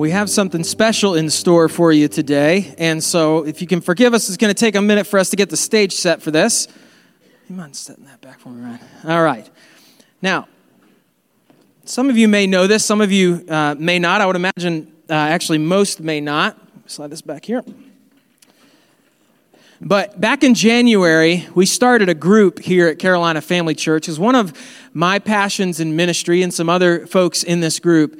we 0.00 0.12
have 0.12 0.30
something 0.30 0.64
special 0.64 1.14
in 1.14 1.28
store 1.28 1.68
for 1.68 1.92
you 1.92 2.08
today. 2.08 2.74
And 2.78 3.04
so, 3.04 3.44
if 3.44 3.60
you 3.60 3.66
can 3.66 3.82
forgive 3.82 4.14
us, 4.14 4.28
it's 4.28 4.38
going 4.38 4.52
to 4.52 4.58
take 4.58 4.74
a 4.74 4.80
minute 4.80 5.06
for 5.06 5.18
us 5.18 5.28
to 5.28 5.36
get 5.36 5.50
the 5.50 5.58
stage 5.58 5.92
set 5.92 6.22
for 6.22 6.30
this. 6.30 6.68
You 7.50 7.56
mind 7.56 7.76
setting 7.76 8.06
that 8.06 8.22
back 8.22 8.40
for 8.40 8.48
me, 8.48 8.64
Ryan? 8.64 8.80
All 9.04 9.22
right. 9.22 9.50
Now, 10.22 10.48
some 11.84 12.08
of 12.08 12.16
you 12.16 12.28
may 12.28 12.46
know 12.46 12.66
this, 12.66 12.82
some 12.82 13.02
of 13.02 13.12
you 13.12 13.44
uh, 13.46 13.74
may 13.78 13.98
not. 13.98 14.22
I 14.22 14.26
would 14.26 14.36
imagine, 14.36 14.90
uh, 15.10 15.12
actually, 15.12 15.58
most 15.58 16.00
may 16.00 16.22
not. 16.22 16.58
Slide 16.86 17.10
this 17.10 17.20
back 17.20 17.44
here. 17.44 17.62
But 19.82 20.18
back 20.18 20.42
in 20.42 20.54
January, 20.54 21.46
we 21.54 21.66
started 21.66 22.08
a 22.08 22.14
group 22.14 22.60
here 22.60 22.88
at 22.88 22.98
Carolina 22.98 23.42
Family 23.42 23.74
Church. 23.74 24.08
It's 24.08 24.18
one 24.18 24.34
of 24.34 24.54
my 24.94 25.18
passions 25.18 25.78
in 25.78 25.94
ministry 25.94 26.42
and 26.42 26.54
some 26.54 26.70
other 26.70 27.06
folks 27.06 27.42
in 27.42 27.60
this 27.60 27.78
group 27.78 28.18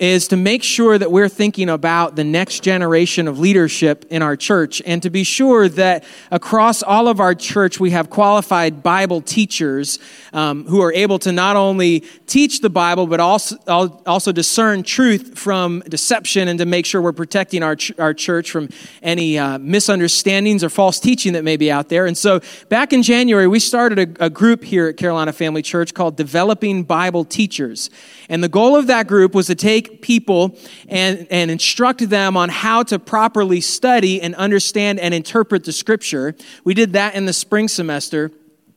is 0.00 0.28
to 0.28 0.36
make 0.36 0.62
sure 0.62 0.96
that 0.96 1.12
we're 1.12 1.28
thinking 1.28 1.68
about 1.68 2.16
the 2.16 2.24
next 2.24 2.62
generation 2.62 3.28
of 3.28 3.38
leadership 3.38 4.06
in 4.08 4.22
our 4.22 4.34
church 4.34 4.80
and 4.86 5.02
to 5.02 5.10
be 5.10 5.22
sure 5.22 5.68
that 5.68 6.02
across 6.30 6.82
all 6.82 7.06
of 7.06 7.20
our 7.20 7.34
church 7.34 7.78
we 7.78 7.90
have 7.90 8.08
qualified 8.08 8.82
Bible 8.82 9.20
teachers 9.20 9.98
um, 10.32 10.64
who 10.64 10.80
are 10.80 10.92
able 10.94 11.18
to 11.18 11.32
not 11.32 11.54
only 11.54 12.00
teach 12.26 12.62
the 12.62 12.70
Bible 12.70 13.06
but 13.06 13.20
also, 13.20 13.58
also 14.06 14.32
discern 14.32 14.82
truth 14.82 15.38
from 15.38 15.80
deception 15.80 16.48
and 16.48 16.58
to 16.58 16.64
make 16.64 16.86
sure 16.86 17.02
we're 17.02 17.12
protecting 17.12 17.62
our, 17.62 17.76
ch- 17.76 17.92
our 17.98 18.14
church 18.14 18.50
from 18.50 18.70
any 19.02 19.38
uh, 19.38 19.58
misunderstandings 19.58 20.64
or 20.64 20.70
false 20.70 20.98
teaching 20.98 21.34
that 21.34 21.44
may 21.44 21.58
be 21.58 21.70
out 21.70 21.90
there. 21.90 22.06
And 22.06 22.16
so 22.16 22.40
back 22.70 22.94
in 22.94 23.02
January, 23.02 23.46
we 23.46 23.60
started 23.60 23.98
a, 24.18 24.24
a 24.24 24.30
group 24.30 24.64
here 24.64 24.88
at 24.88 24.96
Carolina 24.96 25.34
Family 25.34 25.60
Church 25.60 25.92
called 25.92 26.16
Developing 26.16 26.84
Bible 26.84 27.26
Teachers. 27.26 27.90
And 28.30 28.44
the 28.44 28.48
goal 28.48 28.76
of 28.76 28.86
that 28.86 29.08
group 29.08 29.34
was 29.34 29.48
to 29.48 29.56
take 29.56 30.00
people 30.02 30.56
and, 30.88 31.26
and 31.30 31.50
instruct 31.50 32.08
them 32.08 32.36
on 32.36 32.48
how 32.48 32.84
to 32.84 32.98
properly 32.98 33.60
study 33.60 34.22
and 34.22 34.36
understand 34.36 35.00
and 35.00 35.12
interpret 35.12 35.64
the 35.64 35.72
scripture. 35.72 36.36
We 36.62 36.72
did 36.72 36.92
that 36.92 37.16
in 37.16 37.26
the 37.26 37.32
spring 37.32 37.66
semester. 37.66 38.30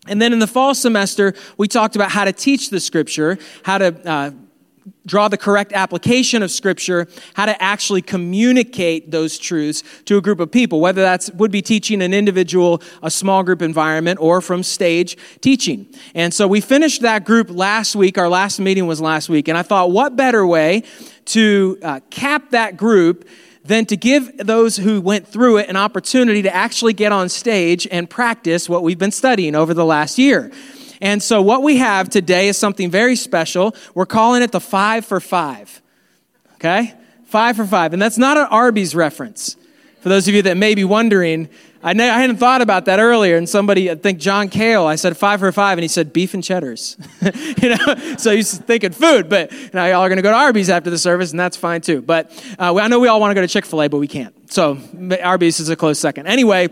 And 0.08 0.20
then 0.20 0.34
in 0.34 0.40
the 0.40 0.48
fall 0.48 0.73
semester, 0.73 1.36
we 1.56 1.68
talked 1.68 1.95
about 1.95 2.12
how 2.12 2.26
to 2.26 2.34
teach 2.34 2.72
the 2.72 2.80
scripture, 2.80 3.38
how 3.64 3.78
to 3.78 4.10
uh, 4.10 4.32
draw 5.06 5.28
the 5.28 5.38
correct 5.38 5.73
application 5.73 6.44
of 6.44 6.52
scripture 6.52 7.08
how 7.36 7.45
to 7.45 7.62
actually 7.62 8.02
communicate 8.02 9.12
those 9.12 9.38
truths 9.38 9.84
to 10.06 10.17
a 10.17 10.22
group 10.22 10.39
of 10.39 10.52
people 10.52 10.80
whether 10.81 11.02
that's 11.02 11.31
would 11.31 11.52
be 11.52 11.62
teaching 11.62 12.02
an 12.02 12.14
individual 12.14 12.81
a 13.02 13.11
small 13.11 13.44
group 13.44 13.61
environment 13.61 14.20
or 14.20 14.42
from 14.42 14.64
stage 14.64 15.17
teaching. 15.42 15.88
And 16.16 16.34
so 16.34 16.48
we 16.48 16.61
finished 16.61 17.02
that 17.02 17.26
group 17.26 17.50
last 17.50 17.95
week. 17.95 18.17
Our 18.17 18.30
last 18.30 18.59
meeting 18.59 18.88
was 18.88 19.00
last 19.02 19.30
week. 19.30 19.48
And 19.48 19.58
i 19.58 19.61
thought 19.61 19.92
what 19.92 20.16
better 20.16 20.45
way 20.45 20.84
to 21.26 21.78
uh, 21.81 22.00
cap 22.09 22.50
that 22.52 22.78
group 22.78 23.28
than 23.64 23.86
to 23.86 23.95
give 23.95 24.38
those 24.38 24.76
who 24.76 25.00
went 25.00 25.26
through 25.26 25.58
it 25.58 25.70
an 25.70 25.78
opportunity 25.78 26.42
to 26.42 26.54
actually 26.54 26.92
get 26.92 27.14
on 27.14 27.30
stage 27.30 27.88
and 27.92 28.09
practice 28.09 28.67
what 28.67 28.84
we've 28.84 29.00
been 29.00 29.11
studying 29.11 29.56
over 29.56 29.73
the 29.73 29.86
last 29.86 30.17
year 30.17 30.52
and 31.04 31.22
so, 31.22 31.42
what 31.42 31.64
we 31.64 31.78
have 31.78 32.09
today 32.09 32.48
is 32.48 32.58
something 32.58 32.90
very 32.90 33.18
special. 33.18 33.76
We're 33.94 34.06
calling 34.06 34.42
it 34.42 34.54
the 34.54 34.62
five 34.62 35.06
for 35.06 35.20
five. 35.20 35.82
Okay? 36.54 36.94
Five 37.26 37.58
for 37.58 37.66
five. 37.66 37.92
And 37.92 38.02
that's 38.02 38.18
not 38.18 38.38
an 38.38 38.45
Arby's 38.45 38.95
reference. 38.95 39.58
For 40.00 40.08
those 40.08 40.30
of 40.30 40.34
you 40.34 40.44
that 40.44 40.56
may 40.56 40.76
be 40.76 40.86
wondering, 40.86 41.50
I, 41.84 41.92
I 41.92 42.22
hadn't 42.22 42.38
thought 42.38 42.62
about 42.62 42.86
that 42.86 43.02
earlier. 43.02 43.36
And 43.36 43.50
somebody, 43.50 43.92
I 43.92 43.95
think 43.95 44.20
John 44.20 44.48
Kale, 44.48 44.86
I 44.86 44.95
said 44.95 45.18
five 45.18 45.42
for 45.42 45.52
five, 45.52 45.78
and 45.78 45.84
he 45.84 45.90
said 45.90 46.14
beef 46.14 46.34
and 46.34 46.42
cheddars. 46.42 46.95
you 47.62 47.76
know, 47.76 48.16
so 48.17 48.34
he's 48.34 48.58
thinking 48.58 48.94
food, 48.94 49.28
but 49.28 49.52
now 49.73 49.86
y'all 49.86 50.04
are 50.04 50.08
going 50.08 50.20
to 50.20 50.23
go 50.23 50.32
to 50.32 50.38
Arby's 50.38 50.70
after 50.70 50.90
the 50.90 50.98
service, 50.98 51.32
and 51.32 51.40
that's 51.40 51.58
fine 51.58 51.82
too. 51.82 52.02
But 52.02 52.32
uh, 52.58 52.78
I 52.78 52.88
know 52.88 53.02
we 53.02 53.10
all 53.10 53.20
want 53.20 53.32
to 53.32 53.36
go 53.36 53.42
to 53.42 53.48
Chick 53.50 53.66
fil 53.66 53.82
A, 53.82 53.90
but 53.90 53.98
we 53.98 54.08
can't. 54.08 54.34
So 54.50 54.78
Arby's 55.22 55.60
is 55.60 55.67
a 55.67 55.76
close 55.76 56.00
second. 56.00 56.28
Anyway, 56.28 56.70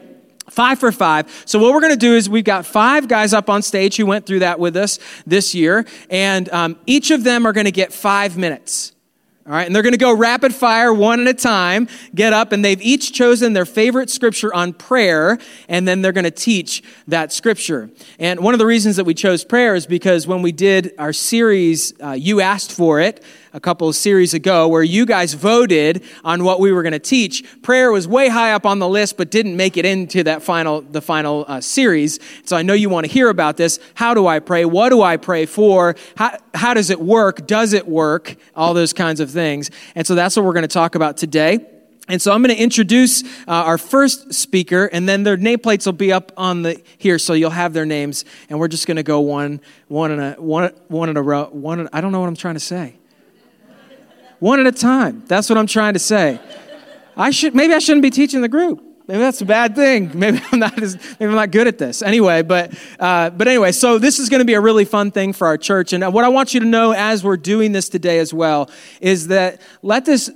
Five 0.51 0.79
for 0.79 0.91
five. 0.91 1.43
So, 1.45 1.59
what 1.59 1.73
we're 1.73 1.79
going 1.79 1.93
to 1.93 1.97
do 1.97 2.13
is 2.13 2.29
we've 2.29 2.43
got 2.43 2.65
five 2.65 3.07
guys 3.07 3.33
up 3.33 3.49
on 3.49 3.61
stage 3.61 3.95
who 3.95 4.05
went 4.05 4.25
through 4.25 4.39
that 4.39 4.59
with 4.59 4.75
us 4.75 4.99
this 5.25 5.55
year, 5.55 5.85
and 6.09 6.49
um, 6.49 6.77
each 6.85 7.09
of 7.09 7.23
them 7.23 7.45
are 7.47 7.53
going 7.53 7.67
to 7.67 7.71
get 7.71 7.93
five 7.93 8.37
minutes. 8.37 8.91
All 9.45 9.53
right, 9.53 9.65
and 9.65 9.73
they're 9.73 9.81
going 9.81 9.93
to 9.93 9.97
go 9.97 10.13
rapid 10.13 10.53
fire 10.53 10.93
one 10.93 11.21
at 11.21 11.27
a 11.27 11.33
time, 11.33 11.87
get 12.13 12.33
up, 12.33 12.51
and 12.51 12.65
they've 12.65 12.81
each 12.81 13.13
chosen 13.13 13.53
their 13.53 13.65
favorite 13.65 14.09
scripture 14.09 14.53
on 14.53 14.73
prayer, 14.73 15.37
and 15.69 15.87
then 15.87 16.01
they're 16.01 16.11
going 16.11 16.25
to 16.25 16.31
teach 16.31 16.83
that 17.07 17.31
scripture. 17.31 17.89
And 18.19 18.41
one 18.41 18.53
of 18.53 18.59
the 18.59 18.65
reasons 18.65 18.97
that 18.97 19.05
we 19.05 19.13
chose 19.13 19.45
prayer 19.45 19.73
is 19.73 19.85
because 19.85 20.27
when 20.27 20.41
we 20.41 20.51
did 20.51 20.93
our 20.99 21.13
series, 21.13 21.93
uh, 22.03 22.11
You 22.11 22.41
Asked 22.41 22.73
for 22.73 22.99
It, 22.99 23.23
a 23.53 23.59
couple 23.59 23.87
of 23.89 23.95
series 23.95 24.33
ago 24.33 24.67
where 24.67 24.83
you 24.83 25.05
guys 25.05 25.33
voted 25.33 26.03
on 26.23 26.43
what 26.43 26.59
we 26.59 26.71
were 26.71 26.83
going 26.83 26.93
to 26.93 26.99
teach. 26.99 27.43
Prayer 27.61 27.91
was 27.91 28.07
way 28.07 28.29
high 28.29 28.53
up 28.53 28.65
on 28.65 28.79
the 28.79 28.87
list, 28.87 29.17
but 29.17 29.29
didn't 29.29 29.57
make 29.57 29.77
it 29.77 29.85
into 29.85 30.23
that 30.23 30.41
final, 30.41 30.81
the 30.81 31.01
final 31.01 31.45
uh, 31.47 31.59
series. 31.61 32.19
So 32.45 32.55
I 32.55 32.61
know 32.61 32.73
you 32.73 32.89
want 32.89 33.05
to 33.05 33.11
hear 33.11 33.29
about 33.29 33.57
this. 33.57 33.79
How 33.93 34.13
do 34.13 34.27
I 34.27 34.39
pray? 34.39 34.65
What 34.65 34.89
do 34.89 35.01
I 35.01 35.17
pray 35.17 35.45
for? 35.45 35.95
How, 36.15 36.37
how 36.53 36.73
does 36.73 36.89
it 36.89 37.01
work? 37.01 37.45
Does 37.47 37.73
it 37.73 37.87
work? 37.87 38.35
All 38.55 38.73
those 38.73 38.93
kinds 38.93 39.19
of 39.19 39.29
things. 39.29 39.69
And 39.95 40.07
so 40.07 40.15
that's 40.15 40.35
what 40.35 40.45
we're 40.45 40.53
going 40.53 40.61
to 40.63 40.67
talk 40.67 40.95
about 40.95 41.17
today. 41.17 41.65
And 42.07 42.21
so 42.21 42.33
I'm 42.33 42.41
going 42.41 42.53
to 42.53 42.61
introduce 42.61 43.23
uh, 43.23 43.51
our 43.51 43.77
first 43.77 44.33
speaker, 44.33 44.85
and 44.91 45.07
then 45.07 45.23
their 45.23 45.37
nameplates 45.37 45.85
will 45.85 45.93
be 45.93 46.11
up 46.11 46.31
on 46.35 46.63
the 46.63 46.81
here, 46.97 47.17
so 47.19 47.33
you'll 47.33 47.51
have 47.51 47.73
their 47.73 47.85
names. 47.85 48.25
And 48.49 48.59
we're 48.59 48.67
just 48.67 48.87
going 48.87 48.97
to 48.97 49.03
go 49.03 49.21
one, 49.21 49.61
one 49.87 50.11
in 50.11 50.19
a 50.19 50.33
one, 50.33 50.73
one 50.87 51.09
in 51.09 51.15
a 51.15 51.21
row. 51.21 51.45
One. 51.45 51.81
In, 51.81 51.89
I 51.93 52.01
don't 52.01 52.11
know 52.11 52.19
what 52.19 52.27
I'm 52.27 52.35
trying 52.35 52.55
to 52.55 52.59
say 52.59 52.95
one 54.41 54.59
at 54.59 54.65
a 54.65 54.71
time. 54.71 55.23
That's 55.27 55.47
what 55.49 55.57
I'm 55.57 55.67
trying 55.67 55.93
to 55.93 55.99
say. 55.99 56.39
I 57.15 57.29
should 57.29 57.55
maybe 57.55 57.73
I 57.73 57.79
shouldn't 57.79 58.01
be 58.01 58.09
teaching 58.09 58.41
the 58.41 58.49
group. 58.49 58.83
Maybe 59.07 59.19
that's 59.19 59.39
a 59.41 59.45
bad 59.45 59.75
thing. 59.75 60.11
Maybe 60.17 60.41
I'm 60.51 60.59
not 60.59 60.81
as, 60.81 60.95
maybe 60.95 61.25
I'm 61.25 61.35
not 61.35 61.51
good 61.51 61.67
at 61.67 61.77
this. 61.77 62.01
Anyway, 62.01 62.43
but 62.43 62.73
uh, 62.99 63.29
but 63.29 63.47
anyway, 63.47 63.71
so 63.71 63.97
this 63.97 64.19
is 64.19 64.29
going 64.29 64.39
to 64.39 64.45
be 64.45 64.53
a 64.53 64.61
really 64.61 64.85
fun 64.85 65.11
thing 65.11 65.33
for 65.33 65.47
our 65.47 65.57
church. 65.57 65.91
And 65.91 66.13
what 66.13 66.23
I 66.23 66.29
want 66.29 66.53
you 66.53 66.59
to 66.61 66.65
know 66.65 66.93
as 66.93 67.23
we're 67.23 67.37
doing 67.37 67.71
this 67.71 67.89
today 67.89 68.19
as 68.19 68.33
well 68.33 68.69
is 69.01 69.27
that 69.27 69.61
let 69.81 70.05
this 70.05 70.29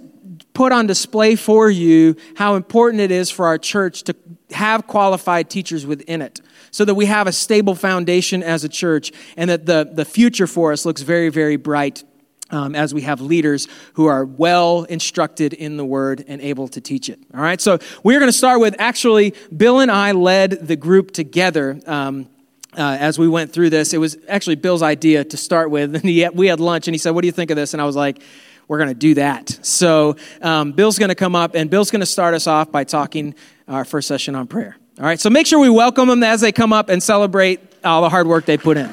put 0.54 0.72
on 0.72 0.88
display 0.88 1.36
for 1.36 1.70
you 1.70 2.16
how 2.36 2.56
important 2.56 3.02
it 3.02 3.12
is 3.12 3.32
for 3.32 3.46
our 3.46 3.58
church 3.58 4.04
to 4.04 4.16
have 4.52 4.88
qualified 4.88 5.50
teachers 5.50 5.86
within 5.86 6.22
it 6.22 6.42
so 6.72 6.84
that 6.86 6.96
we 6.96 7.06
have 7.06 7.28
a 7.28 7.32
stable 7.32 7.76
foundation 7.76 8.44
as 8.44 8.64
a 8.64 8.70
church 8.70 9.12
and 9.38 9.50
that 9.50 9.66
the, 9.66 9.90
the 9.94 10.06
future 10.06 10.48
for 10.48 10.72
us 10.72 10.86
looks 10.86 11.02
very, 11.02 11.30
very 11.30 11.56
bright 11.56 12.04
um, 12.52 12.76
as 12.76 12.94
we 12.94 13.02
have 13.02 13.22
leaders 13.22 13.68
who 13.94 14.06
are 14.06 14.26
well 14.26 14.84
instructed 14.84 15.54
in 15.54 15.78
the 15.78 15.86
word 15.86 16.24
and 16.28 16.42
able 16.42 16.68
to 16.70 16.82
teach 16.82 17.10
it. 17.10 17.20
All 17.34 17.42
right, 17.42 17.60
so 17.60 17.80
we're 18.04 18.20
going 18.20 18.32
to 18.32 18.38
start 18.38 18.60
with 18.60 18.76
actually, 18.80 19.34
Bill 19.56 19.80
and 19.80 19.92
I 19.92 20.12
led 20.12 20.68
the 20.68 20.76
group 20.76 21.12
together. 21.12 21.80
Um, 21.86 22.30
uh, 22.78 22.98
as 23.00 23.18
we 23.18 23.28
went 23.28 23.54
through 23.54 23.70
this, 23.70 23.94
it 23.94 24.00
was 24.00 24.18
actually 24.28 24.56
Bill's 24.56 24.82
idea 24.82 25.24
to 25.24 25.38
start 25.38 25.72
with. 25.72 25.96
And 25.96 26.04
he, 26.04 26.28
we 26.30 26.48
had 26.48 26.60
lunch, 26.60 26.88
and 26.88 26.94
he 26.94 26.98
said, 26.98 27.12
What 27.12 27.22
do 27.22 27.28
you 27.28 27.32
think 27.32 27.52
of 27.52 27.58
this? 27.58 27.74
And 27.74 27.82
I 27.82 27.86
was 27.86 27.96
like, 27.96 28.22
We're 28.68 28.78
going 28.78 28.90
to 28.90 28.94
do 28.94 29.14
that. 29.16 29.58
So, 29.62 30.18
um, 30.42 30.74
Bill's 30.74 31.00
going 31.00 31.10
to 31.10 31.16
come 31.16 31.36
up, 31.36 31.56
and 31.56 31.70
Bill's 31.70 31.90
going 31.90 32.02
to 32.02 32.06
start 32.06 32.34
us 32.34 32.48
off 32.48 32.72
by 32.72 32.84
talking 32.84 33.34
our 33.68 33.86
first 33.86 34.08
session 34.08 34.36
on 34.36 34.48
prayer. 34.48 34.78
All 35.00 35.06
right, 35.06 35.20
so 35.20 35.30
make 35.30 35.48
sure 35.48 35.60
we 35.60 35.70
welcome 35.70 36.08
them 36.08 36.24
as 36.24 36.42
they 36.42 36.52
come 36.52 36.74
up 36.74 36.90
and 36.90 37.02
celebrate 37.02 37.60
all 37.84 38.02
the 38.02 38.10
hard 38.10 38.28
work 38.28 38.46
they 38.46 38.58
put 38.58 38.78
in. 38.78 38.90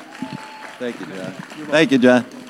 Thank 0.78 0.98
you, 1.00 1.06
John. 1.06 1.32
Thank 1.32 1.92
you, 1.92 1.98
John. 1.98 2.41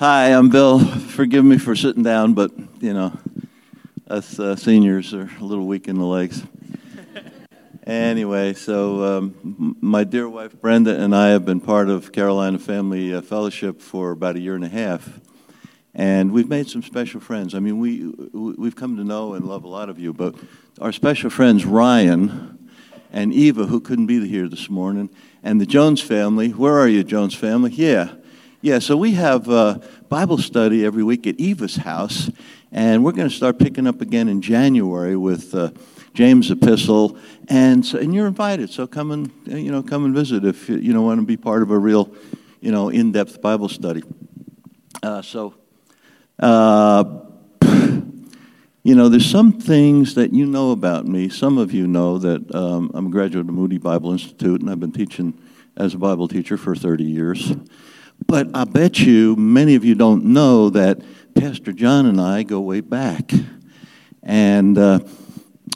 Hi, 0.00 0.28
I'm 0.28 0.48
Bill. 0.48 0.78
Forgive 0.78 1.44
me 1.44 1.58
for 1.58 1.76
sitting 1.76 2.02
down, 2.02 2.32
but 2.32 2.52
you 2.80 2.94
know, 2.94 3.12
us 4.08 4.40
uh, 4.40 4.56
seniors 4.56 5.12
are 5.12 5.28
a 5.38 5.44
little 5.44 5.66
weak 5.66 5.88
in 5.88 5.98
the 5.98 6.06
legs. 6.06 6.42
anyway, 7.86 8.54
so 8.54 9.18
um, 9.18 9.76
my 9.82 10.04
dear 10.04 10.26
wife 10.26 10.58
Brenda 10.58 10.98
and 10.98 11.14
I 11.14 11.28
have 11.28 11.44
been 11.44 11.60
part 11.60 11.90
of 11.90 12.12
Carolina 12.12 12.58
Family 12.58 13.12
uh, 13.12 13.20
Fellowship 13.20 13.82
for 13.82 14.12
about 14.12 14.36
a 14.36 14.40
year 14.40 14.54
and 14.54 14.64
a 14.64 14.70
half, 14.70 15.20
and 15.94 16.32
we've 16.32 16.48
made 16.48 16.70
some 16.70 16.82
special 16.82 17.20
friends. 17.20 17.54
I 17.54 17.58
mean, 17.58 17.78
we 17.78 18.06
we've 18.32 18.76
come 18.76 18.96
to 18.96 19.04
know 19.04 19.34
and 19.34 19.44
love 19.44 19.64
a 19.64 19.68
lot 19.68 19.90
of 19.90 19.98
you, 19.98 20.14
but 20.14 20.34
our 20.80 20.92
special 20.92 21.28
friends 21.28 21.66
Ryan 21.66 22.70
and 23.12 23.34
Eva, 23.34 23.66
who 23.66 23.80
couldn't 23.80 24.06
be 24.06 24.26
here 24.26 24.48
this 24.48 24.70
morning, 24.70 25.10
and 25.42 25.60
the 25.60 25.66
Jones 25.66 26.00
family. 26.00 26.52
Where 26.52 26.78
are 26.78 26.88
you, 26.88 27.04
Jones 27.04 27.34
family? 27.34 27.72
Yeah 27.72 28.14
yeah, 28.62 28.78
so 28.78 28.94
we 28.94 29.12
have 29.12 29.48
a 29.48 29.80
Bible 30.10 30.36
study 30.36 30.84
every 30.84 31.02
week 31.02 31.26
at 31.26 31.40
Eva's 31.40 31.76
house, 31.76 32.30
and 32.70 33.02
we're 33.02 33.12
going 33.12 33.28
to 33.28 33.34
start 33.34 33.58
picking 33.58 33.86
up 33.86 34.02
again 34.02 34.28
in 34.28 34.42
January 34.42 35.16
with 35.16 35.54
uh, 35.54 35.70
James' 36.12 36.50
epistle, 36.50 37.16
and 37.48 37.86
so, 37.86 37.98
and 37.98 38.14
you're 38.14 38.26
invited. 38.26 38.68
So 38.68 38.86
come 38.86 39.12
and 39.12 39.32
you 39.46 39.72
know 39.72 39.82
come 39.82 40.04
and 40.04 40.14
visit 40.14 40.44
if 40.44 40.68
you, 40.68 40.76
you 40.76 40.92
know 40.92 41.00
want 41.00 41.20
to 41.20 41.26
be 41.26 41.38
part 41.38 41.62
of 41.62 41.70
a 41.70 41.78
real 41.78 42.14
you 42.60 42.70
know 42.70 42.90
in-depth 42.90 43.40
Bible 43.40 43.68
study. 43.68 44.02
Uh, 45.02 45.22
so. 45.22 45.54
Uh, 46.38 47.04
you 48.82 48.94
know, 48.94 49.10
there's 49.10 49.28
some 49.28 49.52
things 49.52 50.14
that 50.14 50.32
you 50.32 50.46
know 50.46 50.70
about 50.70 51.06
me. 51.06 51.28
Some 51.28 51.58
of 51.58 51.72
you 51.72 51.86
know 51.86 52.16
that 52.16 52.54
um, 52.54 52.90
I'm 52.94 53.06
a 53.06 53.10
graduate 53.10 53.46
of 53.46 53.54
Moody 53.54 53.76
Bible 53.76 54.12
Institute, 54.12 54.62
and 54.62 54.70
I've 54.70 54.80
been 54.80 54.92
teaching 54.92 55.38
as 55.76 55.92
a 55.92 55.98
Bible 55.98 56.28
teacher 56.28 56.56
for 56.56 56.74
30 56.74 57.04
years. 57.04 57.52
But 58.26 58.48
I 58.54 58.64
bet 58.64 59.00
you 59.00 59.36
many 59.36 59.74
of 59.74 59.84
you 59.84 59.94
don't 59.94 60.24
know 60.26 60.70
that 60.70 61.00
Pastor 61.34 61.72
John 61.72 62.06
and 62.06 62.20
I 62.20 62.42
go 62.42 62.60
way 62.60 62.80
back. 62.80 63.32
And 64.22 64.76
uh, 64.76 65.00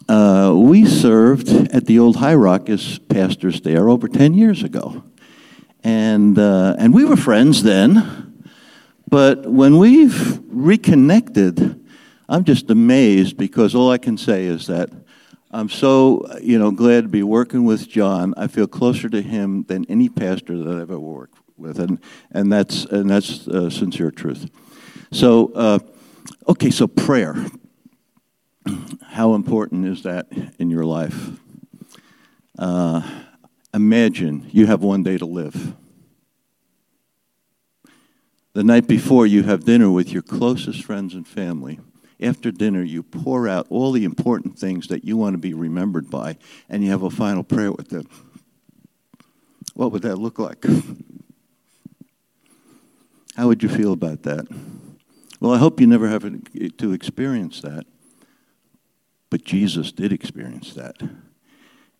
uh, 0.08 0.54
we 0.56 0.84
served 0.84 1.48
at 1.48 1.86
the 1.86 1.98
old 1.98 2.16
High 2.16 2.34
Rock 2.34 2.68
as 2.68 2.98
pastors 2.98 3.60
there 3.62 3.88
over 3.88 4.08
10 4.08 4.34
years 4.34 4.62
ago. 4.62 5.02
And, 5.82 6.38
uh, 6.38 6.76
and 6.78 6.94
we 6.94 7.04
were 7.04 7.16
friends 7.16 7.62
then. 7.62 8.44
But 9.08 9.46
when 9.46 9.78
we've 9.78 10.40
reconnected, 10.48 11.80
I'm 12.28 12.44
just 12.44 12.70
amazed 12.70 13.36
because 13.36 13.74
all 13.74 13.90
I 13.90 13.98
can 13.98 14.18
say 14.18 14.44
is 14.44 14.66
that 14.66 14.90
I'm 15.50 15.68
so, 15.68 16.26
you 16.40 16.58
know, 16.58 16.72
glad 16.72 17.02
to 17.02 17.08
be 17.08 17.22
working 17.22 17.64
with 17.64 17.88
John. 17.88 18.34
I 18.36 18.48
feel 18.48 18.66
closer 18.66 19.08
to 19.08 19.22
him 19.22 19.64
than 19.68 19.84
any 19.88 20.08
pastor 20.08 20.58
that 20.58 20.68
I've 20.68 20.90
ever 20.90 20.98
worked 20.98 21.43
with, 21.56 21.78
and 21.78 21.98
and 22.30 22.52
that's 22.52 22.84
and 22.86 23.08
that's 23.08 23.46
uh, 23.48 23.70
sincere 23.70 24.10
truth. 24.10 24.50
So, 25.12 25.52
uh, 25.54 25.78
okay, 26.48 26.70
so 26.70 26.86
prayer. 26.86 27.36
How 29.02 29.34
important 29.34 29.86
is 29.86 30.02
that 30.04 30.26
in 30.58 30.70
your 30.70 30.84
life? 30.84 31.30
Uh, 32.58 33.02
imagine 33.72 34.48
you 34.50 34.66
have 34.66 34.82
one 34.82 35.02
day 35.02 35.18
to 35.18 35.26
live. 35.26 35.74
The 38.54 38.64
night 38.64 38.86
before, 38.86 39.26
you 39.26 39.42
have 39.42 39.64
dinner 39.64 39.90
with 39.90 40.12
your 40.12 40.22
closest 40.22 40.84
friends 40.84 41.14
and 41.14 41.26
family 41.26 41.78
after 42.20 42.50
dinner, 42.50 42.82
you 42.82 43.02
pour 43.02 43.48
out 43.48 43.66
all 43.70 43.92
the 43.92 44.04
important 44.04 44.58
things 44.58 44.88
that 44.88 45.04
you 45.04 45.16
want 45.16 45.34
to 45.34 45.38
be 45.38 45.54
remembered 45.54 46.10
by, 46.10 46.36
and 46.68 46.84
you 46.84 46.90
have 46.90 47.02
a 47.02 47.10
final 47.10 47.44
prayer 47.44 47.72
with 47.72 47.88
them. 47.88 48.08
What 49.74 49.92
would 49.92 50.02
that 50.02 50.16
look 50.16 50.38
like? 50.38 50.64
How 53.36 53.48
would 53.48 53.62
you 53.62 53.68
feel 53.68 53.92
about 53.92 54.22
that? 54.22 54.46
Well, 55.40 55.52
I 55.52 55.58
hope 55.58 55.80
you 55.80 55.86
never 55.86 56.08
have 56.08 56.22
to 56.78 56.92
experience 56.92 57.60
that. 57.60 57.84
But 59.30 59.44
Jesus 59.44 59.92
did 59.92 60.12
experience 60.12 60.74
that. 60.74 60.96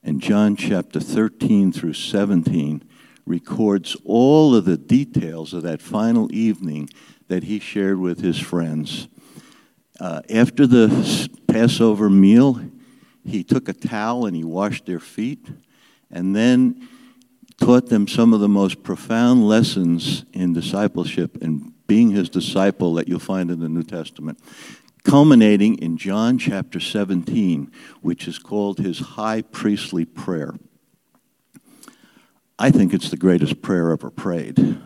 And 0.03 0.21
John 0.21 0.55
chapter 0.57 1.01
13 1.01 1.73
through 1.73 1.95
17 1.95 2.85
records 3.27 3.97
all 4.05 4.55
of 4.55 4.65
the 4.65 4.77
details 4.77 5.53
of 5.55 5.63
that 5.63 5.81
final 5.81 6.33
evening 6.33 6.91
that 7.29 7.45
he 7.45 7.59
shared 7.59 7.99
with 7.99 8.21
his 8.21 8.39
friends 8.39 9.09
uh, 10.01 10.23
after 10.29 10.67
the 10.67 11.29
Passover 11.47 12.11
meal, 12.11 12.61
he 13.25 13.45
took 13.45 13.69
a 13.69 13.73
towel 13.73 14.27
and 14.27 14.37
he 14.37 14.45
washed 14.45 14.87
their 14.87 15.01
feet 15.01 15.47
and 16.11 16.35
then 16.35 16.89
taught 17.59 17.89
them 17.89 18.09
some 18.09 18.33
of 18.33 18.41
the 18.41 18.49
most 18.49 18.83
profound 18.83 19.47
lessons 19.47 20.25
in 20.33 20.53
discipleship 20.53 21.41
and 21.43 21.73
being 21.87 22.11
his 22.11 22.29
disciple 22.29 22.95
that 22.95 23.09
you'll 23.09 23.19
find 23.19 23.51
in 23.51 23.61
the 23.61 23.69
New 23.69 23.83
Testament, 23.83 24.39
culminating 25.05 25.79
in 25.79 25.97
John 25.97 26.39
chapter 26.39 26.81
17, 26.81 27.71
which 28.01 28.27
is 28.27 28.39
called 28.39 28.79
his 28.79 28.99
high 28.99 29.43
priestly 29.43 30.05
prayer. 30.05 30.55
I 32.59 32.71
think 32.71 32.95
it's 32.95 33.11
the 33.11 33.17
greatest 33.17 33.63
prayer 33.63 33.91
ever 33.91 34.11
prayed. 34.11 34.79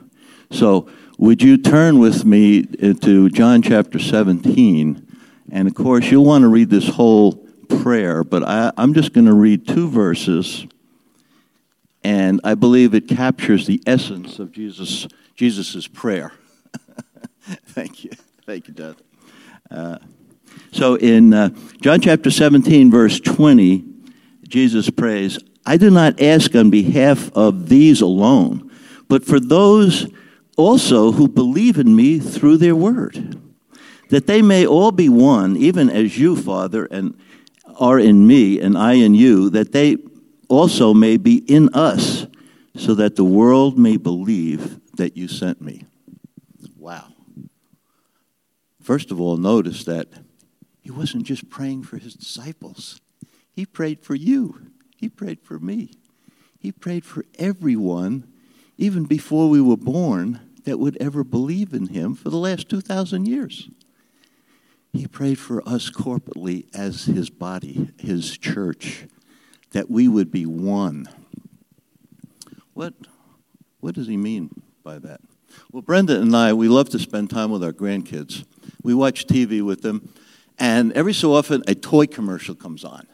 So, 0.50 0.88
would 1.18 1.42
you 1.42 1.58
turn 1.58 1.98
with 1.98 2.24
me 2.24 2.64
uh, 2.82 2.94
to 2.94 3.28
John 3.28 3.60
chapter 3.60 3.98
17? 3.98 5.06
And 5.50 5.68
of 5.68 5.74
course, 5.74 6.10
you'll 6.10 6.24
want 6.24 6.42
to 6.42 6.48
read 6.48 6.70
this 6.70 6.88
whole 6.88 7.32
prayer, 7.82 8.24
but 8.24 8.42
I, 8.42 8.72
am 8.78 8.94
just 8.94 9.12
going 9.12 9.26
to 9.26 9.34
read 9.34 9.66
two 9.66 9.88
verses, 9.88 10.66
and 12.08 12.40
I 12.42 12.54
believe 12.54 12.94
it 12.94 13.06
captures 13.06 13.66
the 13.66 13.82
essence 13.86 14.38
of 14.38 14.50
Jesus' 14.50 15.06
Jesus's 15.34 15.86
prayer. 15.86 16.32
Thank 17.66 18.02
you. 18.02 18.10
Thank 18.46 18.66
you, 18.66 18.72
Dad. 18.72 18.96
Uh, 19.70 19.98
so 20.72 20.94
in 20.94 21.34
uh, 21.34 21.50
John 21.82 22.00
chapter 22.00 22.30
17, 22.30 22.90
verse 22.90 23.20
20, 23.20 23.84
Jesus 24.48 24.88
prays, 24.88 25.38
I 25.66 25.76
do 25.76 25.90
not 25.90 26.18
ask 26.18 26.54
on 26.54 26.70
behalf 26.70 27.30
of 27.34 27.68
these 27.68 28.00
alone, 28.00 28.70
but 29.08 29.26
for 29.26 29.38
those 29.38 30.10
also 30.56 31.12
who 31.12 31.28
believe 31.28 31.76
in 31.76 31.94
me 31.94 32.18
through 32.20 32.56
their 32.56 32.74
word, 32.74 33.38
that 34.08 34.26
they 34.26 34.40
may 34.40 34.66
all 34.66 34.92
be 34.92 35.10
one, 35.10 35.58
even 35.58 35.90
as 35.90 36.16
you, 36.16 36.36
Father, 36.36 36.86
and 36.86 37.14
are 37.78 37.98
in 37.98 38.26
me, 38.26 38.58
and 38.62 38.78
I 38.78 38.94
in 38.94 39.14
you, 39.14 39.50
that 39.50 39.72
they 39.72 39.98
also 40.48 40.94
may 40.94 41.16
be 41.16 41.36
in 41.36 41.68
us, 41.74 42.26
so 42.76 42.94
that 42.94 43.16
the 43.16 43.24
world 43.24 43.78
may 43.78 43.96
believe 43.96 44.80
that 44.96 45.16
you 45.16 45.28
sent 45.28 45.60
me. 45.60 45.84
Wow. 46.76 47.08
First 48.80 49.10
of 49.10 49.20
all, 49.20 49.36
notice 49.36 49.84
that 49.84 50.08
he 50.80 50.90
wasn't 50.90 51.24
just 51.24 51.50
praying 51.50 51.82
for 51.82 51.98
his 51.98 52.14
disciples, 52.14 53.00
he 53.52 53.66
prayed 53.66 54.00
for 54.00 54.14
you, 54.14 54.70
he 54.96 55.08
prayed 55.08 55.40
for 55.42 55.58
me, 55.58 55.92
he 56.58 56.72
prayed 56.72 57.04
for 57.04 57.24
everyone, 57.38 58.32
even 58.76 59.04
before 59.04 59.48
we 59.48 59.60
were 59.60 59.76
born 59.76 60.40
that 60.64 60.78
would 60.78 60.96
ever 60.98 61.24
believe 61.24 61.74
in 61.74 61.88
him 61.88 62.14
for 62.14 62.30
the 62.30 62.36
last 62.36 62.68
2,000 62.68 63.26
years. 63.26 63.68
He 64.92 65.06
prayed 65.06 65.38
for 65.38 65.66
us 65.68 65.90
corporately 65.90 66.66
as 66.74 67.04
his 67.04 67.28
body, 67.28 67.90
his 67.98 68.38
church, 68.38 69.06
that 69.72 69.90
we 69.90 70.08
would 70.08 70.30
be 70.30 70.46
one. 70.46 71.06
What, 72.74 72.94
what 73.80 73.94
does 73.94 74.06
he 74.06 74.16
mean 74.16 74.50
by 74.82 74.98
that? 74.98 75.20
Well, 75.72 75.82
Brenda 75.82 76.20
and 76.20 76.34
I, 76.34 76.52
we 76.52 76.68
love 76.68 76.88
to 76.90 76.98
spend 76.98 77.30
time 77.30 77.50
with 77.50 77.62
our 77.64 77.72
grandkids. 77.72 78.44
We 78.82 78.94
watch 78.94 79.26
TV 79.26 79.62
with 79.62 79.82
them, 79.82 80.12
and 80.58 80.92
every 80.92 81.12
so 81.12 81.34
often 81.34 81.62
a 81.66 81.74
toy 81.74 82.06
commercial 82.06 82.54
comes 82.54 82.84
on. 82.84 83.06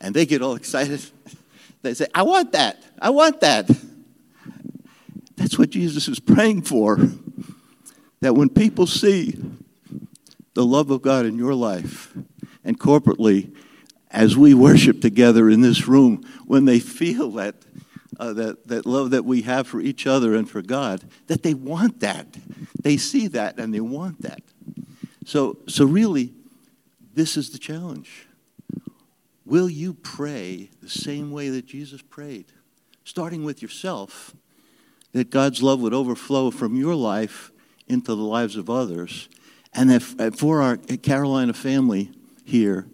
And 0.00 0.14
they 0.14 0.26
get 0.26 0.42
all 0.42 0.54
excited. 0.56 1.02
They 1.82 1.94
say, 1.94 2.06
I 2.14 2.22
want 2.22 2.52
that. 2.52 2.82
I 3.00 3.10
want 3.10 3.40
that. 3.40 3.70
That's 5.36 5.58
what 5.58 5.70
Jesus 5.70 6.08
is 6.08 6.18
praying 6.18 6.62
for. 6.62 6.98
That 8.20 8.34
when 8.34 8.48
people 8.48 8.86
see 8.86 9.38
the 10.54 10.64
love 10.64 10.90
of 10.90 11.02
God 11.02 11.26
in 11.26 11.36
your 11.36 11.54
life 11.54 12.16
and 12.64 12.80
corporately, 12.80 13.54
as 14.16 14.34
we 14.34 14.54
worship 14.54 15.02
together 15.02 15.50
in 15.50 15.60
this 15.60 15.86
room, 15.86 16.22
when 16.46 16.64
they 16.64 16.80
feel 16.80 17.30
that, 17.32 17.54
uh, 18.18 18.32
that, 18.32 18.66
that 18.66 18.86
love 18.86 19.10
that 19.10 19.26
we 19.26 19.42
have 19.42 19.68
for 19.68 19.78
each 19.78 20.06
other 20.06 20.34
and 20.34 20.48
for 20.48 20.62
God, 20.62 21.04
that 21.26 21.42
they 21.42 21.52
want 21.52 22.00
that. 22.00 22.26
They 22.80 22.96
see 22.96 23.26
that 23.28 23.58
and 23.58 23.74
they 23.74 23.80
want 23.80 24.22
that. 24.22 24.40
So, 25.26 25.58
so 25.68 25.84
really, 25.84 26.32
this 27.12 27.36
is 27.36 27.50
the 27.50 27.58
challenge. 27.58 28.26
Will 29.44 29.68
you 29.68 29.92
pray 29.92 30.70
the 30.80 30.88
same 30.88 31.30
way 31.30 31.50
that 31.50 31.66
Jesus 31.66 32.00
prayed? 32.00 32.46
Starting 33.04 33.44
with 33.44 33.60
yourself 33.60 34.34
that 35.12 35.28
God's 35.28 35.62
love 35.62 35.80
would 35.80 35.94
overflow 35.94 36.50
from 36.50 36.74
your 36.74 36.94
life 36.94 37.52
into 37.86 38.14
the 38.14 38.22
lives 38.22 38.56
of 38.56 38.70
others. 38.70 39.28
And 39.74 39.90
that 39.90 40.38
for 40.38 40.62
our 40.62 40.78
Carolina 40.78 41.52
family 41.52 42.12
here, 42.46 42.86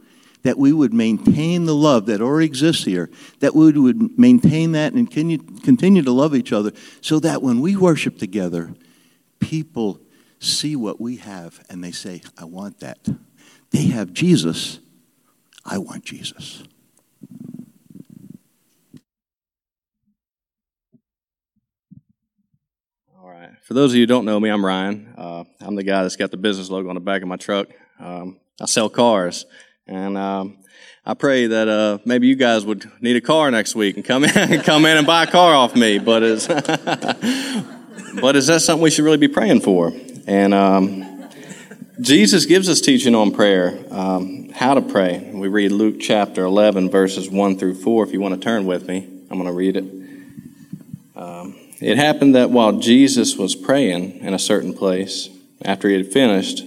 that 0.43 0.59
we 0.59 0.73
would 0.73 0.93
maintain 0.93 1.65
the 1.65 1.75
love 1.75 2.07
that 2.07 2.21
already 2.21 2.47
exists 2.47 2.85
here, 2.85 3.11
that 3.41 3.55
we 3.55 3.73
would 3.73 4.19
maintain 4.19 4.73
that 4.73 4.93
and 4.93 5.11
continue, 5.11 6.03
to 6.03 6.13
love 6.13 6.35
each 6.35 6.53
other, 6.53 6.73
so 7.01 7.19
that 7.21 7.43
when 7.43 7.61
we 7.61 7.77
worship 7.77 8.19
together, 8.19 8.75
people 9.41 10.01
see 10.39 10.75
what 10.75 11.01
we 11.01 11.17
have 11.17 11.65
and 11.71 11.83
they 11.83 11.93
say, 11.93 12.23
I 12.37 12.45
want 12.45 12.81
that. 12.81 12.99
They 13.71 13.85
have 13.87 14.13
Jesus, 14.13 14.81
I 15.65 15.79
want 15.79 16.05
Jesus. 16.05 16.65
All 23.23 23.31
right. 23.31 23.51
For 23.63 23.75
those 23.75 23.93
of 23.93 23.97
you 23.97 24.03
who 24.03 24.07
don't 24.07 24.25
know 24.25 24.41
me, 24.41 24.51
I'm 24.51 24.65
Ryan. 24.65 25.15
Uh, 25.17 25.45
I'm 25.61 25.77
the 25.77 25.85
guy 25.85 26.03
that's 26.03 26.17
got 26.17 26.33
the 26.33 26.37
business 26.37 26.69
logo 26.69 26.89
on 26.89 26.97
the 26.97 27.01
back 27.01 27.23
of 27.23 27.29
my 27.29 27.37
truck. 27.37 27.69
Um, 28.01 28.41
I 28.61 28.67
sell 28.67 28.91
cars, 28.91 29.47
and 29.93 30.17
um, 30.17 30.57
I 31.05 31.13
pray 31.13 31.49
that 31.49 31.69
uh, 31.69 31.99
maybe 32.07 32.27
you 32.27 32.35
guys 32.35 32.65
would 32.65 32.91
need 33.03 33.17
a 33.17 33.21
car 33.21 33.51
next 33.51 33.75
week 33.75 33.97
and 33.97 34.05
come 34.05 34.25
in, 34.25 34.61
come 34.63 34.87
in 34.87 34.97
and 34.97 35.07
buy 35.07 35.25
a 35.25 35.27
car 35.27 35.55
off 35.55 35.77
me. 35.77 35.99
But 35.99 36.23
is, 36.23 36.47
but 38.21 38.37
is 38.37 38.47
that 38.47 38.63
something 38.63 38.83
we 38.83 38.91
should 38.91 39.05
really 39.05 39.19
be 39.19 39.29
praying 39.29 39.61
for? 39.61 39.93
And 40.27 40.55
um, 40.55 41.29
Jesus 42.01 42.47
gives 42.47 42.71
us 42.71 42.81
teaching 42.81 43.15
on 43.15 43.33
prayer, 43.33 43.85
um, 43.91 44.49
how 44.51 44.73
to 44.75 44.81
pray. 44.81 45.31
We 45.35 45.49
read 45.49 45.73
Luke 45.73 45.97
chapter 46.01 46.45
11, 46.45 46.89
verses 46.89 47.29
1 47.29 47.59
through 47.59 47.75
4. 47.75 48.07
If 48.07 48.13
you 48.13 48.21
want 48.21 48.35
to 48.35 48.41
turn 48.41 48.65
with 48.65 48.89
me, 48.89 49.07
I'm 49.31 49.37
going 49.37 49.45
to 49.45 49.53
read 49.53 49.77
it. 49.77 49.85
Um, 51.17 51.59
it 51.81 51.99
happened 51.99 52.35
that 52.35 52.51
while 52.51 52.79
Jesus 52.79 53.37
was 53.37 53.55
praying 53.55 54.21
in 54.21 54.33
a 54.33 54.39
certain 54.39 54.73
place, 54.73 55.29
after 55.63 55.89
he 55.89 55.97
had 55.97 56.11
finished, 56.11 56.65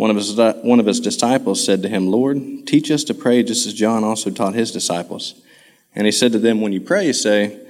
one 0.00 0.08
of 0.08 0.16
his, 0.16 0.34
one 0.62 0.80
of 0.80 0.86
his 0.86 0.98
disciples 0.98 1.62
said 1.62 1.82
to 1.82 1.88
him, 1.90 2.10
Lord, 2.10 2.38
teach 2.66 2.90
us 2.90 3.04
to 3.04 3.12
pray 3.12 3.42
just 3.42 3.66
as 3.66 3.74
John 3.74 4.02
also 4.02 4.30
taught 4.30 4.54
his 4.54 4.72
disciples. 4.72 5.34
And 5.94 6.06
he 6.06 6.10
said 6.10 6.32
to 6.32 6.38
them, 6.38 6.62
When 6.62 6.72
you 6.72 6.80
pray, 6.80 7.12
say, 7.12 7.60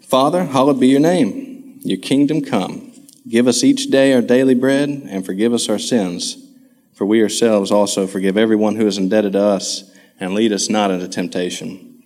Father, 0.00 0.46
hallowed 0.46 0.80
be 0.80 0.88
your 0.88 0.98
name. 0.98 1.78
Your 1.82 1.98
kingdom 1.98 2.40
come. 2.40 2.92
Give 3.28 3.46
us 3.46 3.62
each 3.62 3.86
day 3.86 4.12
our 4.14 4.20
daily 4.20 4.56
bread, 4.56 4.88
and 4.88 5.24
forgive 5.24 5.54
us 5.54 5.68
our 5.68 5.78
sins, 5.78 6.44
for 6.92 7.06
we 7.06 7.22
ourselves 7.22 7.70
also 7.70 8.08
forgive 8.08 8.36
everyone 8.36 8.74
who 8.74 8.88
is 8.88 8.98
indebted 8.98 9.34
to 9.34 9.42
us, 9.42 9.88
and 10.18 10.34
lead 10.34 10.52
us 10.52 10.68
not 10.68 10.90
into 10.90 11.06
temptation. 11.06 12.02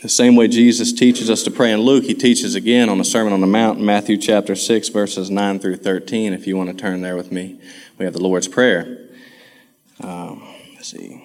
the 0.06 0.10
same 0.10 0.36
way 0.36 0.48
Jesus 0.48 0.94
teaches 0.94 1.32
us 1.32 1.42
to 1.42 1.52
pray 1.52 1.72
in 1.72 1.80
Luke, 1.82 2.04
he 2.04 2.14
teaches 2.14 2.54
again 2.54 2.90
on 2.90 3.00
the 3.00 3.04
Sermon 3.04 3.34
on 3.34 3.42
the 3.42 3.48
Mount 3.48 3.80
in 3.80 3.86
Matthew 3.86 4.18
chapter 4.18 4.56
6, 4.56 4.90
verses 4.90 5.32
9 5.32 5.58
through 5.58 5.78
13. 5.78 6.32
If 6.32 6.46
you 6.46 6.56
want 6.56 6.70
to 6.70 6.76
turn 6.76 7.02
there 7.02 7.16
with 7.16 7.32
me, 7.32 7.60
we 7.98 8.06
have 8.06 8.14
the 8.14 8.22
Lord's 8.22 8.48
Prayer. 8.48 9.00
Um, 10.00 10.48
let's 10.76 10.90
see. 10.90 11.24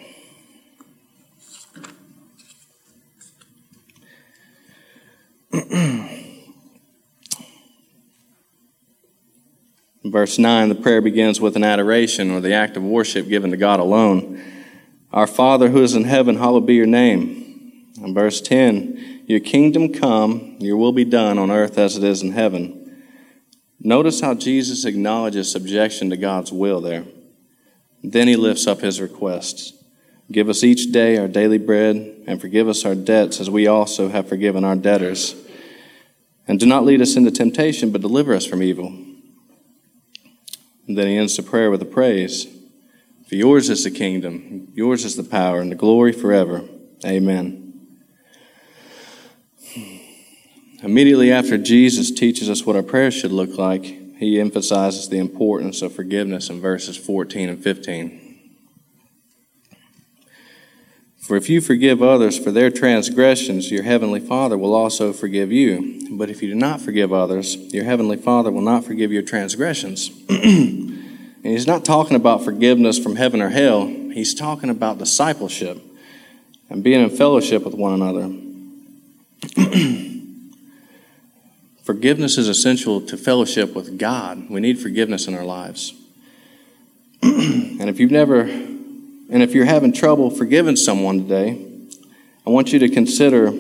verse 10.03 10.39
9, 10.39 10.71
the 10.71 10.75
prayer 10.75 11.03
begins 11.03 11.39
with 11.39 11.55
an 11.55 11.65
adoration 11.65 12.31
or 12.31 12.41
the 12.41 12.55
act 12.55 12.79
of 12.79 12.83
worship 12.83 13.29
given 13.29 13.51
to 13.51 13.59
God 13.59 13.79
alone. 13.79 14.43
Our 15.13 15.27
Father 15.27 15.69
who 15.69 15.83
is 15.83 15.95
in 15.95 16.05
heaven, 16.05 16.37
hallowed 16.37 16.65
be 16.65 16.77
your 16.77 16.87
name. 16.87 17.40
In 18.03 18.15
verse 18.15 18.41
10, 18.41 19.25
your 19.27 19.41
kingdom 19.41 19.93
come, 19.93 20.57
your 20.59 20.77
will 20.77 20.93
be 20.93 21.05
done 21.05 21.39
on 21.39 21.51
earth 21.51 21.77
as 21.77 21.97
it 21.97 22.05
is 22.05 22.23
in 22.23 22.33
heaven. 22.33 23.03
Notice 23.79 24.21
how 24.21 24.35
Jesus 24.35 24.85
acknowledges 24.85 25.51
subjection 25.51 26.11
to 26.11 26.17
God's 26.17 26.53
will 26.53 26.81
there. 26.81 27.05
Then 28.03 28.29
he 28.29 28.37
lifts 28.37 28.67
up 28.67 28.81
his 28.81 29.01
requests. 29.01 29.75
Give 30.33 30.49
us 30.49 30.65
each 30.65 30.93
day 30.93 31.19
our 31.19 31.29
daily 31.29 31.59
bread, 31.59 32.25
and 32.27 32.41
forgive 32.41 32.69
us 32.69 32.85
our 32.85 32.95
debts 32.95 33.41
as 33.41 33.51
we 33.51 33.67
also 33.67 34.09
have 34.09 34.29
forgiven 34.29 34.65
our 34.65 34.77
debtors. 34.77 35.35
And 36.47 36.59
do 36.59 36.67
not 36.67 36.85
lead 36.85 37.03
us 37.03 37.17
into 37.17 37.31
temptation, 37.31 37.91
but 37.91 38.01
deliver 38.01 38.35
us 38.35 38.47
from 38.47 38.63
evil. 38.63 38.87
And 40.87 40.97
then 40.97 41.07
he 41.07 41.17
ends 41.17 41.37
the 41.37 41.43
prayer 41.43 41.71
with 41.71 41.83
a 41.83 41.87
praise. 41.87 42.47
For 43.29 43.35
yours 43.35 43.69
is 43.69 43.85
the 43.85 43.91
kingdom, 43.91 44.69
yours 44.75 45.05
is 45.05 45.17
the 45.17 45.23
power, 45.23 45.61
and 45.61 45.71
the 45.71 45.77
glory 45.77 46.13
forever. 46.13 46.65
Amen. 47.05 47.60
Immediately 50.83 51.31
after 51.31 51.59
Jesus 51.59 52.11
teaches 52.11 52.49
us 52.49 52.65
what 52.65 52.75
our 52.75 52.83
prayers 52.83 53.13
should 53.13 53.33
look 53.33 53.59
like, 53.59 53.85
he 53.85 54.41
emphasizes 54.41 55.09
the 55.09 55.19
importance 55.19 55.83
of 55.83 55.95
forgiveness 55.95 56.49
in 56.49 56.61
verses 56.61 56.97
14 56.97 57.51
and 57.51 57.63
15. 57.63 58.21
For 61.19 61.37
if 61.37 61.51
you 61.51 61.61
forgive 61.61 62.03
others 62.03 62.39
for 62.39 62.51
their 62.51 62.71
transgressions, 62.71 63.71
your 63.71 63.83
heavenly 63.83 64.21
Father 64.21 64.57
will 64.57 64.75
also 64.75 65.13
forgive 65.13 65.53
you. 65.53 66.09
But 66.13 66.31
if 66.31 66.43
you 66.43 66.49
do 66.49 66.55
not 66.55 66.81
forgive 66.81 67.13
others, 67.13 67.57
your 67.75 67.85
heavenly 67.85 68.17
Father 68.17 68.51
will 68.51 68.63
not 68.63 68.85
forgive 68.85 69.13
your 69.13 69.23
transgressions. 69.23 70.11
and 70.29 71.05
he's 71.43 71.67
not 71.67 71.85
talking 71.85 72.17
about 72.17 72.43
forgiveness 72.43 72.99
from 72.99 73.17
heaven 73.17 73.43
or 73.43 73.51
hell, 73.51 73.87
he's 73.87 74.35
talking 74.35 74.71
about 74.71 74.99
discipleship 74.99 75.79
and 76.71 76.83
being 76.83 77.03
in 77.03 77.11
fellowship 77.11 77.65
with 77.65 77.75
one 77.75 77.93
another. 77.93 78.35
forgiveness 81.91 82.39
is 82.39 82.47
essential 82.47 83.01
to 83.01 83.17
fellowship 83.17 83.75
with 83.75 83.99
God. 83.99 84.49
We 84.49 84.61
need 84.61 84.79
forgiveness 84.79 85.27
in 85.27 85.35
our 85.35 85.45
lives. 85.45 85.93
and 87.21 87.91
if 87.91 87.99
you've 87.99 88.13
never 88.13 88.43
and 88.43 89.43
if 89.43 89.55
you're 89.55 89.65
having 89.65 89.93
trouble 89.93 90.31
forgiving 90.31 90.77
someone 90.77 91.25
today, 91.25 91.61
I 92.47 92.51
want 92.51 92.73
you 92.73 92.79
to 92.79 92.89
consider 92.89 93.53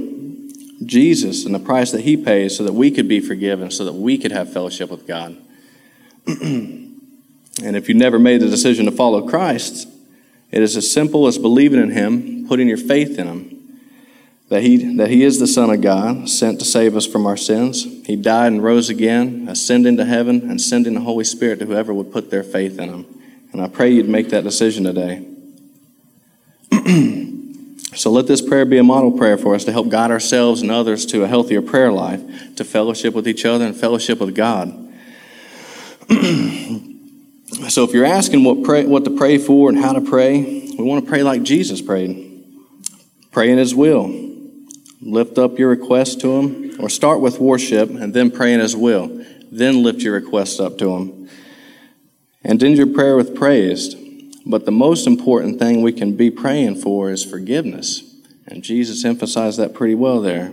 Jesus 0.86 1.44
and 1.44 1.52
the 1.52 1.58
price 1.58 1.90
that 1.90 2.02
he 2.02 2.16
pays 2.16 2.56
so 2.56 2.62
that 2.62 2.72
we 2.72 2.92
could 2.92 3.08
be 3.08 3.18
forgiven, 3.18 3.68
so 3.72 3.84
that 3.84 3.94
we 3.94 4.16
could 4.16 4.30
have 4.30 4.52
fellowship 4.52 4.90
with 4.90 5.08
God. 5.08 5.36
and 6.28 7.00
if 7.60 7.88
you've 7.88 7.98
never 7.98 8.20
made 8.20 8.40
the 8.40 8.48
decision 8.48 8.86
to 8.86 8.92
follow 8.92 9.28
Christ, 9.28 9.88
it 10.52 10.62
is 10.62 10.76
as 10.76 10.88
simple 10.88 11.26
as 11.26 11.36
believing 11.36 11.82
in 11.82 11.90
him, 11.90 12.46
putting 12.46 12.68
your 12.68 12.76
faith 12.76 13.18
in 13.18 13.26
him. 13.26 13.59
That 14.50 14.62
he, 14.64 14.96
that 14.96 15.10
he 15.10 15.22
is 15.22 15.38
the 15.38 15.46
Son 15.46 15.70
of 15.70 15.80
God, 15.80 16.28
sent 16.28 16.58
to 16.58 16.64
save 16.64 16.96
us 16.96 17.06
from 17.06 17.24
our 17.24 17.36
sins. 17.36 17.84
He 18.04 18.16
died 18.16 18.52
and 18.52 18.64
rose 18.64 18.88
again, 18.88 19.46
ascending 19.48 19.96
to 19.98 20.04
heaven, 20.04 20.50
and 20.50 20.60
sending 20.60 20.94
the 20.94 21.00
Holy 21.00 21.22
Spirit 21.22 21.60
to 21.60 21.66
whoever 21.66 21.94
would 21.94 22.12
put 22.12 22.32
their 22.32 22.42
faith 22.42 22.76
in 22.80 22.88
him. 22.88 23.06
And 23.52 23.62
I 23.62 23.68
pray 23.68 23.90
you'd 23.90 24.08
make 24.08 24.30
that 24.30 24.42
decision 24.42 24.82
today. 24.82 25.24
so 27.94 28.10
let 28.10 28.26
this 28.26 28.42
prayer 28.42 28.64
be 28.64 28.78
a 28.78 28.82
model 28.82 29.12
prayer 29.12 29.38
for 29.38 29.54
us 29.54 29.64
to 29.66 29.72
help 29.72 29.88
guide 29.88 30.10
ourselves 30.10 30.62
and 30.62 30.70
others 30.72 31.06
to 31.06 31.22
a 31.22 31.28
healthier 31.28 31.62
prayer 31.62 31.92
life, 31.92 32.56
to 32.56 32.64
fellowship 32.64 33.14
with 33.14 33.28
each 33.28 33.44
other 33.44 33.64
and 33.64 33.76
fellowship 33.76 34.18
with 34.18 34.34
God. 34.34 34.68
so 37.68 37.84
if 37.84 37.92
you're 37.92 38.04
asking 38.04 38.42
what, 38.42 38.64
pray, 38.64 38.84
what 38.84 39.04
to 39.04 39.16
pray 39.16 39.38
for 39.38 39.68
and 39.68 39.78
how 39.78 39.92
to 39.92 40.00
pray, 40.00 40.42
we 40.76 40.82
want 40.82 41.04
to 41.04 41.08
pray 41.08 41.22
like 41.22 41.44
Jesus 41.44 41.80
prayed. 41.80 42.26
Pray 43.30 43.52
in 43.52 43.58
His 43.58 43.76
will. 43.76 44.29
Lift 45.00 45.38
up 45.38 45.58
your 45.58 45.70
request 45.70 46.20
to 46.20 46.38
Him, 46.38 46.76
or 46.78 46.88
start 46.88 47.20
with 47.20 47.38
worship 47.38 47.90
and 47.90 48.12
then 48.12 48.30
pray 48.30 48.52
in 48.52 48.60
His 48.60 48.76
will. 48.76 49.24
Then 49.50 49.82
lift 49.82 50.02
your 50.02 50.14
request 50.14 50.60
up 50.60 50.78
to 50.78 50.94
Him. 50.94 51.28
And 52.42 52.62
end 52.62 52.76
your 52.76 52.86
prayer 52.86 53.16
with 53.16 53.34
praise. 53.34 53.94
But 54.46 54.64
the 54.64 54.72
most 54.72 55.06
important 55.06 55.58
thing 55.58 55.82
we 55.82 55.92
can 55.92 56.16
be 56.16 56.30
praying 56.30 56.76
for 56.76 57.10
is 57.10 57.24
forgiveness. 57.24 58.02
And 58.46 58.62
Jesus 58.62 59.04
emphasized 59.04 59.58
that 59.58 59.74
pretty 59.74 59.94
well 59.94 60.20
there. 60.20 60.52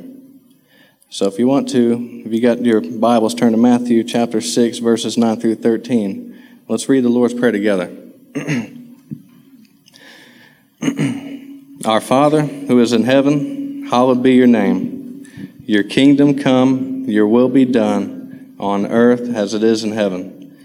So 1.09 1.25
if 1.25 1.39
you 1.39 1.47
want 1.47 1.69
to, 1.69 2.23
if 2.25 2.33
you 2.33 2.41
got 2.41 2.63
your 2.63 2.81
Bibles, 2.81 3.33
turn 3.33 3.53
to 3.53 3.57
Matthew 3.57 4.03
chapter 4.03 4.41
6, 4.41 4.79
verses 4.79 5.17
9 5.17 5.39
through 5.39 5.55
13. 5.55 6.37
Let's 6.67 6.89
read 6.89 7.05
the 7.05 7.09
Lord's 7.09 7.33
Prayer 7.33 7.51
together. 7.51 7.95
Our 11.85 12.01
Father, 12.01 12.41
who 12.41 12.81
is 12.81 12.91
in 12.91 13.03
heaven, 13.03 13.56
hallowed 13.89 14.21
be 14.21 14.33
your 14.33 14.47
name. 14.47 15.25
Your 15.65 15.83
kingdom 15.83 16.37
come, 16.37 17.05
your 17.05 17.27
will 17.27 17.49
be 17.49 17.65
done, 17.65 18.55
on 18.59 18.85
earth 18.85 19.33
as 19.35 19.53
it 19.53 19.63
is 19.63 19.83
in 19.83 19.91
heaven. 19.91 20.57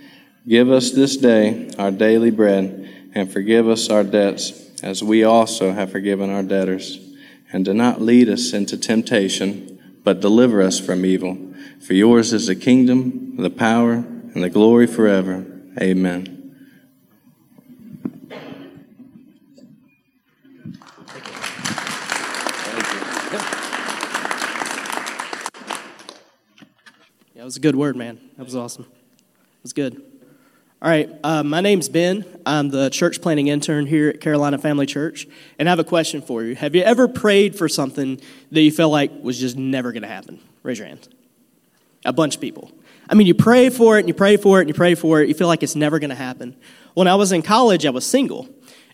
Give 0.47 0.71
us 0.71 0.91
this 0.91 1.17
day 1.17 1.71
our 1.79 1.91
daily 1.91 2.31
bread 2.31 3.11
and 3.15 3.33
forgive 3.33 3.69
us 3.69 3.91
our 3.91 4.05
debts, 4.05 4.71
as 4.83 5.03
we 5.03 5.23
also 5.23 5.73
have 5.73 5.93
forgiven 5.93 6.31
our 6.31 6.43
debtors. 6.43 6.99
And 7.53 7.65
do 7.65 7.75
not 7.75 8.01
lead 8.01 8.29
us 8.29 8.53
into 8.53 8.79
temptation, 8.79 10.01
but 10.03 10.21
deliver 10.21 10.63
us 10.63 10.81
from 10.81 11.05
evil. 11.05 11.37
For 11.81 11.95
yours 11.95 12.33
is 12.33 12.47
the 12.47 12.57
kingdom, 12.57 13.37
the 13.37 13.51
power, 13.51 13.93
and 13.95 14.43
the 14.43 14.51
glory 14.51 14.87
forever. 14.87 15.45
Amen. 15.81 16.32
It 27.43 27.45
was 27.45 27.57
a 27.57 27.61
good 27.61 27.75
word, 27.75 27.97
man. 27.97 28.21
That 28.37 28.45
was 28.45 28.55
awesome. 28.55 28.85
It 28.85 29.63
was 29.65 29.73
good. 29.73 30.01
All 30.81 30.89
right, 30.89 31.11
uh, 31.25 31.43
my 31.43 31.61
name's 31.61 31.89
Ben. 31.89 32.25
I'm 32.47 32.69
the 32.69 32.89
church 32.89 33.21
planning 33.21 33.49
intern 33.49 33.87
here 33.87 34.11
at 34.11 34.21
Carolina 34.21 34.59
Family 34.59 34.87
Church, 34.87 35.27
and 35.59 35.69
I 35.69 35.73
have 35.73 35.81
a 35.81 35.85
question 35.85 36.23
for 36.23 36.45
you. 36.45 36.55
Have 36.55 36.77
you 36.77 36.83
ever 36.83 37.09
prayed 37.09 37.59
for 37.59 37.69
something 37.69 38.21
that 38.53 38.61
you 38.61 38.71
felt 38.71 38.93
like 38.93 39.11
was 39.25 39.41
just 39.41 39.57
never 39.57 39.91
going 39.91 40.03
to 40.03 40.09
happen? 40.09 40.39
Raise 40.63 40.79
your 40.79 40.87
hand. 40.87 41.09
A 42.05 42.13
bunch 42.13 42.37
of 42.37 42.41
people. 42.41 42.71
I 43.11 43.17
mean, 43.17 43.27
you 43.27 43.35
pray 43.35 43.71
for 43.71 43.97
it, 43.97 44.03
and 44.03 44.09
you 44.09 44.15
pray 44.15 44.37
for 44.37 44.61
it, 44.61 44.63
and 44.63 44.69
you 44.69 44.75
pray 44.75 44.95
for 44.95 45.21
it. 45.21 45.29
You 45.29 45.35
feel 45.35 45.49
like 45.49 45.65
it's 45.65 45.75
never 45.75 45.99
going 45.99 46.11
to 46.11 46.15
happen. 46.15 46.55
When 46.95 47.09
I 47.09 47.17
was 47.17 47.33
in 47.33 47.43
college, 47.43 47.85
I 47.85 47.91
was 47.91 48.07
single, 48.07 48.49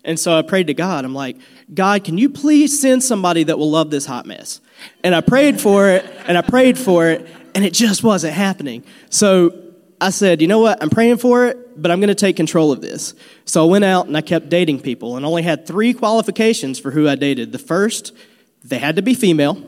and 0.04 0.18
so 0.18 0.38
I 0.38 0.40
prayed 0.40 0.68
to 0.68 0.74
God. 0.74 1.04
I'm 1.04 1.14
like, 1.14 1.36
God, 1.74 2.02
can 2.02 2.16
you 2.16 2.30
please 2.30 2.80
send 2.80 3.02
somebody 3.02 3.42
that 3.42 3.58
will 3.58 3.70
love 3.70 3.90
this 3.90 4.06
hot 4.06 4.24
mess? 4.24 4.62
And 5.04 5.14
I 5.14 5.20
prayed 5.20 5.60
for 5.60 5.90
it, 5.90 6.10
and 6.26 6.38
I 6.38 6.40
prayed 6.40 6.78
for 6.78 7.08
it, 7.08 7.28
and 7.58 7.64
it 7.64 7.72
just 7.72 8.04
wasn't 8.04 8.32
happening. 8.32 8.84
So 9.10 9.52
I 10.00 10.10
said, 10.10 10.40
you 10.40 10.46
know 10.46 10.60
what? 10.60 10.80
I'm 10.80 10.90
praying 10.90 11.16
for 11.16 11.46
it, 11.46 11.82
but 11.82 11.90
I'm 11.90 11.98
going 11.98 12.06
to 12.06 12.14
take 12.14 12.36
control 12.36 12.70
of 12.70 12.80
this. 12.80 13.14
So 13.46 13.66
I 13.66 13.68
went 13.68 13.84
out 13.84 14.06
and 14.06 14.16
I 14.16 14.20
kept 14.20 14.48
dating 14.48 14.78
people 14.78 15.16
and 15.16 15.26
only 15.26 15.42
had 15.42 15.66
three 15.66 15.92
qualifications 15.92 16.78
for 16.78 16.92
who 16.92 17.08
I 17.08 17.16
dated. 17.16 17.50
The 17.50 17.58
first, 17.58 18.14
they 18.62 18.78
had 18.78 18.94
to 18.94 19.02
be 19.02 19.12
female. 19.12 19.60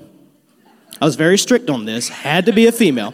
I 1.01 1.05
was 1.05 1.17
very 1.17 1.37
strict 1.37 1.69
on 1.69 1.85
this. 1.85 2.09
Had 2.09 2.47
to 2.47 2.53
be 2.53 2.69
a 2.69 2.73
female. 2.73 3.13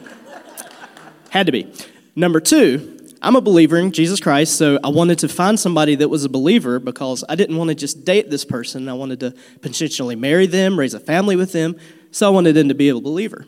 Had 1.31 1.47
to 1.47 1.53
be. 1.53 1.73
Number 2.15 2.39
two, 2.39 2.99
I'm 3.23 3.35
a 3.35 3.41
believer 3.41 3.79
in 3.79 3.93
Jesus 3.93 4.21
Christ, 4.21 4.59
so 4.59 4.79
I 4.85 4.89
wanted 4.89 5.21
to 5.21 5.29
find 5.31 5.59
somebody 5.59 5.95
that 5.95 6.11
was 6.11 6.27
a 6.27 6.29
believer 6.29 6.79
because 6.79 7.25
I 7.31 7.35
didn't 7.35 7.57
want 7.57 7.69
to 7.69 7.75
just 7.75 8.05
date 8.05 8.29
this 8.29 8.45
person. 8.45 8.91
I 8.91 8.93
wanted 8.93 9.21
to 9.21 9.35
potentially 9.63 10.17
marry 10.17 10.47
them, 10.47 10.79
raise 10.79 10.93
a 10.93 11.01
family 11.01 11.35
with 11.35 11.53
them, 11.53 11.77
so 12.11 12.27
I 12.27 12.31
wanted 12.31 12.53
them 12.53 12.69
to 12.69 12.75
be 12.75 12.91
a 12.91 13.01
believer. 13.01 13.47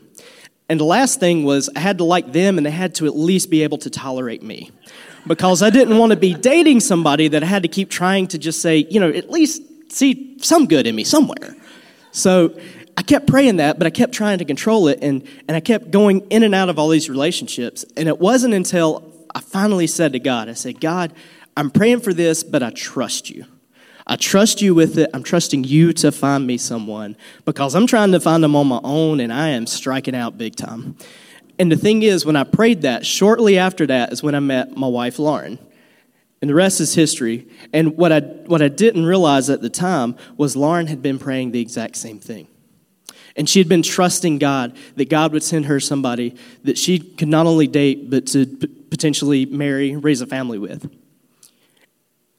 And 0.69 0.79
the 0.79 0.85
last 0.85 1.19
thing 1.19 1.43
was, 1.43 1.69
I 1.75 1.79
had 1.79 1.97
to 1.97 2.03
like 2.03 2.31
them 2.31 2.57
and 2.57 2.65
they 2.65 2.71
had 2.71 2.95
to 2.95 3.07
at 3.07 3.17
least 3.17 3.49
be 3.49 3.63
able 3.63 3.79
to 3.79 3.89
tolerate 3.89 4.43
me. 4.43 4.69
Because 5.27 5.61
I 5.61 5.69
didn't 5.69 5.97
want 5.97 6.11
to 6.11 6.15
be 6.15 6.33
dating 6.33 6.79
somebody 6.79 7.27
that 7.29 7.43
I 7.43 7.45
had 7.47 7.63
to 7.63 7.67
keep 7.67 7.89
trying 7.89 8.27
to 8.27 8.37
just 8.37 8.61
say, 8.61 8.87
you 8.89 8.99
know, 8.99 9.09
at 9.09 9.29
least 9.29 9.63
see 9.91 10.37
some 10.39 10.67
good 10.67 10.87
in 10.87 10.95
me 10.95 11.03
somewhere. 11.03 11.55
So 12.11 12.57
I 12.95 13.01
kept 13.01 13.27
praying 13.27 13.57
that, 13.57 13.77
but 13.79 13.87
I 13.87 13.89
kept 13.89 14.13
trying 14.13 14.39
to 14.39 14.45
control 14.45 14.87
it, 14.87 14.99
and, 15.01 15.23
and 15.47 15.55
I 15.55 15.59
kept 15.59 15.91
going 15.91 16.21
in 16.29 16.43
and 16.43 16.53
out 16.53 16.69
of 16.69 16.77
all 16.77 16.89
these 16.89 17.09
relationships. 17.09 17.85
And 17.95 18.07
it 18.07 18.19
wasn't 18.19 18.53
until 18.53 19.11
I 19.33 19.41
finally 19.41 19.87
said 19.87 20.13
to 20.13 20.19
God, 20.19 20.49
I 20.49 20.53
said, 20.53 20.79
God, 20.79 21.13
I'm 21.55 21.71
praying 21.71 22.01
for 22.01 22.13
this, 22.13 22.43
but 22.43 22.63
I 22.63 22.71
trust 22.71 23.29
you. 23.29 23.45
I 24.11 24.15
trust 24.15 24.59
you 24.59 24.73
with 24.73 24.97
it. 24.97 25.11
I'm 25.13 25.21
trusting 25.21 25.65
you 25.65 25.93
to 25.93 26.11
find 26.11 26.47
me 26.47 26.57
someone 26.57 27.15
because 27.45 27.75
I'm 27.75 27.85
trying 27.85 28.11
to 28.13 28.19
find 28.19 28.43
them 28.43 28.55
on 28.55 28.65
my 28.65 28.79
own 28.83 29.19
and 29.19 29.31
I 29.31 29.49
am 29.49 29.67
striking 29.67 30.15
out 30.15 30.35
big 30.35 30.55
time. 30.55 30.97
And 31.59 31.71
the 31.71 31.77
thing 31.77 32.01
is, 32.01 32.25
when 32.25 32.35
I 32.35 32.43
prayed 32.43 32.81
that, 32.81 33.05
shortly 33.05 33.59
after 33.59 33.85
that 33.85 34.11
is 34.11 34.23
when 34.23 34.33
I 34.33 34.39
met 34.39 34.75
my 34.75 34.87
wife, 34.87 35.19
Lauren. 35.19 35.59
And 36.41 36.49
the 36.49 36.55
rest 36.55 36.81
is 36.81 36.95
history. 36.95 37.47
And 37.71 37.97
what 37.97 38.11
I, 38.11 38.21
what 38.21 38.63
I 38.63 38.67
didn't 38.67 39.05
realize 39.05 39.47
at 39.47 39.61
the 39.61 39.69
time 39.69 40.15
was 40.37 40.55
Lauren 40.55 40.87
had 40.87 41.03
been 41.03 41.19
praying 41.19 41.51
the 41.51 41.61
exact 41.61 41.95
same 41.95 42.19
thing. 42.19 42.47
And 43.35 43.47
she 43.47 43.59
had 43.59 43.69
been 43.69 43.83
trusting 43.83 44.39
God 44.39 44.75
that 44.95 45.09
God 45.09 45.33
would 45.33 45.43
send 45.43 45.67
her 45.67 45.79
somebody 45.79 46.35
that 46.63 46.79
she 46.79 46.97
could 46.97 47.27
not 47.27 47.45
only 47.45 47.67
date, 47.67 48.09
but 48.09 48.25
to 48.27 48.47
potentially 48.89 49.45
marry, 49.45 49.95
raise 49.95 50.21
a 50.21 50.25
family 50.25 50.57
with. 50.57 50.89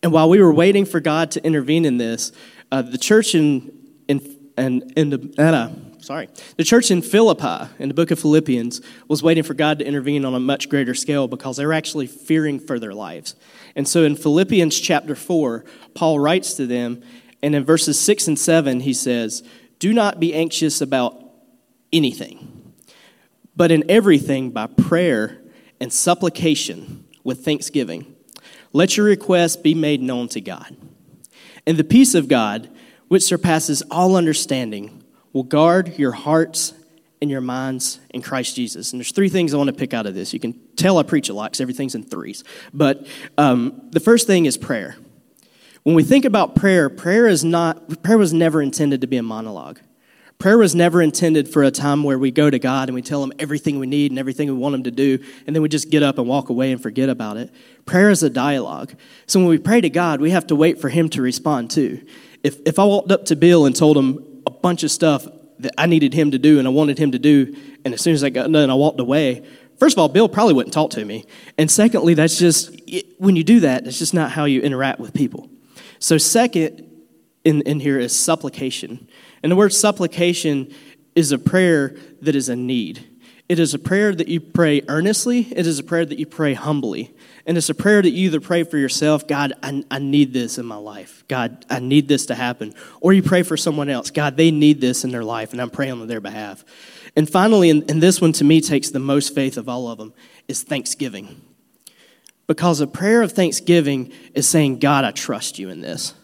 And 0.03 0.13
while 0.13 0.29
we 0.29 0.41
were 0.41 0.53
waiting 0.53 0.85
for 0.85 1.01
God 1.01 1.31
to 1.33 1.45
intervene 1.45 1.85
in 1.85 1.99
this, 1.99 2.33
uh, 2.73 2.83
the 2.83 2.99
church 2.99 3.35
in, 3.35 3.71
in, 4.09 4.39
in, 4.57 4.93
in 4.97 5.11
the, 5.11 5.35
uh, 5.39 6.01
sorry, 6.01 6.29
the 6.57 6.65
church 6.65 6.91
in 6.91 7.03
Philippi, 7.03 7.71
in 7.79 7.89
the 7.89 7.95
book 7.95 8.11
of 8.11 8.19
Philippians, 8.19 8.81
was 9.09 9.23
waiting 9.23 9.43
for 9.43 9.55
God 9.55 9.79
to 9.81 9.87
intervene 9.87 10.25
on 10.25 10.35
a 10.35 10.41
much 10.41 10.69
greater 10.69 10.95
scale 10.95 11.29
because 11.29 11.59
they 11.59 11.67
were 11.67 11.75
actually 11.75 12.07
fearing 12.07 12.59
for 12.59 12.79
their 12.79 12.95
lives. 12.95 13.35
And 13.77 13.87
so 13.87 14.05
in 14.05 14.17
Philippians 14.17 14.79
chapter 14.81 15.15
4, 15.15 15.65
Paul 15.95 16.19
writes 16.19 16.55
to 16.55 16.67
them, 16.67 17.03
and 17.43 17.55
in 17.55 17.65
verses 17.65 17.99
6 18.01 18.29
and 18.29 18.39
7, 18.39 18.81
he 18.81 18.95
says, 18.95 19.43
Do 19.79 19.93
not 19.93 20.19
be 20.19 20.35
anxious 20.35 20.81
about 20.81 21.23
anything, 21.93 22.75
but 23.55 23.71
in 23.71 23.85
everything 23.91 24.51
by 24.51 24.67
prayer 24.67 25.43
and 25.79 25.93
supplication 25.93 27.07
with 27.23 27.45
thanksgiving. 27.45 28.17
Let 28.73 28.97
your 28.97 29.07
requests 29.07 29.57
be 29.57 29.75
made 29.75 30.01
known 30.01 30.29
to 30.29 30.41
God. 30.41 30.77
And 31.67 31.77
the 31.77 31.85
peace 31.85 32.15
of 32.15 32.29
God, 32.29 32.69
which 33.09 33.23
surpasses 33.23 33.83
all 33.91 34.17
understanding, 34.17 35.03
will 35.33 35.43
guard 35.43 35.99
your 35.99 36.13
hearts 36.13 36.73
and 37.21 37.31
your 37.31 37.41
minds 37.41 38.01
in 38.11 38.23
Christ 38.23 38.57
Jesus. 38.57 38.93
And 38.93 39.01
there's 39.01 39.13
three 39.13 39.29
things 39.29 39.53
I 39.53 39.57
want 39.57 39.69
to 39.69 39.75
pick 39.75 39.93
out 39.93 40.07
of 40.07 40.15
this. 40.15 40.33
You 40.33 40.41
can 40.41 40.55
tell 40.77 40.99
I 40.99 41.03
preach 41.03 41.29
a 41.29 41.35
lot 41.35 41.51
because 41.51 41.61
everything's 41.61 41.95
in 41.95 42.03
threes. 42.03 42.45
But 42.73 43.07
um, 43.37 43.89
the 43.91 44.01
first 44.01 44.27
thing 44.27 44.47
is 44.47 44.57
prayer. 44.57 44.97
When 45.83 45.95
we 45.95 46.03
think 46.03 46.25
about 46.25 46.55
prayer, 46.55 46.89
prayer 46.91 47.27
is 47.27 47.45
not 47.45 48.03
prayer 48.03 48.19
was 48.19 48.33
never 48.33 48.61
intended 48.61 49.01
to 49.01 49.07
be 49.07 49.17
a 49.17 49.23
monologue. 49.23 49.81
Prayer 50.41 50.57
was 50.57 50.75
never 50.75 51.03
intended 51.03 51.51
for 51.51 51.63
a 51.63 51.71
time 51.71 52.03
where 52.03 52.19
we 52.19 52.31
go 52.31 52.49
to 52.49 52.59
God 52.59 52.89
and 52.89 52.95
we 52.95 53.03
tell 53.03 53.23
him 53.23 53.31
everything 53.39 53.79
we 53.79 53.87
need 53.87 54.11
and 54.11 54.19
everything 54.19 54.49
we 54.49 54.55
want 54.55 54.75
him 54.75 54.85
to 54.85 54.91
do, 54.91 55.19
and 55.47 55.55
then 55.55 55.63
we 55.63 55.69
just 55.69 55.91
get 55.91 56.03
up 56.03 56.17
and 56.17 56.27
walk 56.27 56.49
away 56.49 56.73
and 56.73 56.83
forget 56.83 57.11
about 57.11 57.37
it. 57.37 57.53
Prayer 57.85 58.09
is 58.09 58.23
a 58.23 58.31
dialogue. 58.31 58.95
So 59.27 59.39
when 59.39 59.51
we 59.51 59.59
pray 59.59 59.83
to 59.83 59.91
God, 59.91 60.23
we 60.23 60.31
have 60.31 60.47
to 60.47 60.57
wait 60.57 60.81
for 60.81 60.89
him 60.89 61.11
to 61.11 61.21
respond 61.21 61.71
too. 61.71 62.07
If, 62.43 62.59
if 62.65 62.79
I 62.79 62.85
walked 62.85 63.13
up 63.13 63.27
to 63.27 63.37
Bill 63.37 63.67
and 63.67 63.77
told 63.77 63.99
him 63.99 64.43
a 64.47 64.51
bunch 64.51 64.83
of 64.83 64.91
stuff 64.91 65.27
that 65.59 65.75
I 65.77 65.85
needed 65.85 66.15
him 66.15 66.31
to 66.31 66.39
do 66.39 66.59
and 66.59 66.67
I 66.67 66.71
wanted 66.71 66.97
him 66.97 67.13
to 67.13 67.19
do, 67.19 67.55
and 67.85 67.93
as 67.93 68.01
soon 68.01 68.15
as 68.15 68.25
I 68.25 68.31
got 68.31 68.51
done, 68.51 68.71
I 68.71 68.75
walked 68.75 68.99
away, 68.99 69.47
first 69.79 69.95
of 69.95 69.99
all, 69.99 70.09
Bill 70.09 70.27
probably 70.27 70.55
wouldn't 70.55 70.73
talk 70.73 70.93
to 70.93 71.05
me. 71.05 71.27
And 71.59 71.71
secondly, 71.71 72.15
that's 72.15 72.39
just, 72.39 72.81
when 73.19 73.37
you 73.37 73.45
do 73.45 73.61
that, 73.61 73.87
it's 73.87 73.99
just 73.99 74.15
not 74.15 74.31
how 74.31 74.47
you 74.47 74.63
interact 74.63 75.01
with 75.01 75.13
people. 75.13 75.51
So, 75.99 76.17
second 76.17 76.87
in, 77.45 77.61
in 77.63 77.81
here 77.81 77.99
is 77.99 78.19
supplication. 78.19 79.07
And 79.43 79.51
the 79.51 79.57
word 79.57 79.73
supplication 79.73 80.73
is 81.15 81.33
a 81.33 81.39
prayer 81.39 81.97
that 82.23 82.35
is 82.35 82.49
a 82.49 82.57
need. 82.57 83.07
It 83.49 83.59
is 83.59 83.75
a 83.75 83.81
prayer 83.81 84.15
that 84.15 84.29
you 84.29 84.41
pray 84.41 84.83
earnestly, 84.87 85.49
it 85.51 85.67
is 85.67 85.81
a 85.81 85.83
prayer 85.83 86.07
that 86.07 86.19
you 86.21 86.27
pray 86.27 86.55
humbly. 86.55 87.13
And 87.47 87.57
it's 87.57 87.69
a 87.69 87.75
prayer 87.75 88.01
that 88.01 88.11
you 88.11 88.27
either 88.27 88.41
pray 88.41 88.63
for 88.63 88.79
yourself, 88.79 89.27
God, 89.27 89.55
I, 89.61 89.83
I 89.91 89.99
need 89.99 90.33
this 90.33 90.57
in 90.59 90.67
my 90.67 90.77
life. 90.77 91.25
God, 91.27 91.65
I 91.69 91.81
need 91.81 92.07
this 92.07 92.27
to 92.27 92.37
happen. 92.37 92.75
Or 93.01 93.13
you 93.13 93.25
pray 93.25 93.43
for 93.43 93.57
someone 93.57 93.89
else, 93.89 94.11
God, 94.11 94.37
they 94.37 94.53
need 94.53 94.81
this 94.81 95.03
in 95.03 95.11
their 95.11 95.25
life, 95.25 95.51
and 95.53 95.61
I'm 95.61 95.71
praying 95.71 95.93
on 95.93 96.07
their 96.07 96.21
behalf. 96.21 96.65
And 97.17 97.29
finally, 97.29 97.71
and, 97.71 97.91
and 97.91 98.01
this 98.01 98.21
one 98.21 98.33
to 98.35 98.45
me 98.45 98.61
takes 98.61 98.91
the 98.91 99.01
most 99.01 99.35
faith 99.35 99.57
of 99.57 99.69
all 99.69 99.89
of 99.89 99.99
them, 99.99 100.15
is 100.47 100.63
thanksgiving. 100.63 101.41
Because 102.47 102.81
a 102.81 102.87
prayer 102.87 103.23
of 103.23 103.33
thanksgiving 103.33 104.13
is 104.35 104.47
saying, 104.47 104.79
God, 104.79 105.05
I 105.05 105.11
trust 105.11 105.59
you 105.59 105.71
in 105.71 105.81
this. 105.81 106.15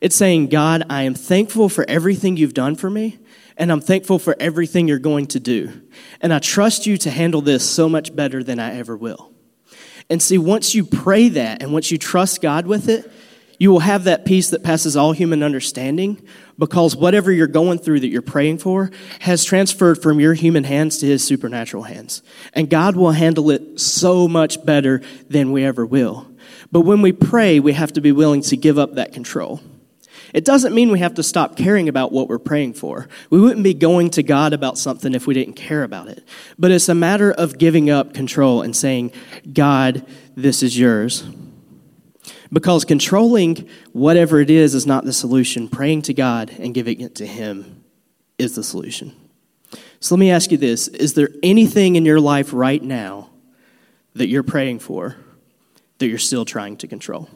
It's 0.00 0.16
saying, 0.16 0.48
God, 0.48 0.84
I 0.88 1.02
am 1.02 1.14
thankful 1.14 1.68
for 1.68 1.84
everything 1.88 2.36
you've 2.36 2.54
done 2.54 2.76
for 2.76 2.88
me, 2.88 3.18
and 3.56 3.72
I'm 3.72 3.80
thankful 3.80 4.18
for 4.18 4.36
everything 4.38 4.86
you're 4.86 4.98
going 4.98 5.26
to 5.28 5.40
do. 5.40 5.72
And 6.20 6.32
I 6.32 6.38
trust 6.38 6.86
you 6.86 6.96
to 6.98 7.10
handle 7.10 7.40
this 7.40 7.68
so 7.68 7.88
much 7.88 8.14
better 8.14 8.42
than 8.44 8.60
I 8.60 8.76
ever 8.76 8.96
will. 8.96 9.32
And 10.10 10.22
see, 10.22 10.38
once 10.38 10.74
you 10.74 10.84
pray 10.84 11.28
that 11.30 11.62
and 11.62 11.72
once 11.72 11.90
you 11.90 11.98
trust 11.98 12.40
God 12.40 12.66
with 12.66 12.88
it, 12.88 13.10
you 13.58 13.72
will 13.72 13.80
have 13.80 14.04
that 14.04 14.24
peace 14.24 14.50
that 14.50 14.62
passes 14.62 14.96
all 14.96 15.12
human 15.12 15.42
understanding 15.42 16.22
because 16.58 16.94
whatever 16.94 17.32
you're 17.32 17.48
going 17.48 17.80
through 17.80 18.00
that 18.00 18.08
you're 18.08 18.22
praying 18.22 18.58
for 18.58 18.90
has 19.20 19.44
transferred 19.44 20.00
from 20.00 20.20
your 20.20 20.34
human 20.34 20.62
hands 20.62 20.98
to 20.98 21.06
his 21.06 21.24
supernatural 21.24 21.82
hands. 21.82 22.22
And 22.52 22.70
God 22.70 22.94
will 22.94 23.10
handle 23.10 23.50
it 23.50 23.80
so 23.80 24.28
much 24.28 24.64
better 24.64 25.02
than 25.28 25.50
we 25.50 25.64
ever 25.64 25.84
will. 25.84 26.30
But 26.70 26.82
when 26.82 27.02
we 27.02 27.10
pray, 27.10 27.58
we 27.58 27.72
have 27.72 27.92
to 27.94 28.00
be 28.00 28.12
willing 28.12 28.42
to 28.42 28.56
give 28.56 28.78
up 28.78 28.94
that 28.94 29.12
control. 29.12 29.60
It 30.34 30.44
doesn't 30.44 30.74
mean 30.74 30.90
we 30.90 30.98
have 30.98 31.14
to 31.14 31.22
stop 31.22 31.56
caring 31.56 31.88
about 31.88 32.12
what 32.12 32.28
we're 32.28 32.38
praying 32.38 32.74
for. 32.74 33.08
We 33.30 33.40
wouldn't 33.40 33.64
be 33.64 33.74
going 33.74 34.10
to 34.10 34.22
God 34.22 34.52
about 34.52 34.76
something 34.76 35.14
if 35.14 35.26
we 35.26 35.34
didn't 35.34 35.54
care 35.54 35.82
about 35.82 36.08
it. 36.08 36.26
But 36.58 36.70
it's 36.70 36.88
a 36.88 36.94
matter 36.94 37.32
of 37.32 37.58
giving 37.58 37.88
up 37.88 38.14
control 38.14 38.62
and 38.62 38.76
saying, 38.76 39.12
God, 39.52 40.04
this 40.36 40.62
is 40.62 40.78
yours. 40.78 41.24
Because 42.52 42.84
controlling 42.84 43.68
whatever 43.92 44.40
it 44.40 44.50
is 44.50 44.74
is 44.74 44.86
not 44.86 45.04
the 45.04 45.12
solution. 45.12 45.68
Praying 45.68 46.02
to 46.02 46.14
God 46.14 46.50
and 46.58 46.74
giving 46.74 47.00
it 47.00 47.14
to 47.16 47.26
Him 47.26 47.84
is 48.38 48.54
the 48.54 48.62
solution. 48.62 49.14
So 50.00 50.14
let 50.14 50.20
me 50.20 50.30
ask 50.30 50.50
you 50.50 50.58
this 50.58 50.88
Is 50.88 51.14
there 51.14 51.30
anything 51.42 51.96
in 51.96 52.04
your 52.04 52.20
life 52.20 52.52
right 52.52 52.82
now 52.82 53.30
that 54.14 54.28
you're 54.28 54.42
praying 54.42 54.78
for 54.80 55.16
that 55.98 56.06
you're 56.06 56.18
still 56.18 56.44
trying 56.44 56.76
to 56.78 56.86
control? 56.86 57.28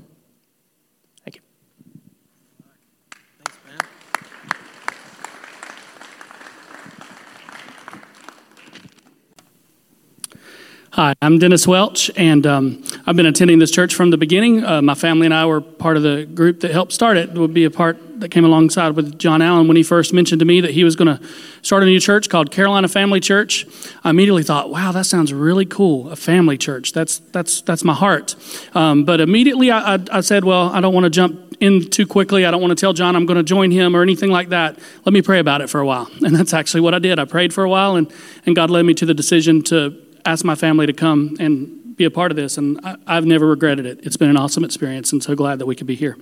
Hi, 10.95 11.15
I'm 11.23 11.39
Dennis 11.39 11.67
Welch, 11.67 12.11
and 12.17 12.47
um, 12.47 12.85
I've 13.07 13.17
been 13.17 13.25
attending 13.25 13.59
this 13.59 13.71
church 13.71 13.95
from 13.95 14.11
the 14.11 14.19
beginning. 14.19 14.63
Uh, 14.63 14.83
my 14.83 14.93
family 14.93 15.25
and 15.25 15.33
I 15.33 15.47
were 15.47 15.63
part 15.63 15.97
of 15.97 16.03
the 16.03 16.27
group 16.27 16.61
that 16.61 16.71
helped 16.71 16.93
start 16.93 17.17
it. 17.17 17.33
Would 17.33 17.55
be 17.55 17.65
a 17.65 17.71
part 17.71 18.21
that 18.21 18.29
came 18.29 18.45
alongside 18.45 18.91
with 18.91 19.19
John 19.19 19.41
Allen 19.41 19.69
when 19.69 19.79
he 19.79 19.83
first 19.83 20.13
mentioned 20.13 20.41
to 20.41 20.45
me 20.45 20.61
that 20.61 20.73
he 20.73 20.85
was 20.85 20.95
going 20.95 21.17
to 21.17 21.27
start 21.63 21.83
a 21.83 21.87
new 21.87 21.99
church 21.99 22.29
called 22.29 22.51
Carolina 22.51 22.89
Family 22.89 23.21
Church. 23.21 23.67
I 24.05 24.11
immediately 24.11 24.43
thought, 24.43 24.69
"Wow, 24.69 24.93
that 24.93 25.07
sounds 25.07 25.33
really 25.33 25.65
cool. 25.65 26.11
A 26.11 26.17
family 26.17 26.59
church. 26.59 26.93
That's 26.93 27.21
that's 27.21 27.63
that's 27.63 27.85
my 27.85 27.95
heart." 27.95 28.37
Um, 28.75 29.05
but 29.05 29.19
immediately 29.19 29.71
I, 29.71 29.95
I, 29.95 29.99
I 30.13 30.21
said, 30.21 30.45
"Well, 30.45 30.69
I 30.69 30.83
don't 30.83 30.93
want 30.93 31.05
to 31.05 31.11
jump 31.11 31.57
in 31.59 31.89
too 31.89 32.07
quickly. 32.07 32.45
I 32.45 32.51
don't 32.51 32.61
want 32.61 32.73
to 32.73 32.79
tell 32.79 32.93
John 32.93 33.17
I'm 33.17 33.25
going 33.25 33.39
to 33.39 33.43
join 33.43 33.71
him 33.71 33.97
or 33.97 34.03
anything 34.03 34.31
like 34.31 34.51
that. 34.51 34.79
Let 35.07 35.15
me 35.15 35.23
pray 35.23 35.39
about 35.39 35.63
it 35.63 35.71
for 35.71 35.81
a 35.81 35.87
while." 35.87 36.11
And 36.23 36.37
that's 36.37 36.53
actually 36.53 36.83
what 36.83 36.93
I 36.93 36.99
did. 36.99 37.19
I 37.19 37.25
prayed 37.25 37.55
for 37.55 37.65
a 37.65 37.71
while, 37.71 37.97
and 37.97 38.13
and 38.45 38.55
God 38.55 38.69
led 38.69 38.83
me 38.83 38.93
to 38.93 39.07
the 39.07 39.15
decision 39.15 39.63
to 39.63 39.99
asked 40.25 40.45
my 40.45 40.55
family 40.55 40.87
to 40.87 40.93
come 40.93 41.37
and 41.41 41.97
be 41.97 42.05
a 42.05 42.11
part 42.11 42.31
of 42.31 42.37
this, 42.37 42.59
and 42.59 42.81
I, 42.85 43.15
have 43.15 43.27
never 43.27 43.47
regretted 43.47 43.87
it. 43.87 44.01
It's 44.03 44.17
been 44.17 44.31
an 44.31 44.37
awesome 44.37 44.65
experience, 44.65 45.13
and 45.13 45.23
so 45.23 45.35
glad 45.35 45.59
that 45.59 45.67
we 45.67 45.75
could 45.75 45.87
be 45.87 45.95
here. 45.95 46.17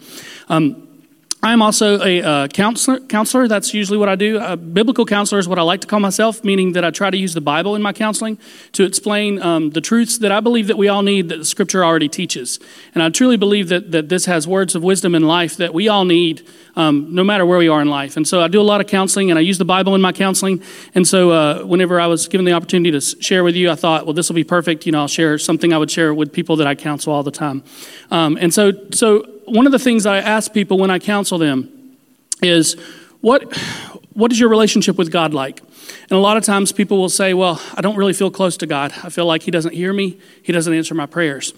Um, 0.48 0.86
I'm 1.42 1.62
also 1.62 2.02
a 2.02 2.22
uh, 2.22 2.48
counselor, 2.48 3.00
counselor. 3.00 3.48
That's 3.48 3.72
usually 3.72 3.96
what 3.96 4.10
I 4.10 4.14
do. 4.14 4.38
A 4.38 4.58
biblical 4.58 5.06
counselor 5.06 5.38
is 5.38 5.48
what 5.48 5.58
I 5.58 5.62
like 5.62 5.80
to 5.80 5.86
call 5.86 6.00
myself, 6.00 6.44
meaning 6.44 6.72
that 6.72 6.84
I 6.84 6.90
try 6.90 7.08
to 7.08 7.16
use 7.16 7.32
the 7.32 7.40
Bible 7.40 7.74
in 7.74 7.80
my 7.80 7.94
counseling 7.94 8.38
to 8.72 8.84
explain 8.84 9.40
um, 9.40 9.70
the 9.70 9.80
truths 9.80 10.18
that 10.18 10.32
I 10.32 10.40
believe 10.40 10.66
that 10.66 10.76
we 10.76 10.88
all 10.88 11.00
need 11.02 11.30
that 11.30 11.38
the 11.38 11.46
Scripture 11.46 11.82
already 11.82 12.10
teaches. 12.10 12.60
And 12.94 13.02
I 13.02 13.08
truly 13.08 13.38
believe 13.38 13.70
that, 13.70 13.90
that 13.90 14.10
this 14.10 14.26
has 14.26 14.46
words 14.46 14.74
of 14.74 14.82
wisdom 14.82 15.14
in 15.14 15.26
life 15.26 15.56
that 15.56 15.72
we 15.72 15.88
all 15.88 16.04
need 16.04 16.46
um, 16.76 17.14
no 17.14 17.24
matter 17.24 17.44
where 17.44 17.58
we 17.58 17.68
are 17.68 17.80
in 17.80 17.88
life. 17.88 18.16
And 18.16 18.26
so 18.26 18.40
I 18.40 18.48
do 18.48 18.60
a 18.60 18.62
lot 18.62 18.80
of 18.80 18.86
counseling, 18.86 19.30
and 19.30 19.38
I 19.38 19.42
use 19.42 19.58
the 19.58 19.64
Bible 19.64 19.94
in 19.94 20.00
my 20.00 20.12
counseling. 20.12 20.62
And 20.94 21.06
so 21.06 21.30
uh, 21.30 21.62
whenever 21.64 22.00
I 22.00 22.06
was 22.06 22.28
given 22.28 22.44
the 22.44 22.52
opportunity 22.52 22.90
to 22.90 23.00
share 23.00 23.44
with 23.44 23.56
you, 23.56 23.70
I 23.70 23.74
thought, 23.74 24.06
well, 24.06 24.14
this 24.14 24.28
will 24.28 24.36
be 24.36 24.44
perfect. 24.44 24.86
You 24.86 24.92
know, 24.92 25.00
I'll 25.00 25.08
share 25.08 25.38
something 25.38 25.72
I 25.72 25.78
would 25.78 25.90
share 25.90 26.14
with 26.14 26.32
people 26.32 26.56
that 26.56 26.66
I 26.66 26.74
counsel 26.74 27.12
all 27.12 27.22
the 27.22 27.30
time. 27.30 27.62
Um, 28.10 28.36
and 28.40 28.52
so, 28.52 28.72
so 28.92 29.22
one 29.46 29.66
of 29.66 29.72
the 29.72 29.78
things 29.78 30.06
I 30.06 30.18
ask 30.18 30.52
people 30.52 30.78
when 30.78 30.90
I 30.90 30.98
counsel 30.98 31.38
them 31.38 31.96
is, 32.42 32.76
what, 33.20 33.54
what 34.14 34.32
is 34.32 34.40
your 34.40 34.48
relationship 34.48 34.96
with 34.96 35.10
God 35.12 35.34
like? 35.34 35.60
And 36.02 36.12
a 36.12 36.18
lot 36.18 36.36
of 36.36 36.44
times 36.44 36.72
people 36.72 36.98
will 36.98 37.08
say, 37.08 37.34
Well, 37.34 37.60
I 37.74 37.80
don't 37.80 37.96
really 37.96 38.12
feel 38.12 38.30
close 38.30 38.56
to 38.58 38.66
God. 38.66 38.92
I 39.02 39.10
feel 39.10 39.26
like 39.26 39.42
He 39.42 39.50
doesn't 39.50 39.74
hear 39.74 39.92
me, 39.92 40.18
He 40.42 40.52
doesn't 40.52 40.72
answer 40.72 40.94
my 40.94 41.06
prayers. 41.06 41.54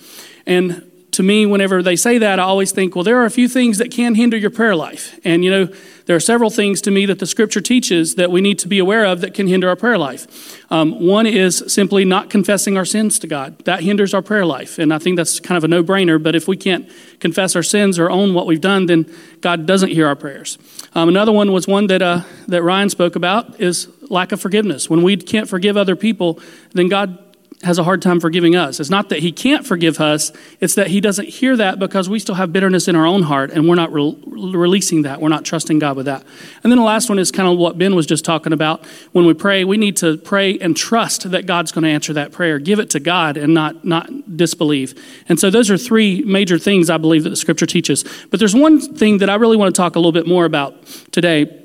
And 0.47 0.91
to 1.13 1.23
me, 1.23 1.45
whenever 1.45 1.83
they 1.83 1.95
say 1.95 2.17
that, 2.19 2.41
I 2.41 2.43
always 2.43 2.73
think, 2.73 2.95
well, 2.95 3.05
there 3.05 3.21
are 3.21 3.27
a 3.27 3.31
few 3.31 3.47
things 3.47 3.79
that 3.79 3.91
can 3.91 4.15
hinder 4.15 4.37
your 4.37 4.51
prayer 4.51 4.75
life. 4.75 5.21
And, 5.25 5.45
you 5.45 5.51
know, 5.51 5.69
there 6.07 6.17
are 6.17 6.21
several 6.21 6.49
things 6.49 6.81
to 6.83 6.91
me 6.91 7.05
that 7.05 7.19
the 7.19 7.27
scripture 7.27 7.61
teaches 7.61 8.15
that 8.15 8.31
we 8.31 8.41
need 8.41 8.59
to 8.61 8.69
be 8.69 8.79
aware 8.79 9.05
of 9.05 9.21
that 9.21 9.35
can 9.35 9.47
hinder 9.47 9.69
our 9.69 9.77
prayer 9.77 9.99
life. 9.99 10.59
Um, 10.73 11.07
one 11.07 11.27
is 11.27 11.63
simply 11.69 12.07
not 12.07 12.31
confessing 12.31 12.79
our 12.79 12.87
sins 12.87 13.19
to 13.21 13.27
God. 13.27 13.59
That 13.67 13.83
hinders 13.83 14.15
our 14.15 14.23
prayer 14.23 14.47
life. 14.47 14.79
And 14.79 14.93
I 14.93 14.99
think 14.99 15.19
that's 15.19 15.39
kind 15.39 15.59
of 15.59 15.65
a 15.65 15.69
no 15.69 15.85
brainer. 15.85 16.21
But 16.21 16.35
if 16.35 16.49
we 16.49 16.57
can't 16.57 16.89
confess 17.21 17.55
our 17.55 17.63
sins 17.63 17.99
or 17.99 18.11
own 18.11 18.33
what 18.33 18.47
we've 18.47 18.61
done, 18.61 18.87
then 18.87 19.05
God 19.43 19.67
doesn't 19.67 19.91
hear 19.91 20.07
our 20.07 20.17
prayers. 20.17 20.57
Um, 20.95 21.11
another 21.11 21.33
one 21.33 21.53
was 21.53 21.69
one 21.69 21.89
that, 21.89 22.01
uh, 22.01 22.23
that 22.49 22.63
Ryan 22.63 22.89
spoke 22.89 23.17
about 23.17 23.61
is 23.61 23.87
lack 24.09 24.33
of 24.33 24.41
forgiveness. 24.41 24.89
When 24.89 25.03
we 25.03 25.19
can't 25.19 25.49
forgive 25.49 25.77
other 25.77 25.95
people, 25.95 26.41
then 26.73 26.89
God 26.89 27.19
has 27.63 27.79
a 27.79 27.85
hard 27.85 28.03
time 28.03 28.19
forgiving 28.19 28.57
us. 28.57 28.81
It's 28.81 28.91
not 28.91 29.09
that 29.11 29.21
he 29.21 29.31
can't 29.31 29.65
forgive 29.65 30.01
us, 30.01 30.33
it's 30.61 30.75
that 30.75 30.89
he 30.89 31.01
doesn't 31.01 31.29
hear 31.29 31.57
that 31.57 31.79
because 31.79 32.09
we 32.09 32.19
still 32.19 32.35
have 32.35 32.53
bitterness 32.53 32.89
in 32.89 32.97
our 32.97 33.07
own 33.07 33.23
heart 33.23 33.51
and 33.51 33.69
we're 33.69 33.77
not 33.77 33.93
re- 33.93 34.17
releasing 34.27 35.03
that. 35.03 35.21
We're 35.21 35.29
not 35.29 35.45
trusting 35.45 35.79
God 35.79 35.97
with 35.97 36.07
that. 36.07 36.25
And 36.63 36.73
then 36.73 36.79
the 36.79 36.85
last 36.85 37.09
one 37.09 37.19
is 37.19 37.31
kind 37.31 37.49
of 37.49 37.59
what 37.59 37.79
Ben 37.79 37.95
was 37.95 38.07
just 38.07 38.25
talking 38.25 38.53
about. 38.53 38.85
When 39.13 39.27
we 39.27 39.35
pray, 39.35 39.65
we 39.65 39.77
need 39.77 39.97
to 39.99 40.19
pray 40.19 40.59
and 40.59 40.77
trust 40.77 41.31
that 41.31 41.47
God's 41.47 41.71
going 41.71 41.85
to 41.85 41.91
answer 41.91 42.13
that 42.15 42.33
prayer. 42.33 42.59
Give 42.59 42.81
it 42.81 42.91
to 42.91 43.01
God 43.01 43.37
and 43.37 43.55
not, 43.55 43.85
not 43.85 44.37
disbelieve. 44.37 45.01
And 45.29 45.39
so 45.39 45.49
those 45.49 45.71
are 45.71 45.79
three 45.79 46.23
major 46.23 46.59
things 46.59 46.91
I 46.91 46.99
believe 46.99 47.23
that 47.25 47.31
the 47.31 47.37
scripture 47.37 47.67
teaches. 47.67 48.05
But 48.31 48.41
there's 48.41 48.55
one 48.55 48.81
thing 48.81 49.19
that 49.19 49.31
I 49.31 49.37
really 49.37 49.57
want 49.57 49.73
to 49.75 49.79
talk 49.81 49.95
a 49.95 49.99
little 49.99 50.13
bit 50.13 50.27
more 50.27 50.45
about 50.45 50.85
today. 51.13 51.62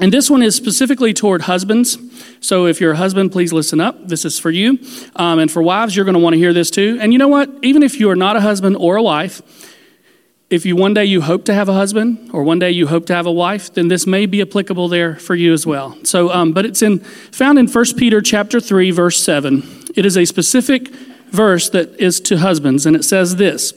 And 0.00 0.12
this 0.12 0.30
one 0.30 0.42
is 0.42 0.56
specifically 0.56 1.12
toward 1.12 1.42
husbands. 1.42 1.98
So 2.40 2.66
if 2.66 2.80
you're 2.80 2.92
a 2.92 2.96
husband, 2.96 3.32
please 3.32 3.52
listen 3.52 3.80
up. 3.80 4.08
This 4.08 4.24
is 4.24 4.38
for 4.38 4.50
you. 4.50 4.78
Um, 5.14 5.38
and 5.38 5.50
for 5.50 5.62
wives, 5.62 5.94
you're 5.94 6.06
going 6.06 6.14
to 6.14 6.20
want 6.20 6.34
to 6.34 6.38
hear 6.38 6.54
this 6.54 6.70
too. 6.70 6.98
And 7.00 7.12
you 7.12 7.18
know 7.18 7.28
what? 7.28 7.50
Even 7.62 7.82
if 7.82 8.00
you 8.00 8.08
are 8.10 8.16
not 8.16 8.34
a 8.34 8.40
husband 8.40 8.76
or 8.76 8.96
a 8.96 9.02
wife, 9.02 9.42
if 10.48 10.66
you 10.66 10.74
one 10.74 10.94
day 10.94 11.04
you 11.04 11.20
hope 11.20 11.44
to 11.44 11.54
have 11.54 11.68
a 11.68 11.74
husband 11.74 12.30
or 12.32 12.42
one 12.42 12.58
day 12.58 12.70
you 12.70 12.86
hope 12.88 13.06
to 13.06 13.14
have 13.14 13.26
a 13.26 13.32
wife, 13.32 13.74
then 13.74 13.88
this 13.88 14.06
may 14.06 14.26
be 14.26 14.40
applicable 14.40 14.88
there 14.88 15.16
for 15.16 15.34
you 15.34 15.52
as 15.52 15.66
well. 15.66 15.96
So, 16.04 16.30
um, 16.30 16.52
but 16.52 16.64
it's 16.64 16.82
in 16.82 16.98
found 16.98 17.58
in 17.58 17.68
1 17.68 17.84
Peter 17.96 18.20
chapter 18.20 18.58
3, 18.58 18.90
verse 18.90 19.22
7. 19.22 19.62
It 19.94 20.06
is 20.06 20.16
a 20.16 20.24
specific 20.24 20.88
verse 21.28 21.68
that 21.70 22.00
is 22.00 22.20
to 22.20 22.38
husbands, 22.38 22.86
and 22.86 22.96
it 22.96 23.04
says 23.04 23.36
this 23.36 23.74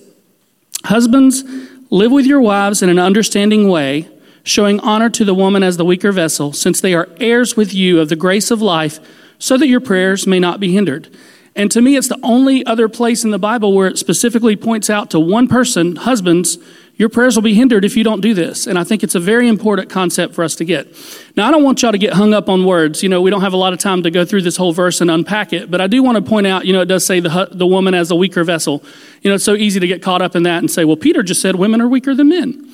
Husbands, 0.85 1.43
live 1.91 2.11
with 2.11 2.25
your 2.25 2.41
wives 2.41 2.81
in 2.81 2.89
an 2.89 2.97
understanding 2.97 3.69
way 3.69 4.09
showing 4.43 4.79
honor 4.81 5.09
to 5.09 5.25
the 5.25 5.33
woman 5.33 5.63
as 5.63 5.77
the 5.77 5.85
weaker 5.85 6.11
vessel, 6.11 6.53
since 6.53 6.81
they 6.81 6.93
are 6.93 7.09
heirs 7.19 7.55
with 7.55 7.73
you 7.73 7.99
of 7.99 8.09
the 8.09 8.15
grace 8.15 8.51
of 8.51 8.61
life, 8.61 8.99
so 9.39 9.57
that 9.57 9.67
your 9.67 9.81
prayers 9.81 10.27
may 10.27 10.39
not 10.39 10.59
be 10.59 10.73
hindered. 10.73 11.15
And 11.55 11.69
to 11.71 11.81
me, 11.81 11.95
it's 11.95 12.07
the 12.07 12.19
only 12.23 12.65
other 12.65 12.89
place 12.89 13.23
in 13.23 13.31
the 13.31 13.39
Bible 13.39 13.73
where 13.73 13.87
it 13.87 13.99
specifically 13.99 14.55
points 14.55 14.89
out 14.89 15.11
to 15.11 15.19
one 15.19 15.47
person, 15.47 15.95
husbands, 15.95 16.57
your 16.95 17.09
prayers 17.09 17.35
will 17.35 17.43
be 17.43 17.55
hindered 17.55 17.85
if 17.85 17.95
you 17.95 18.03
don't 18.03 18.21
do 18.21 18.33
this. 18.33 18.67
And 18.67 18.77
I 18.77 18.83
think 18.83 19.03
it's 19.03 19.15
a 19.15 19.19
very 19.19 19.47
important 19.47 19.89
concept 19.89 20.35
for 20.35 20.43
us 20.43 20.55
to 20.57 20.65
get. 20.65 20.87
Now, 21.35 21.47
I 21.47 21.51
don't 21.51 21.63
want 21.63 21.81
y'all 21.81 21.91
to 21.91 21.97
get 21.97 22.13
hung 22.13 22.33
up 22.33 22.49
on 22.49 22.65
words. 22.65 23.01
You 23.01 23.09
know, 23.09 23.21
we 23.21 23.31
don't 23.31 23.41
have 23.41 23.53
a 23.53 23.57
lot 23.57 23.73
of 23.73 23.79
time 23.79 24.03
to 24.03 24.11
go 24.11 24.25
through 24.25 24.43
this 24.43 24.57
whole 24.57 24.73
verse 24.73 25.01
and 25.01 25.09
unpack 25.09 25.53
it, 25.53 25.71
but 25.71 25.81
I 25.81 25.87
do 25.87 26.03
want 26.03 26.17
to 26.17 26.21
point 26.21 26.45
out, 26.45 26.65
you 26.65 26.73
know, 26.73 26.81
it 26.81 26.85
does 26.85 27.05
say 27.05 27.19
the, 27.19 27.49
the 27.51 27.65
woman 27.65 27.93
as 27.93 28.11
a 28.11 28.15
weaker 28.15 28.43
vessel. 28.43 28.83
You 29.21 29.29
know, 29.29 29.35
it's 29.35 29.43
so 29.43 29.55
easy 29.55 29.79
to 29.79 29.87
get 29.87 30.01
caught 30.03 30.21
up 30.21 30.35
in 30.35 30.43
that 30.43 30.59
and 30.59 30.69
say, 30.69 30.85
well, 30.85 30.97
Peter 30.97 31.23
just 31.23 31.41
said 31.41 31.55
women 31.55 31.81
are 31.81 31.87
weaker 31.87 32.13
than 32.13 32.29
men. 32.29 32.69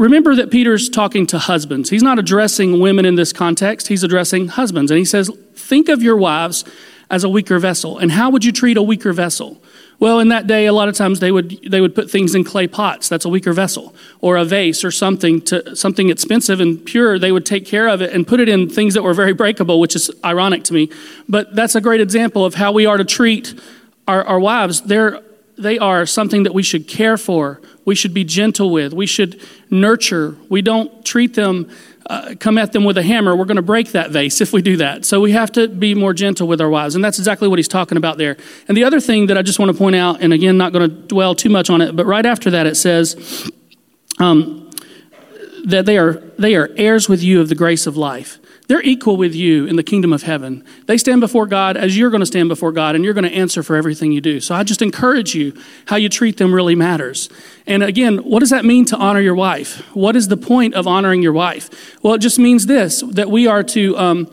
Remember 0.00 0.34
that 0.34 0.50
Peter's 0.50 0.88
talking 0.88 1.26
to 1.26 1.38
husbands. 1.38 1.90
He's 1.90 2.02
not 2.02 2.18
addressing 2.18 2.80
women 2.80 3.04
in 3.04 3.16
this 3.16 3.34
context, 3.34 3.88
he's 3.88 4.02
addressing 4.02 4.48
husbands. 4.48 4.90
And 4.90 4.96
he 4.96 5.04
says, 5.04 5.30
Think 5.54 5.90
of 5.90 6.02
your 6.02 6.16
wives 6.16 6.64
as 7.10 7.22
a 7.22 7.28
weaker 7.28 7.58
vessel. 7.58 7.98
And 7.98 8.10
how 8.12 8.30
would 8.30 8.42
you 8.42 8.50
treat 8.50 8.78
a 8.78 8.82
weaker 8.82 9.12
vessel? 9.12 9.62
Well, 9.98 10.18
in 10.18 10.28
that 10.28 10.46
day, 10.46 10.64
a 10.64 10.72
lot 10.72 10.88
of 10.88 10.94
times 10.94 11.20
they 11.20 11.30
would, 11.30 11.70
they 11.70 11.82
would 11.82 11.94
put 11.94 12.10
things 12.10 12.34
in 12.34 12.44
clay 12.44 12.66
pots. 12.66 13.10
That's 13.10 13.26
a 13.26 13.28
weaker 13.28 13.52
vessel. 13.52 13.94
Or 14.22 14.38
a 14.38 14.44
vase 14.46 14.84
or 14.84 14.90
something, 14.90 15.42
to, 15.42 15.76
something 15.76 16.08
expensive 16.08 16.60
and 16.60 16.82
pure. 16.82 17.18
They 17.18 17.30
would 17.30 17.44
take 17.44 17.66
care 17.66 17.86
of 17.86 18.00
it 18.00 18.10
and 18.10 18.26
put 18.26 18.40
it 18.40 18.48
in 18.48 18.70
things 18.70 18.94
that 18.94 19.02
were 19.02 19.12
very 19.12 19.34
breakable, 19.34 19.80
which 19.80 19.94
is 19.94 20.10
ironic 20.24 20.64
to 20.64 20.72
me. 20.72 20.88
But 21.28 21.54
that's 21.54 21.74
a 21.74 21.80
great 21.82 22.00
example 22.00 22.46
of 22.46 22.54
how 22.54 22.72
we 22.72 22.86
are 22.86 22.96
to 22.96 23.04
treat 23.04 23.52
our, 24.08 24.24
our 24.24 24.40
wives. 24.40 24.80
They're, 24.80 25.20
they 25.62 25.78
are 25.78 26.06
something 26.06 26.42
that 26.44 26.54
we 26.54 26.62
should 26.62 26.88
care 26.88 27.16
for, 27.16 27.60
we 27.84 27.94
should 27.94 28.14
be 28.14 28.24
gentle 28.24 28.70
with, 28.70 28.92
we 28.92 29.06
should 29.06 29.40
nurture. 29.70 30.36
We 30.48 30.62
don't 30.62 31.04
treat 31.04 31.34
them, 31.34 31.70
uh, 32.06 32.34
come 32.38 32.58
at 32.58 32.72
them 32.72 32.84
with 32.84 32.98
a 32.98 33.02
hammer. 33.02 33.36
We're 33.36 33.44
going 33.44 33.56
to 33.56 33.62
break 33.62 33.92
that 33.92 34.10
vase 34.10 34.40
if 34.40 34.52
we 34.52 34.62
do 34.62 34.76
that. 34.78 35.04
So 35.04 35.20
we 35.20 35.32
have 35.32 35.52
to 35.52 35.68
be 35.68 35.94
more 35.94 36.12
gentle 36.12 36.48
with 36.48 36.60
our 36.60 36.68
wives. 36.68 36.94
And 36.94 37.04
that's 37.04 37.18
exactly 37.18 37.48
what 37.48 37.58
he's 37.58 37.68
talking 37.68 37.96
about 37.96 38.18
there. 38.18 38.36
And 38.68 38.76
the 38.76 38.84
other 38.84 39.00
thing 39.00 39.26
that 39.26 39.38
I 39.38 39.42
just 39.42 39.58
want 39.58 39.70
to 39.70 39.78
point 39.78 39.96
out, 39.96 40.20
and 40.20 40.32
again, 40.32 40.56
not 40.56 40.72
going 40.72 40.90
to 40.90 40.96
dwell 41.06 41.34
too 41.34 41.50
much 41.50 41.70
on 41.70 41.80
it, 41.80 41.94
but 41.94 42.06
right 42.06 42.26
after 42.26 42.50
that 42.50 42.66
it 42.66 42.74
says 42.74 43.50
um, 44.18 44.70
that 45.64 45.86
they 45.86 45.98
are, 45.98 46.14
they 46.38 46.56
are 46.56 46.70
heirs 46.76 47.08
with 47.08 47.22
you 47.22 47.40
of 47.40 47.48
the 47.48 47.54
grace 47.54 47.86
of 47.86 47.96
life. 47.96 48.39
They're 48.70 48.80
equal 48.82 49.16
with 49.16 49.34
you 49.34 49.66
in 49.66 49.74
the 49.74 49.82
kingdom 49.82 50.12
of 50.12 50.22
heaven. 50.22 50.62
They 50.86 50.96
stand 50.96 51.20
before 51.20 51.44
God 51.48 51.76
as 51.76 51.98
you're 51.98 52.08
going 52.08 52.20
to 52.20 52.26
stand 52.26 52.48
before 52.48 52.70
God, 52.70 52.94
and 52.94 53.04
you're 53.04 53.14
going 53.14 53.28
to 53.28 53.34
answer 53.34 53.64
for 53.64 53.74
everything 53.74 54.12
you 54.12 54.20
do. 54.20 54.38
So 54.38 54.54
I 54.54 54.62
just 54.62 54.80
encourage 54.80 55.34
you 55.34 55.60
how 55.86 55.96
you 55.96 56.08
treat 56.08 56.36
them 56.36 56.54
really 56.54 56.76
matters. 56.76 57.28
And 57.66 57.82
again, 57.82 58.18
what 58.18 58.38
does 58.38 58.50
that 58.50 58.64
mean 58.64 58.84
to 58.84 58.96
honor 58.96 59.18
your 59.18 59.34
wife? 59.34 59.78
What 59.92 60.14
is 60.14 60.28
the 60.28 60.36
point 60.36 60.74
of 60.74 60.86
honoring 60.86 61.20
your 61.20 61.32
wife? 61.32 62.00
Well, 62.04 62.14
it 62.14 62.20
just 62.20 62.38
means 62.38 62.66
this 62.66 63.00
that 63.00 63.28
we 63.28 63.48
are 63.48 63.64
to 63.64 63.98
um, 63.98 64.32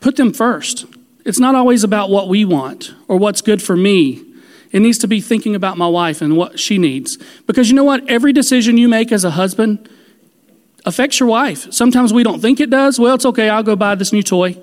put 0.00 0.16
them 0.16 0.32
first. 0.32 0.86
It's 1.24 1.38
not 1.38 1.54
always 1.54 1.84
about 1.84 2.10
what 2.10 2.28
we 2.28 2.44
want 2.44 2.92
or 3.06 3.18
what's 3.18 3.40
good 3.40 3.62
for 3.62 3.76
me. 3.76 4.20
It 4.72 4.80
needs 4.80 4.98
to 4.98 5.06
be 5.06 5.20
thinking 5.20 5.54
about 5.54 5.78
my 5.78 5.86
wife 5.86 6.20
and 6.20 6.36
what 6.36 6.58
she 6.58 6.76
needs. 6.76 7.18
Because 7.46 7.70
you 7.70 7.76
know 7.76 7.84
what? 7.84 8.10
Every 8.10 8.32
decision 8.32 8.78
you 8.78 8.88
make 8.88 9.12
as 9.12 9.24
a 9.24 9.30
husband, 9.30 9.88
affects 10.84 11.20
your 11.20 11.28
wife. 11.28 11.72
Sometimes 11.72 12.12
we 12.12 12.22
don't 12.22 12.40
think 12.40 12.60
it 12.60 12.70
does. 12.70 12.98
Well, 12.98 13.14
it's 13.14 13.26
okay, 13.26 13.48
I'll 13.48 13.62
go 13.62 13.76
buy 13.76 13.94
this 13.94 14.12
new 14.12 14.22
toy. 14.22 14.56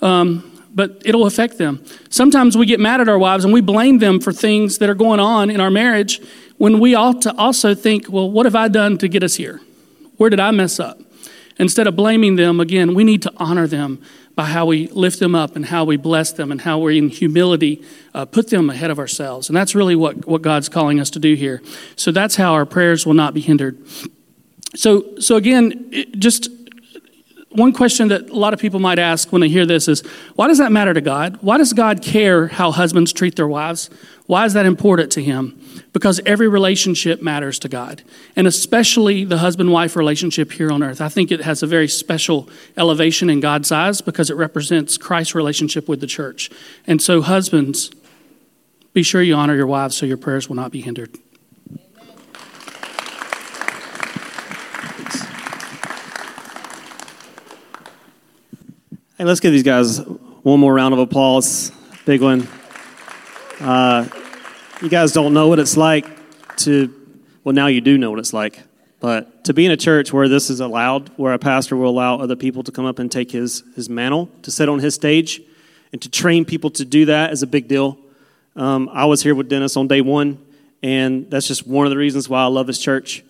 Um, 0.00 0.50
but 0.74 1.02
it'll 1.04 1.26
affect 1.26 1.56
them. 1.56 1.84
Sometimes 2.10 2.56
we 2.56 2.66
get 2.66 2.80
mad 2.80 3.00
at 3.00 3.08
our 3.08 3.18
wives 3.18 3.44
and 3.44 3.54
we 3.54 3.60
blame 3.60 3.98
them 3.98 4.20
for 4.20 4.32
things 4.32 4.78
that 4.78 4.90
are 4.90 4.94
going 4.94 5.20
on 5.20 5.48
in 5.48 5.60
our 5.60 5.70
marriage 5.70 6.20
when 6.58 6.80
we 6.80 6.94
ought 6.94 7.22
to 7.22 7.36
also 7.36 7.74
think, 7.74 8.08
well, 8.08 8.28
what 8.28 8.44
have 8.46 8.56
I 8.56 8.68
done 8.68 8.98
to 8.98 9.08
get 9.08 9.22
us 9.22 9.36
here? 9.36 9.60
Where 10.16 10.30
did 10.30 10.40
I 10.40 10.50
mess 10.50 10.80
up? 10.80 11.00
Instead 11.58 11.86
of 11.86 11.94
blaming 11.94 12.34
them, 12.34 12.58
again, 12.58 12.94
we 12.94 13.04
need 13.04 13.22
to 13.22 13.32
honor 13.36 13.68
them 13.68 14.02
by 14.34 14.46
how 14.46 14.66
we 14.66 14.88
lift 14.88 15.20
them 15.20 15.36
up 15.36 15.54
and 15.54 15.66
how 15.66 15.84
we 15.84 15.96
bless 15.96 16.32
them 16.32 16.50
and 16.50 16.62
how 16.62 16.78
we, 16.78 16.98
in 16.98 17.08
humility, 17.08 17.84
uh, 18.12 18.24
put 18.24 18.50
them 18.50 18.68
ahead 18.68 18.90
of 18.90 18.98
ourselves. 18.98 19.48
And 19.48 19.56
that's 19.56 19.76
really 19.76 19.94
what, 19.94 20.26
what 20.26 20.42
God's 20.42 20.68
calling 20.68 20.98
us 20.98 21.10
to 21.10 21.20
do 21.20 21.34
here. 21.34 21.62
So 21.94 22.10
that's 22.10 22.34
how 22.34 22.52
our 22.54 22.66
prayers 22.66 23.06
will 23.06 23.14
not 23.14 23.32
be 23.32 23.40
hindered. 23.40 23.78
So, 24.74 25.18
so 25.18 25.36
again, 25.36 26.12
just 26.18 26.48
one 27.54 27.72
question 27.72 28.08
that 28.08 28.30
a 28.30 28.34
lot 28.34 28.52
of 28.52 28.58
people 28.58 28.80
might 28.80 28.98
ask 28.98 29.30
when 29.30 29.40
they 29.40 29.48
hear 29.48 29.64
this 29.64 29.86
is 29.86 30.00
why 30.34 30.48
does 30.48 30.58
that 30.58 30.72
matter 30.72 30.92
to 30.92 31.00
God? 31.00 31.38
Why 31.40 31.56
does 31.56 31.72
God 31.72 32.02
care 32.02 32.48
how 32.48 32.72
husbands 32.72 33.12
treat 33.12 33.36
their 33.36 33.46
wives? 33.46 33.90
Why 34.26 34.44
is 34.44 34.54
that 34.54 34.66
important 34.66 35.12
to 35.12 35.22
Him? 35.22 35.60
Because 35.92 36.20
every 36.26 36.48
relationship 36.48 37.22
matters 37.22 37.58
to 37.60 37.68
God, 37.68 38.02
and 38.34 38.46
especially 38.46 39.24
the 39.24 39.38
husband 39.38 39.70
wife 39.70 39.94
relationship 39.94 40.50
here 40.52 40.72
on 40.72 40.82
earth. 40.82 41.00
I 41.00 41.08
think 41.08 41.30
it 41.30 41.42
has 41.42 41.62
a 41.62 41.66
very 41.66 41.86
special 41.86 42.48
elevation 42.76 43.30
in 43.30 43.38
God's 43.38 43.70
eyes 43.70 44.00
because 44.00 44.30
it 44.30 44.34
represents 44.34 44.98
Christ's 44.98 45.34
relationship 45.34 45.88
with 45.88 46.00
the 46.00 46.06
church. 46.08 46.50
And 46.86 47.00
so, 47.00 47.22
husbands, 47.22 47.90
be 48.94 49.02
sure 49.02 49.22
you 49.22 49.34
honor 49.34 49.54
your 49.54 49.66
wives 49.66 49.96
so 49.96 50.06
your 50.06 50.16
prayers 50.16 50.48
will 50.48 50.56
not 50.56 50.72
be 50.72 50.80
hindered. 50.80 51.16
Hey, 59.16 59.22
let's 59.22 59.38
give 59.38 59.52
these 59.52 59.62
guys 59.62 60.00
one 60.42 60.58
more 60.58 60.74
round 60.74 60.92
of 60.92 60.98
applause. 60.98 61.70
Big 62.04 62.20
one. 62.20 62.48
Uh, 63.60 64.08
you 64.82 64.88
guys 64.88 65.12
don't 65.12 65.32
know 65.32 65.46
what 65.46 65.60
it's 65.60 65.76
like 65.76 66.04
to, 66.56 66.92
well, 67.44 67.54
now 67.54 67.68
you 67.68 67.80
do 67.80 67.96
know 67.96 68.10
what 68.10 68.18
it's 68.18 68.32
like, 68.32 68.60
but 68.98 69.44
to 69.44 69.54
be 69.54 69.66
in 69.66 69.70
a 69.70 69.76
church 69.76 70.12
where 70.12 70.28
this 70.28 70.50
is 70.50 70.58
allowed, 70.58 71.10
where 71.10 71.32
a 71.32 71.38
pastor 71.38 71.76
will 71.76 71.90
allow 71.90 72.16
other 72.18 72.34
people 72.34 72.64
to 72.64 72.72
come 72.72 72.86
up 72.86 72.98
and 72.98 73.12
take 73.12 73.30
his, 73.30 73.62
his 73.76 73.88
mantle, 73.88 74.28
to 74.42 74.50
sit 74.50 74.68
on 74.68 74.80
his 74.80 74.96
stage, 74.96 75.40
and 75.92 76.02
to 76.02 76.10
train 76.10 76.44
people 76.44 76.70
to 76.70 76.84
do 76.84 77.04
that 77.04 77.32
is 77.32 77.44
a 77.44 77.46
big 77.46 77.68
deal. 77.68 77.96
Um, 78.56 78.90
I 78.92 79.04
was 79.04 79.22
here 79.22 79.36
with 79.36 79.48
Dennis 79.48 79.76
on 79.76 79.86
day 79.86 80.00
one, 80.00 80.44
and 80.82 81.30
that's 81.30 81.46
just 81.46 81.68
one 81.68 81.86
of 81.86 81.90
the 81.90 81.98
reasons 81.98 82.28
why 82.28 82.42
I 82.42 82.46
love 82.46 82.66
this 82.66 82.80
church 82.80 83.22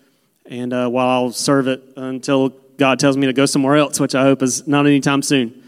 and 0.47 0.73
uh, 0.73 0.89
why 0.89 1.03
I'll 1.03 1.31
serve 1.31 1.67
it 1.67 1.83
until 1.95 2.49
God 2.77 2.97
tells 2.99 3.17
me 3.17 3.27
to 3.27 3.33
go 3.33 3.45
somewhere 3.45 3.75
else, 3.75 3.99
which 3.99 4.15
I 4.15 4.23
hope 4.23 4.41
is 4.41 4.67
not 4.67 4.87
anytime 4.87 5.21
soon. 5.21 5.61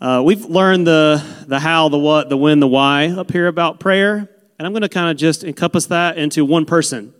Uh, 0.00 0.22
we've 0.24 0.44
learned 0.44 0.86
the, 0.86 1.24
the 1.46 1.58
how, 1.58 1.88
the 1.88 1.98
what, 1.98 2.28
the 2.28 2.36
when, 2.36 2.60
the 2.60 2.68
why 2.68 3.08
up 3.08 3.32
here 3.32 3.48
about 3.48 3.80
prayer, 3.80 4.28
and 4.58 4.66
I'm 4.66 4.72
going 4.72 4.82
to 4.82 4.88
kind 4.88 5.10
of 5.10 5.16
just 5.16 5.42
encompass 5.42 5.86
that 5.86 6.16
into 6.18 6.44
one 6.44 6.64
person. 6.64 7.12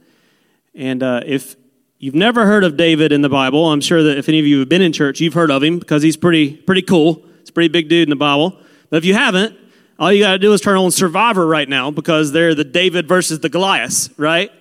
And 0.74 1.02
uh, 1.02 1.22
if 1.26 1.56
you've 1.98 2.14
never 2.14 2.46
heard 2.46 2.62
of 2.62 2.76
David 2.76 3.10
in 3.10 3.20
the 3.20 3.28
Bible, 3.28 3.66
I'm 3.66 3.80
sure 3.80 4.04
that 4.04 4.16
if 4.16 4.28
any 4.28 4.38
of 4.38 4.46
you 4.46 4.60
have 4.60 4.68
been 4.68 4.82
in 4.82 4.92
church, 4.92 5.20
you've 5.20 5.34
heard 5.34 5.50
of 5.50 5.62
him 5.62 5.80
because 5.80 6.04
he's 6.04 6.16
pretty, 6.16 6.56
pretty 6.56 6.82
cool. 6.82 7.24
He's 7.40 7.48
a 7.48 7.52
pretty 7.52 7.68
big 7.68 7.88
dude 7.88 8.04
in 8.04 8.10
the 8.10 8.16
Bible. 8.16 8.56
But 8.90 8.98
if 8.98 9.04
you 9.04 9.14
haven't, 9.14 9.56
All 9.98 10.12
you 10.12 10.22
got 10.22 10.32
to 10.32 10.38
do 10.38 10.52
is 10.52 10.60
turn 10.60 10.76
on 10.76 10.92
Survivor 10.92 11.44
right 11.44 11.68
now 11.68 11.90
because 11.90 12.30
they're 12.30 12.54
the 12.54 12.62
David 12.62 13.08
versus 13.08 13.40
the 13.40 13.48
Goliath, 13.48 14.16
right? 14.16 14.52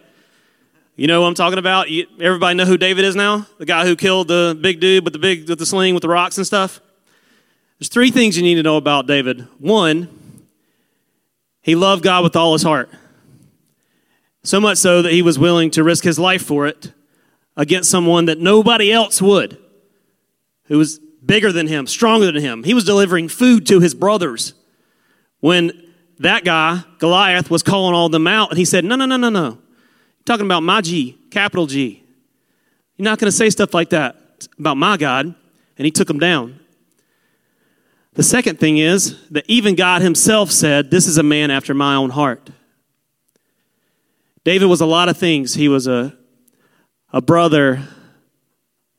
You 0.95 1.05
know 1.05 1.21
what 1.21 1.27
I'm 1.27 1.35
talking 1.35 1.59
about? 1.59 1.91
You, 1.91 2.07
everybody 2.19 2.57
know 2.57 2.65
who 2.65 2.75
David 2.75 3.05
is 3.05 3.15
now? 3.15 3.45
The 3.59 3.65
guy 3.67 3.85
who 3.85 3.95
killed 3.95 4.29
the 4.29 4.57
big 4.59 4.79
dude 4.79 5.03
with 5.03 5.13
the 5.13 5.19
big 5.19 5.47
with 5.47 5.59
the 5.59 5.65
sling 5.67 5.93
with 5.93 6.01
the 6.01 6.09
rocks 6.09 6.37
and 6.39 6.47
stuff. 6.47 6.81
There's 7.79 7.89
three 7.89 8.11
things 8.11 8.35
you 8.35 8.43
need 8.43 8.55
to 8.55 8.63
know 8.63 8.77
about 8.77 9.07
David. 9.07 9.47
One, 9.59 10.09
he 11.61 11.75
loved 11.75 12.03
God 12.03 12.23
with 12.23 12.35
all 12.35 12.53
his 12.53 12.63
heart. 12.63 12.89
So 14.43 14.59
much 14.59 14.77
so 14.77 15.01
that 15.01 15.11
he 15.11 15.21
was 15.21 15.37
willing 15.37 15.69
to 15.71 15.83
risk 15.83 16.03
his 16.03 16.17
life 16.17 16.43
for 16.43 16.67
it 16.67 16.91
against 17.55 17.91
someone 17.91 18.25
that 18.25 18.39
nobody 18.39 18.91
else 18.91 19.21
would, 19.21 19.57
who 20.65 20.77
was 20.77 20.99
bigger 21.25 21.51
than 21.51 21.67
him, 21.67 21.85
stronger 21.85 22.31
than 22.31 22.41
him. 22.41 22.63
He 22.63 22.73
was 22.73 22.85
delivering 22.85 23.27
food 23.27 23.67
to 23.67 23.79
his 23.79 23.93
brothers 23.93 24.53
when 25.39 25.93
that 26.19 26.45
guy, 26.45 26.83
Goliath, 26.97 27.51
was 27.51 27.61
calling 27.61 27.93
all 27.93 28.09
them 28.09 28.25
out, 28.25 28.49
and 28.49 28.57
he 28.57 28.65
said, 28.65 28.85
No, 28.85 28.95
no, 28.95 29.05
no, 29.05 29.17
no, 29.17 29.29
no. 29.29 29.49
You're 29.49 30.25
talking 30.25 30.45
about 30.45 30.63
my 30.63 30.81
G, 30.81 31.17
capital 31.29 31.67
G. 31.67 32.03
You're 32.95 33.03
not 33.03 33.19
going 33.19 33.27
to 33.27 33.35
say 33.35 33.49
stuff 33.49 33.73
like 33.73 33.89
that 33.89 34.15
about 34.57 34.77
my 34.77 34.97
God. 34.97 35.35
And 35.77 35.85
he 35.85 35.91
took 35.91 36.09
him 36.09 36.17
down. 36.17 36.59
The 38.17 38.23
second 38.23 38.59
thing 38.59 38.79
is 38.79 39.15
that 39.29 39.45
even 39.47 39.75
God 39.75 40.01
himself 40.01 40.49
said, 40.51 40.89
This 40.89 41.05
is 41.05 41.19
a 41.19 41.23
man 41.23 41.51
after 41.51 41.75
my 41.75 41.93
own 41.93 42.09
heart. 42.09 42.49
David 44.43 44.65
was 44.65 44.81
a 44.81 44.87
lot 44.87 45.07
of 45.07 45.17
things. 45.17 45.53
He 45.53 45.67
was 45.67 45.85
a, 45.85 46.17
a 47.13 47.21
brother, 47.21 47.83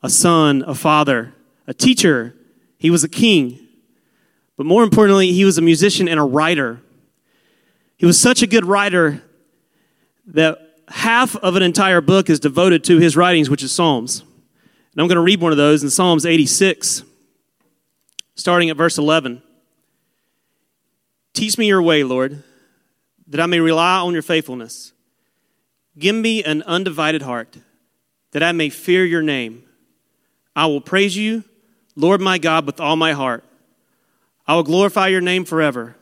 a 0.05 0.09
son, 0.09 0.63
a 0.65 0.75
father, 0.77 1.35
a 1.67 1.75
teacher. 1.75 2.33
He 2.79 2.91
was 2.91 3.03
a 3.03 3.09
king. 3.09 3.59
But 4.57 4.67
more 4.67 4.85
importantly, 4.85 5.33
he 5.33 5.45
was 5.45 5.59
a 5.59 5.63
musician 5.63 6.07
and 6.07 6.21
a 6.21 6.25
writer. 6.25 6.81
He 7.97 8.07
was 8.07 8.21
such 8.21 8.43
a 8.43 8.47
good 8.47 8.67
writer 8.67 9.21
that 10.29 10.61
half 10.87 11.35
of 11.35 11.57
an 11.57 11.65
entire 11.65 12.01
book 12.01 12.31
is 12.31 12.39
devoted 12.39 12.85
to 12.85 12.99
his 12.99 13.17
writings, 13.17 13.51
which 13.51 13.65
is 13.65 13.73
Psalms. 13.73 14.21
And 14.21 15.03
I'm 15.03 15.09
going 15.09 15.17
to 15.17 15.23
read 15.23 15.41
one 15.41 15.51
of 15.51 15.59
those 15.59 15.83
in 15.83 15.91
Psalms 15.91 16.25
86, 16.25 17.03
starting 18.39 18.71
at 18.71 18.77
verse 18.77 18.97
11. 18.97 19.43
Teach 21.35 21.59
me 21.59 21.67
your 21.67 21.83
way, 21.83 22.05
Lord, 22.05 22.43
that 23.27 23.41
I 23.41 23.47
may 23.47 23.59
rely 23.59 23.99
on 23.99 24.13
your 24.13 24.23
faithfulness. 24.23 24.93
Give 25.99 26.15
me 26.15 26.43
an 26.45 26.63
undivided 26.63 27.23
heart, 27.23 27.59
that 28.31 28.43
I 28.43 28.53
may 28.53 28.71
fear 28.71 29.05
your 29.05 29.23
name. 29.23 29.65
I 30.55 30.67
will 30.67 30.81
praise 30.81 31.17
you, 31.17 31.45
Lord 31.97 32.21
my 32.21 32.39
God, 32.39 32.65
with 32.65 32.81
all 32.81 32.97
my 32.97 33.13
heart. 33.13 33.45
I 34.47 34.55
will 34.55 34.63
glorify 34.63 35.09
your 35.09 35.21
name 35.21 35.45
forever. 35.45 35.97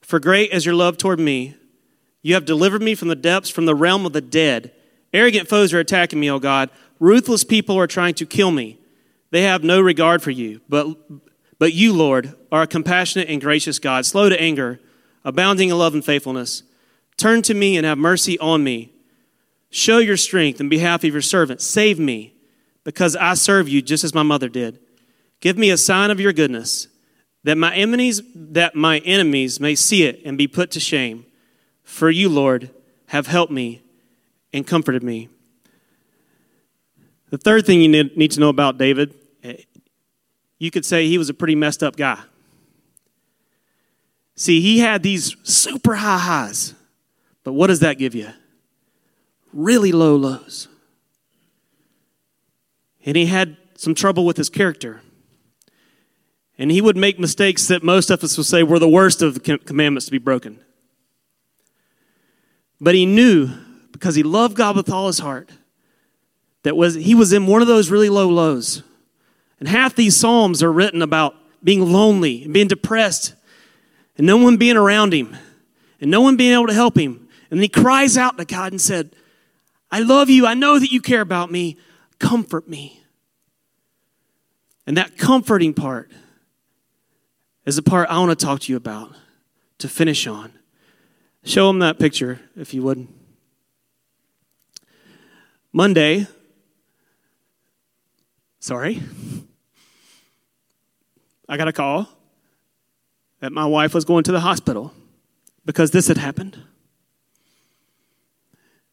For 0.00 0.18
great 0.18 0.50
is 0.52 0.64
your 0.64 0.74
love 0.74 0.96
toward 0.96 1.20
me. 1.20 1.54
You 2.22 2.32
have 2.34 2.46
delivered 2.46 2.82
me 2.82 2.94
from 2.94 3.08
the 3.08 3.14
depths, 3.14 3.50
from 3.50 3.66
the 3.66 3.74
realm 3.74 4.06
of 4.06 4.14
the 4.14 4.22
dead. 4.22 4.72
Arrogant 5.12 5.48
foes 5.48 5.74
are 5.74 5.78
attacking 5.78 6.18
me, 6.18 6.30
O 6.30 6.38
God. 6.38 6.70
Ruthless 6.98 7.44
people 7.44 7.78
are 7.78 7.86
trying 7.86 8.14
to 8.14 8.26
kill 8.26 8.50
me. 8.50 8.78
They 9.30 9.42
have 9.42 9.62
no 9.62 9.80
regard 9.80 10.22
for 10.22 10.30
you. 10.30 10.62
But, 10.68 10.96
but 11.58 11.72
you, 11.72 11.92
Lord, 11.92 12.34
are 12.52 12.62
a 12.62 12.66
compassionate 12.66 13.28
and 13.28 13.40
gracious 13.40 13.78
God, 13.78 14.06
slow 14.06 14.28
to 14.28 14.40
anger, 14.40 14.80
abounding 15.24 15.70
in 15.70 15.78
love 15.78 15.94
and 15.94 16.04
faithfulness. 16.04 16.62
Turn 17.16 17.42
to 17.42 17.54
me 17.54 17.76
and 17.76 17.84
have 17.84 17.98
mercy 17.98 18.38
on 18.38 18.62
me. 18.62 18.92
Show 19.70 19.98
your 19.98 20.16
strength 20.16 20.60
in 20.60 20.68
behalf 20.68 21.04
of 21.04 21.12
your 21.12 21.22
servant. 21.22 21.60
Save 21.60 21.98
me, 21.98 22.34
because 22.84 23.16
I 23.16 23.34
serve 23.34 23.68
you 23.68 23.82
just 23.82 24.04
as 24.04 24.14
my 24.14 24.22
mother 24.22 24.48
did. 24.48 24.78
Give 25.40 25.58
me 25.58 25.70
a 25.70 25.76
sign 25.76 26.10
of 26.10 26.20
your 26.20 26.32
goodness 26.32 26.88
that 27.44 27.56
my 27.56 27.74
enemies 27.74 28.20
that 28.34 28.74
my 28.74 28.98
enemies 28.98 29.60
may 29.60 29.74
see 29.74 30.04
it 30.04 30.20
and 30.24 30.36
be 30.36 30.46
put 30.46 30.70
to 30.72 30.80
shame 30.80 31.24
for 31.82 32.10
you 32.10 32.28
lord 32.28 32.70
have 33.06 33.26
helped 33.26 33.52
me 33.52 33.80
and 34.52 34.66
comforted 34.66 35.02
me 35.02 35.28
the 37.30 37.38
third 37.38 37.64
thing 37.64 37.80
you 37.80 37.88
need 37.88 38.30
to 38.30 38.40
know 38.40 38.48
about 38.48 38.76
david 38.78 39.14
you 40.58 40.70
could 40.70 40.84
say 40.84 41.06
he 41.06 41.18
was 41.18 41.28
a 41.28 41.34
pretty 41.34 41.54
messed 41.54 41.82
up 41.82 41.96
guy 41.96 42.20
see 44.34 44.60
he 44.60 44.78
had 44.78 45.02
these 45.02 45.36
super 45.42 45.96
high 45.96 46.18
highs 46.18 46.74
but 47.44 47.52
what 47.52 47.68
does 47.68 47.80
that 47.80 47.98
give 47.98 48.14
you 48.14 48.28
really 49.52 49.92
low 49.92 50.16
lows 50.16 50.68
and 53.04 53.16
he 53.16 53.26
had 53.26 53.56
some 53.76 53.94
trouble 53.94 54.24
with 54.26 54.36
his 54.36 54.50
character 54.50 55.00
and 56.58 56.72
he 56.72 56.80
would 56.80 56.96
make 56.96 57.18
mistakes 57.18 57.68
that 57.68 57.84
most 57.84 58.10
of 58.10 58.22
us 58.24 58.36
would 58.36 58.46
say 58.46 58.64
were 58.64 58.80
the 58.80 58.88
worst 58.88 59.22
of 59.22 59.34
the 59.34 59.58
commandments 59.58 60.06
to 60.06 60.12
be 60.12 60.18
broken. 60.18 60.60
But 62.80 62.96
he 62.96 63.06
knew, 63.06 63.50
because 63.92 64.16
he 64.16 64.24
loved 64.24 64.56
God 64.56 64.76
with 64.76 64.90
all 64.90 65.06
his 65.06 65.20
heart, 65.20 65.50
that 66.64 66.76
was 66.76 66.94
he 66.94 67.14
was 67.14 67.32
in 67.32 67.46
one 67.46 67.62
of 67.62 67.68
those 67.68 67.90
really 67.90 68.08
low 68.08 68.28
lows. 68.28 68.82
And 69.58 69.68
half 69.68 69.94
these 69.94 70.16
psalms 70.16 70.62
are 70.62 70.72
written 70.72 71.02
about 71.02 71.34
being 71.62 71.92
lonely 71.92 72.44
and 72.44 72.54
being 72.54 72.68
depressed 72.68 73.34
and 74.16 74.26
no 74.26 74.36
one 74.36 74.56
being 74.56 74.76
around 74.76 75.12
him 75.12 75.36
and 76.00 76.10
no 76.10 76.20
one 76.20 76.36
being 76.36 76.52
able 76.52 76.68
to 76.68 76.74
help 76.74 76.96
him. 76.96 77.28
And 77.50 77.60
he 77.60 77.68
cries 77.68 78.16
out 78.16 78.38
to 78.38 78.44
God 78.44 78.72
and 78.72 78.80
said, 78.80 79.14
I 79.90 80.00
love 80.00 80.28
you. 80.28 80.46
I 80.46 80.54
know 80.54 80.78
that 80.78 80.92
you 80.92 81.00
care 81.00 81.20
about 81.20 81.50
me. 81.50 81.76
Comfort 82.18 82.68
me. 82.68 83.02
And 84.86 84.96
that 84.96 85.16
comforting 85.16 85.74
part 85.74 86.10
is 87.66 87.76
the 87.76 87.82
part 87.82 88.08
I 88.08 88.18
want 88.18 88.38
to 88.38 88.46
talk 88.46 88.60
to 88.60 88.72
you 88.72 88.76
about 88.76 89.14
to 89.78 89.88
finish 89.88 90.26
on. 90.26 90.52
Show 91.44 91.68
them 91.68 91.78
that 91.80 91.98
picture, 91.98 92.40
if 92.56 92.74
you 92.74 92.82
would. 92.82 93.06
Monday, 95.72 96.26
sorry, 98.58 99.02
I 101.48 101.56
got 101.56 101.68
a 101.68 101.72
call 101.72 102.08
that 103.40 103.52
my 103.52 103.66
wife 103.66 103.94
was 103.94 104.04
going 104.04 104.24
to 104.24 104.32
the 104.32 104.40
hospital 104.40 104.92
because 105.64 105.90
this 105.90 106.08
had 106.08 106.18
happened. 106.18 106.58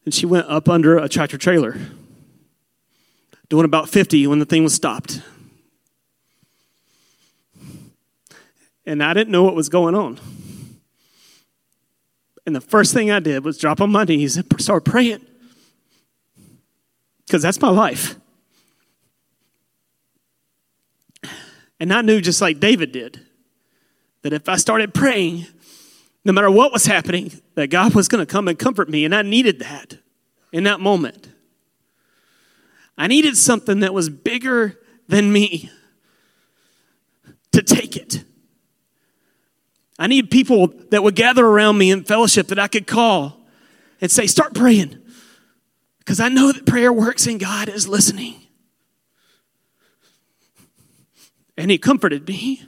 And 0.04 0.14
she 0.14 0.24
went 0.24 0.46
up 0.48 0.68
under 0.68 0.98
a 0.98 1.08
tractor 1.08 1.36
trailer, 1.36 1.76
doing 3.48 3.64
about 3.64 3.88
50 3.88 4.26
when 4.28 4.38
the 4.38 4.44
thing 4.44 4.62
was 4.62 4.74
stopped. 4.74 5.20
and 8.86 9.02
I 9.02 9.12
didn't 9.12 9.32
know 9.32 9.42
what 9.42 9.54
was 9.54 9.68
going 9.68 9.94
on. 9.94 10.18
And 12.46 12.54
the 12.54 12.60
first 12.60 12.94
thing 12.94 13.10
I 13.10 13.18
did 13.18 13.44
was 13.44 13.58
drop 13.58 13.80
on 13.80 13.90
my 13.90 14.04
knees 14.04 14.36
and 14.36 14.60
start 14.60 14.84
praying. 14.84 15.26
Because 17.26 17.42
that's 17.42 17.60
my 17.60 17.70
life. 17.70 18.14
And 21.78 21.92
I 21.92 22.00
knew, 22.00 22.20
just 22.20 22.40
like 22.40 22.60
David 22.60 22.92
did, 22.92 23.20
that 24.22 24.32
if 24.32 24.48
I 24.48 24.56
started 24.56 24.94
praying, 24.94 25.46
no 26.24 26.32
matter 26.32 26.50
what 26.50 26.72
was 26.72 26.86
happening, 26.86 27.40
that 27.54 27.68
God 27.68 27.94
was 27.94 28.08
going 28.08 28.24
to 28.24 28.30
come 28.30 28.48
and 28.48 28.58
comfort 28.58 28.88
me. 28.88 29.04
And 29.04 29.14
I 29.14 29.22
needed 29.22 29.58
that 29.60 29.98
in 30.52 30.64
that 30.64 30.80
moment. 30.80 31.28
I 32.98 33.06
needed 33.06 33.36
something 33.36 33.80
that 33.80 33.92
was 33.92 34.08
bigger 34.08 34.78
than 35.06 35.32
me 35.32 35.70
to 37.52 37.62
take 37.62 37.96
it. 37.96 38.24
I 39.98 40.06
need 40.06 40.30
people 40.30 40.68
that 40.90 41.02
would 41.02 41.14
gather 41.14 41.46
around 41.46 41.78
me 41.78 41.90
in 41.90 42.04
fellowship 42.04 42.48
that 42.48 42.58
I 42.58 42.68
could 42.68 42.86
call 42.86 43.40
and 44.00 44.10
say, 44.10 44.26
Start 44.26 44.54
praying. 44.54 44.98
Because 45.98 46.20
I 46.20 46.28
know 46.28 46.52
that 46.52 46.66
prayer 46.66 46.92
works 46.92 47.26
and 47.26 47.40
God 47.40 47.68
is 47.68 47.88
listening. 47.88 48.45
And 51.56 51.70
He 51.70 51.78
comforted 51.78 52.26
me. 52.28 52.62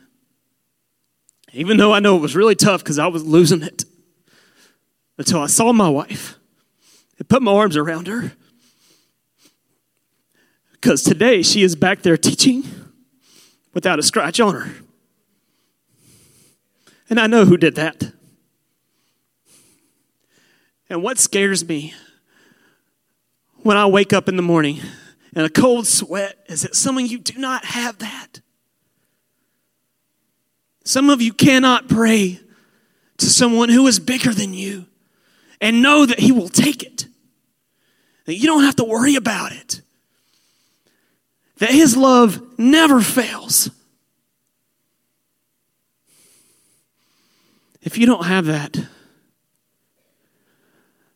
Even 1.53 1.77
though 1.77 1.93
I 1.93 2.01
know 2.01 2.17
it 2.17 2.21
was 2.21 2.37
really 2.37 2.55
tough 2.55 2.83
because 2.83 2.99
I 2.99 3.07
was 3.07 3.25
losing 3.25 3.63
it 3.63 3.85
until 5.17 5.41
I 5.41 5.47
saw 5.47 5.73
my 5.73 5.89
wife 5.89 6.39
and 7.19 7.29
put 7.29 7.43
my 7.43 7.53
arms 7.53 7.77
around 7.77 8.07
her. 8.07 8.33
Because 10.73 11.03
today 11.03 11.43
she 11.43 11.63
is 11.63 11.75
back 11.75 12.03
there 12.03 12.17
teaching 12.17 12.65
without 13.75 13.99
a 13.99 14.03
scratch 14.03 14.41
on 14.41 14.55
her. 14.55 14.75
And 17.11 17.19
I 17.19 17.27
know 17.27 17.45
who 17.45 17.57
did 17.57 17.75
that. 17.77 18.13
And 20.91 21.03
what 21.03 21.19
scares 21.19 21.67
me 21.67 21.95
when 23.63 23.77
I 23.77 23.87
wake 23.87 24.13
up 24.13 24.29
in 24.29 24.37
the 24.37 24.43
morning 24.43 24.81
and 25.35 25.45
a 25.45 25.51
cold 25.51 25.87
sweat 25.87 26.39
is 26.47 26.63
that 26.63 26.75
some 26.75 26.97
of 26.97 27.07
you 27.07 27.19
do 27.19 27.39
not 27.39 27.65
have 27.65 27.99
that. 27.99 28.41
Some 30.89 31.11
of 31.11 31.21
you 31.21 31.35
cannot 31.35 31.87
pray 31.87 32.41
to 33.19 33.27
someone 33.27 33.69
who 33.69 33.87
is 33.89 34.01
bigger 34.01 34.33
than 34.33 34.55
you 34.55 34.87
and 35.61 35.83
know 35.83 36.07
that 36.07 36.19
he 36.19 36.33
will 36.33 36.49
take 36.49 36.83
it. 36.83 37.07
That 38.25 38.37
you 38.37 38.47
don't 38.47 38.63
have 38.63 38.77
to 38.77 38.85
worry 38.85 39.15
about 39.15 39.53
it. 39.53 39.83
That 41.59 41.73
his 41.73 41.95
love 41.95 42.59
never 42.59 43.03
fails. 43.03 43.69
If 47.83 47.99
you 47.99 48.07
don't 48.07 48.25
have 48.25 48.47
that, 48.47 48.79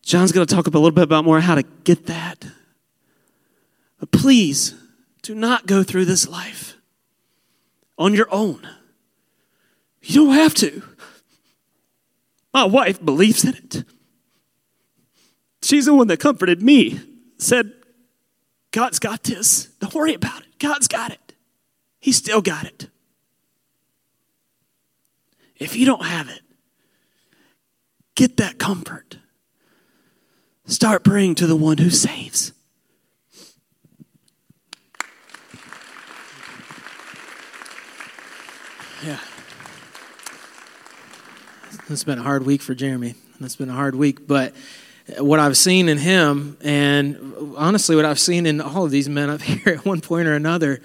John's 0.03 0.33
going 0.33 0.47
to 0.47 0.55
talk 0.55 0.67
a 0.67 0.71
little 0.71 0.91
bit 0.91 1.05
about 1.05 1.25
more 1.25 1.41
how 1.41 1.55
to 1.55 1.63
get 1.85 2.05
that. 2.09 2.45
But 3.99 4.11
please 4.11 4.75
do 5.23 5.35
not 5.35 5.65
go 5.67 5.83
through 5.83 6.05
this 6.05 6.29
life 6.29 6.77
on 7.97 8.13
your 8.13 8.29
own. 8.31 8.69
You 10.03 10.27
don't 10.27 10.35
have 10.35 10.55
to. 10.55 10.83
My 12.53 12.65
wife 12.65 13.03
believes 13.03 13.45
in 13.45 13.55
it. 13.55 13.85
She's 15.63 15.87
the 15.87 15.95
one 15.95 16.09
that 16.09 16.19
comforted 16.19 16.61
me, 16.61 17.01
said, 17.39 17.73
God's 18.73 18.99
got 18.99 19.23
this. 19.23 19.67
Don't 19.81 19.95
worry 19.95 20.15
about 20.15 20.43
it. 20.43 20.59
God's 20.59 20.89
got 20.89 21.13
it. 21.13 21.35
He's 22.01 22.17
still 22.17 22.43
got 22.43 22.65
it. 22.65 22.89
If 25.57 25.77
you 25.77 25.87
don't 25.87 26.05
have 26.05 26.29
it, 26.29 26.41
get 28.17 28.39
that 28.39 28.59
comfort. 28.59 29.19
Start 30.67 31.05
praying 31.05 31.37
to 31.37 31.47
the 31.47 31.57
one 31.57 31.79
who 31.79 31.91
saves. 31.91 32.53
Yeah. 39.05 39.19
It's 41.93 42.05
been 42.05 42.19
a 42.19 42.23
hard 42.23 42.47
week 42.47 42.63
for 42.63 42.75
Jeremy. 42.75 43.15
It's 43.41 43.57
been 43.57 43.69
a 43.69 43.75
hard 43.75 43.95
week, 43.95 44.27
but 44.27 44.55
what 45.19 45.39
I've 45.39 45.59
seen 45.59 45.91
in 45.91 45.99
him, 45.99 46.57
and 46.63 47.55
honestly, 47.57 47.97
what 47.97 48.07
I've 48.07 48.19
seen 48.19 48.47
in 48.47 48.61
all 48.63 48.85
of 48.85 48.91
these 48.91 49.09
men 49.09 49.29
up 49.29 49.43
here 49.43 49.75
at 49.75 49.85
one 49.85 50.01
point 50.01 50.27
or 50.27 50.35
another, 50.35 50.81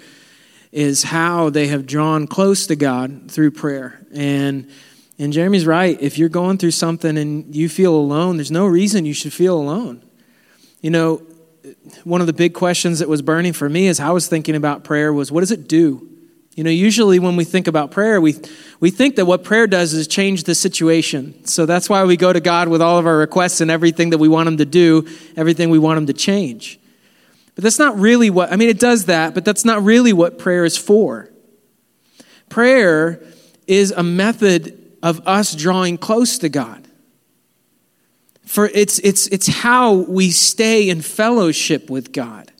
is 0.70 1.04
how 1.04 1.48
they 1.48 1.68
have 1.68 1.86
drawn 1.86 2.26
close 2.26 2.66
to 2.66 2.76
God 2.76 3.30
through 3.30 3.52
prayer. 3.52 4.06
And 4.12 4.70
and 5.18 5.32
Jeremy's 5.32 5.66
right. 5.66 6.00
If 6.00 6.16
you're 6.16 6.28
going 6.28 6.58
through 6.58 6.70
something 6.72 7.16
and 7.18 7.56
you 7.56 7.68
feel 7.68 7.94
alone, 7.94 8.36
there's 8.36 8.52
no 8.52 8.66
reason 8.66 9.04
you 9.04 9.14
should 9.14 9.32
feel 9.32 9.58
alone. 9.58 10.04
You 10.80 10.90
know, 10.90 11.22
one 12.04 12.20
of 12.20 12.28
the 12.28 12.32
big 12.32 12.54
questions 12.54 13.00
that 13.00 13.08
was 13.08 13.20
burning 13.22 13.52
for 13.52 13.68
me 13.68 13.88
as 13.88 13.98
I 13.98 14.10
was 14.10 14.28
thinking 14.28 14.54
about 14.54 14.84
prayer 14.84 15.12
was 15.12 15.32
what 15.32 15.40
does 15.40 15.50
it 15.50 15.66
do? 15.66 16.07
You 16.58 16.64
know, 16.64 16.70
usually 16.70 17.20
when 17.20 17.36
we 17.36 17.44
think 17.44 17.68
about 17.68 17.92
prayer, 17.92 18.20
we, 18.20 18.34
we 18.80 18.90
think 18.90 19.14
that 19.14 19.26
what 19.26 19.44
prayer 19.44 19.68
does 19.68 19.92
is 19.92 20.08
change 20.08 20.42
the 20.42 20.56
situation. 20.56 21.44
So 21.44 21.66
that's 21.66 21.88
why 21.88 22.02
we 22.02 22.16
go 22.16 22.32
to 22.32 22.40
God 22.40 22.66
with 22.66 22.82
all 22.82 22.98
of 22.98 23.06
our 23.06 23.16
requests 23.16 23.60
and 23.60 23.70
everything 23.70 24.10
that 24.10 24.18
we 24.18 24.26
want 24.26 24.48
Him 24.48 24.56
to 24.56 24.64
do, 24.64 25.06
everything 25.36 25.70
we 25.70 25.78
want 25.78 25.98
Him 25.98 26.06
to 26.06 26.12
change. 26.12 26.80
But 27.54 27.62
that's 27.62 27.78
not 27.78 27.96
really 27.96 28.28
what, 28.28 28.52
I 28.52 28.56
mean, 28.56 28.70
it 28.70 28.80
does 28.80 29.04
that, 29.04 29.34
but 29.34 29.44
that's 29.44 29.64
not 29.64 29.84
really 29.84 30.12
what 30.12 30.36
prayer 30.36 30.64
is 30.64 30.76
for. 30.76 31.30
Prayer 32.48 33.22
is 33.68 33.92
a 33.92 34.02
method 34.02 34.96
of 35.00 35.28
us 35.28 35.54
drawing 35.54 35.96
close 35.96 36.38
to 36.38 36.48
God. 36.48 36.88
For 38.44 38.66
it's, 38.74 38.98
it's, 38.98 39.28
it's 39.28 39.46
how 39.46 39.92
we 39.92 40.32
stay 40.32 40.90
in 40.90 41.02
fellowship 41.02 41.88
with 41.88 42.12
God. 42.12 42.50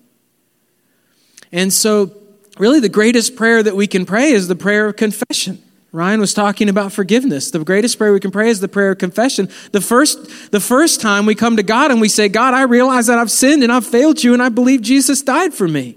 And 1.50 1.72
so, 1.72 2.17
really, 2.60 2.80
the 2.80 2.88
greatest 2.88 3.36
prayer 3.36 3.62
that 3.62 3.76
we 3.76 3.86
can 3.86 4.06
pray 4.06 4.32
is 4.32 4.48
the 4.48 4.56
prayer 4.56 4.86
of 4.86 4.96
confession. 4.96 5.62
Ryan 5.90 6.20
was 6.20 6.34
talking 6.34 6.68
about 6.68 6.92
forgiveness. 6.92 7.50
The 7.50 7.64
greatest 7.64 7.96
prayer 7.96 8.12
we 8.12 8.20
can 8.20 8.30
pray 8.30 8.50
is 8.50 8.60
the 8.60 8.68
prayer 8.68 8.90
of 8.90 8.98
confession. 8.98 9.48
The 9.72 9.80
first, 9.80 10.52
the 10.52 10.60
first 10.60 11.00
time 11.00 11.24
we 11.24 11.34
come 11.34 11.56
to 11.56 11.62
God 11.62 11.90
and 11.90 12.00
we 12.00 12.08
say, 12.08 12.28
God, 12.28 12.52
I 12.52 12.62
realize 12.62 13.06
that 13.06 13.18
I've 13.18 13.30
sinned 13.30 13.62
and 13.62 13.72
I've 13.72 13.86
failed 13.86 14.22
you, 14.22 14.34
and 14.34 14.42
I 14.42 14.50
believe 14.50 14.82
Jesus 14.82 15.22
died 15.22 15.54
for 15.54 15.66
me 15.66 15.96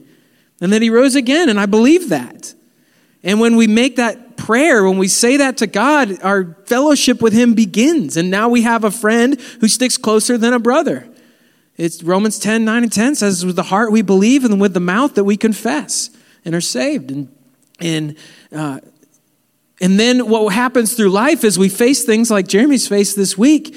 and 0.61 0.71
that 0.71 0.81
he 0.81 0.89
rose 0.89 1.15
again, 1.15 1.49
and 1.49 1.59
I 1.59 1.65
believe 1.65 2.09
that. 2.09 2.53
And 3.23 3.39
when 3.39 3.55
we 3.55 3.67
make 3.67 3.97
that 3.97 4.37
prayer, 4.37 4.83
when 4.83 4.97
we 4.97 5.07
say 5.07 5.37
that 5.37 5.57
to 5.57 5.67
God, 5.67 6.21
our 6.23 6.55
fellowship 6.65 7.21
with 7.21 7.33
Him 7.33 7.53
begins. 7.53 8.17
And 8.17 8.31
now 8.31 8.49
we 8.49 8.61
have 8.63 8.83
a 8.83 8.91
friend 8.91 9.39
who 9.59 9.67
sticks 9.67 9.97
closer 9.97 10.37
than 10.37 10.53
a 10.53 10.59
brother. 10.59 11.07
It's 11.77 12.01
Romans 12.03 12.39
10, 12.39 12.65
9, 12.65 12.83
and 12.83 12.91
10 12.91 13.15
says, 13.15 13.45
with 13.45 13.55
the 13.55 13.63
heart 13.63 13.91
we 13.91 14.01
believe 14.01 14.43
and 14.43 14.59
with 14.61 14.73
the 14.73 14.79
mouth 14.79 15.15
that 15.15 15.23
we 15.23 15.37
confess 15.37 16.09
and 16.45 16.55
are 16.55 16.61
saved. 16.61 17.11
And, 17.11 17.29
and, 17.79 18.15
uh, 18.51 18.79
and 19.79 19.99
then 19.99 20.27
what 20.27 20.53
happens 20.53 20.93
through 20.93 21.09
life 21.09 21.43
is 21.43 21.57
we 21.57 21.69
face 21.69 22.03
things 22.03 22.29
like 22.29 22.47
Jeremy's 22.47 22.87
faced 22.87 23.15
this 23.15 23.37
week 23.37 23.75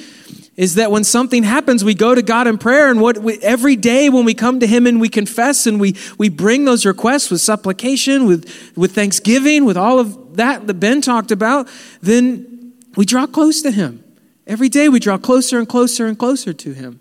is 0.57 0.77
that 0.77 0.91
when 0.91 1.03
something 1.03 1.43
happens, 1.43 1.83
we 1.83 1.95
go 1.95 2.15
to 2.15 2.23
God 2.23 2.47
in 2.47 2.59
prayer, 2.59 2.89
and 2.89 3.01
what 3.01 3.19
we, 3.19 3.39
every 3.43 3.75
day 3.77 4.09
when 4.09 4.25
we 4.25 4.35
come 4.35 4.61
to 4.61 4.67
Him 4.67 4.87
and 4.87 5.01
we 5.01 5.09
confess 5.09 5.67
and 5.67 5.81
we, 5.81 5.97
we 6.17 6.29
bring 6.29 6.65
those 6.65 6.87
requests 6.87 7.31
with 7.31 7.41
supplication, 7.41 8.27
with, 8.27 8.73
with 8.77 8.95
thanksgiving, 8.95 9.65
with 9.65 9.77
all 9.77 9.99
of 9.99 10.37
that 10.37 10.67
that 10.67 10.75
Ben 10.75 11.01
talked 11.01 11.33
about, 11.33 11.69
then 12.03 12.73
we 12.97 13.05
draw 13.05 13.27
close 13.27 13.63
to 13.63 13.71
Him. 13.71 14.05
Every 14.47 14.69
day 14.69 14.89
we 14.89 15.01
draw 15.01 15.19
closer 15.19 15.59
and 15.59 15.69
closer 15.69 16.07
and 16.07 16.19
closer 16.19 16.53
to 16.53 16.73
Him. 16.73 17.01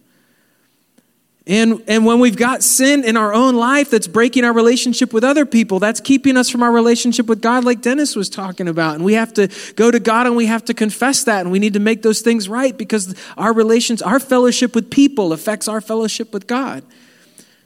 And, 1.46 1.84
and 1.90 2.06
when 2.06 2.20
we've 2.20 2.38
got 2.38 2.64
sin 2.64 3.04
in 3.04 3.18
our 3.18 3.34
own 3.34 3.56
life 3.56 3.90
that's 3.90 4.08
breaking 4.08 4.46
our 4.46 4.54
relationship 4.54 5.12
with 5.12 5.26
other 5.26 5.46
people, 5.46 5.78
that's 5.78 6.00
keeping 6.00 6.38
us 6.38 6.50
from 6.50 6.64
our 6.64 6.72
relationship 6.72 7.28
with 7.28 7.42
God, 7.42 7.66
like 7.66 7.82
Dennis 7.82 8.16
was 8.16 8.30
talking 8.30 8.70
about. 8.70 8.96
And 8.96 9.04
we 9.04 9.16
have 9.16 9.34
to 9.34 9.50
go 9.76 9.92
to 9.92 10.00
God 10.00 10.26
and 10.26 10.38
we 10.38 10.46
have 10.46 10.64
to 10.66 10.74
confess 10.74 11.26
that. 11.26 11.42
And 11.42 11.52
we 11.52 11.60
need 11.60 11.74
to 11.74 11.82
make 11.82 12.02
those 12.02 12.22
things 12.22 12.48
right 12.48 12.78
because 12.78 13.14
our 13.38 13.52
relations, 13.52 14.02
our 14.02 14.22
fellowship 14.22 14.74
with 14.74 14.90
people 14.90 15.34
affects 15.34 15.68
our 15.68 15.82
fellowship 15.82 16.32
with 16.32 16.48
God. 16.48 16.82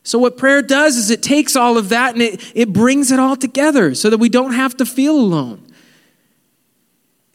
So, 0.01 0.17
what 0.17 0.37
prayer 0.37 0.61
does 0.61 0.95
is 0.95 1.11
it 1.11 1.21
takes 1.21 1.55
all 1.55 1.77
of 1.77 1.89
that 1.89 2.13
and 2.13 2.21
it, 2.21 2.51
it 2.55 2.71
brings 2.73 3.11
it 3.11 3.19
all 3.19 3.35
together 3.35 3.93
so 3.93 4.09
that 4.09 4.17
we 4.17 4.29
don't 4.29 4.53
have 4.53 4.77
to 4.77 4.85
feel 4.85 5.15
alone. 5.15 5.66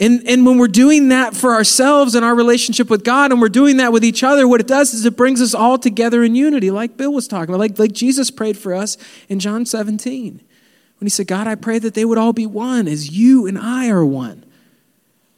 And, 0.03 0.27
and 0.27 0.45
when 0.45 0.59
we're 0.59 0.67
doing 0.67 1.11
that 1.11 1.33
for 1.33 1.55
ourselves 1.55 2.17
and 2.17 2.25
our 2.25 2.35
relationship 2.35 2.91
with 2.91 3.05
God, 3.05 3.31
and 3.31 3.41
we're 3.41 3.49
doing 3.49 3.77
that 3.77 3.93
with 3.93 4.05
each 4.05 4.25
other, 4.25 4.49
what 4.49 4.61
it 4.61 4.67
does 4.67 4.93
is 4.95 5.05
it 5.05 5.17
brings 5.17 5.41
us 5.41 5.55
all 5.55 5.79
together 5.79 6.25
in 6.25 6.35
unity, 6.35 6.73
like 6.73 6.97
Bill 6.97 7.13
was 7.13 7.29
talking 7.29 7.55
about, 7.55 7.61
like, 7.61 7.79
like 7.79 7.93
Jesus 7.93 8.29
prayed 8.29 8.59
for 8.59 8.75
us 8.75 8.97
in 9.29 9.39
John 9.39 9.65
17. 9.65 10.41
When 10.99 11.07
he 11.07 11.09
said, 11.09 11.29
God, 11.29 11.47
I 11.47 11.55
pray 11.55 11.79
that 11.79 11.95
they 11.95 12.05
would 12.05 12.19
all 12.19 12.33
be 12.33 12.47
one 12.47 12.89
as 12.89 13.17
you 13.17 13.47
and 13.47 13.57
I 13.57 13.91
are 13.91 14.05
one. 14.05 14.45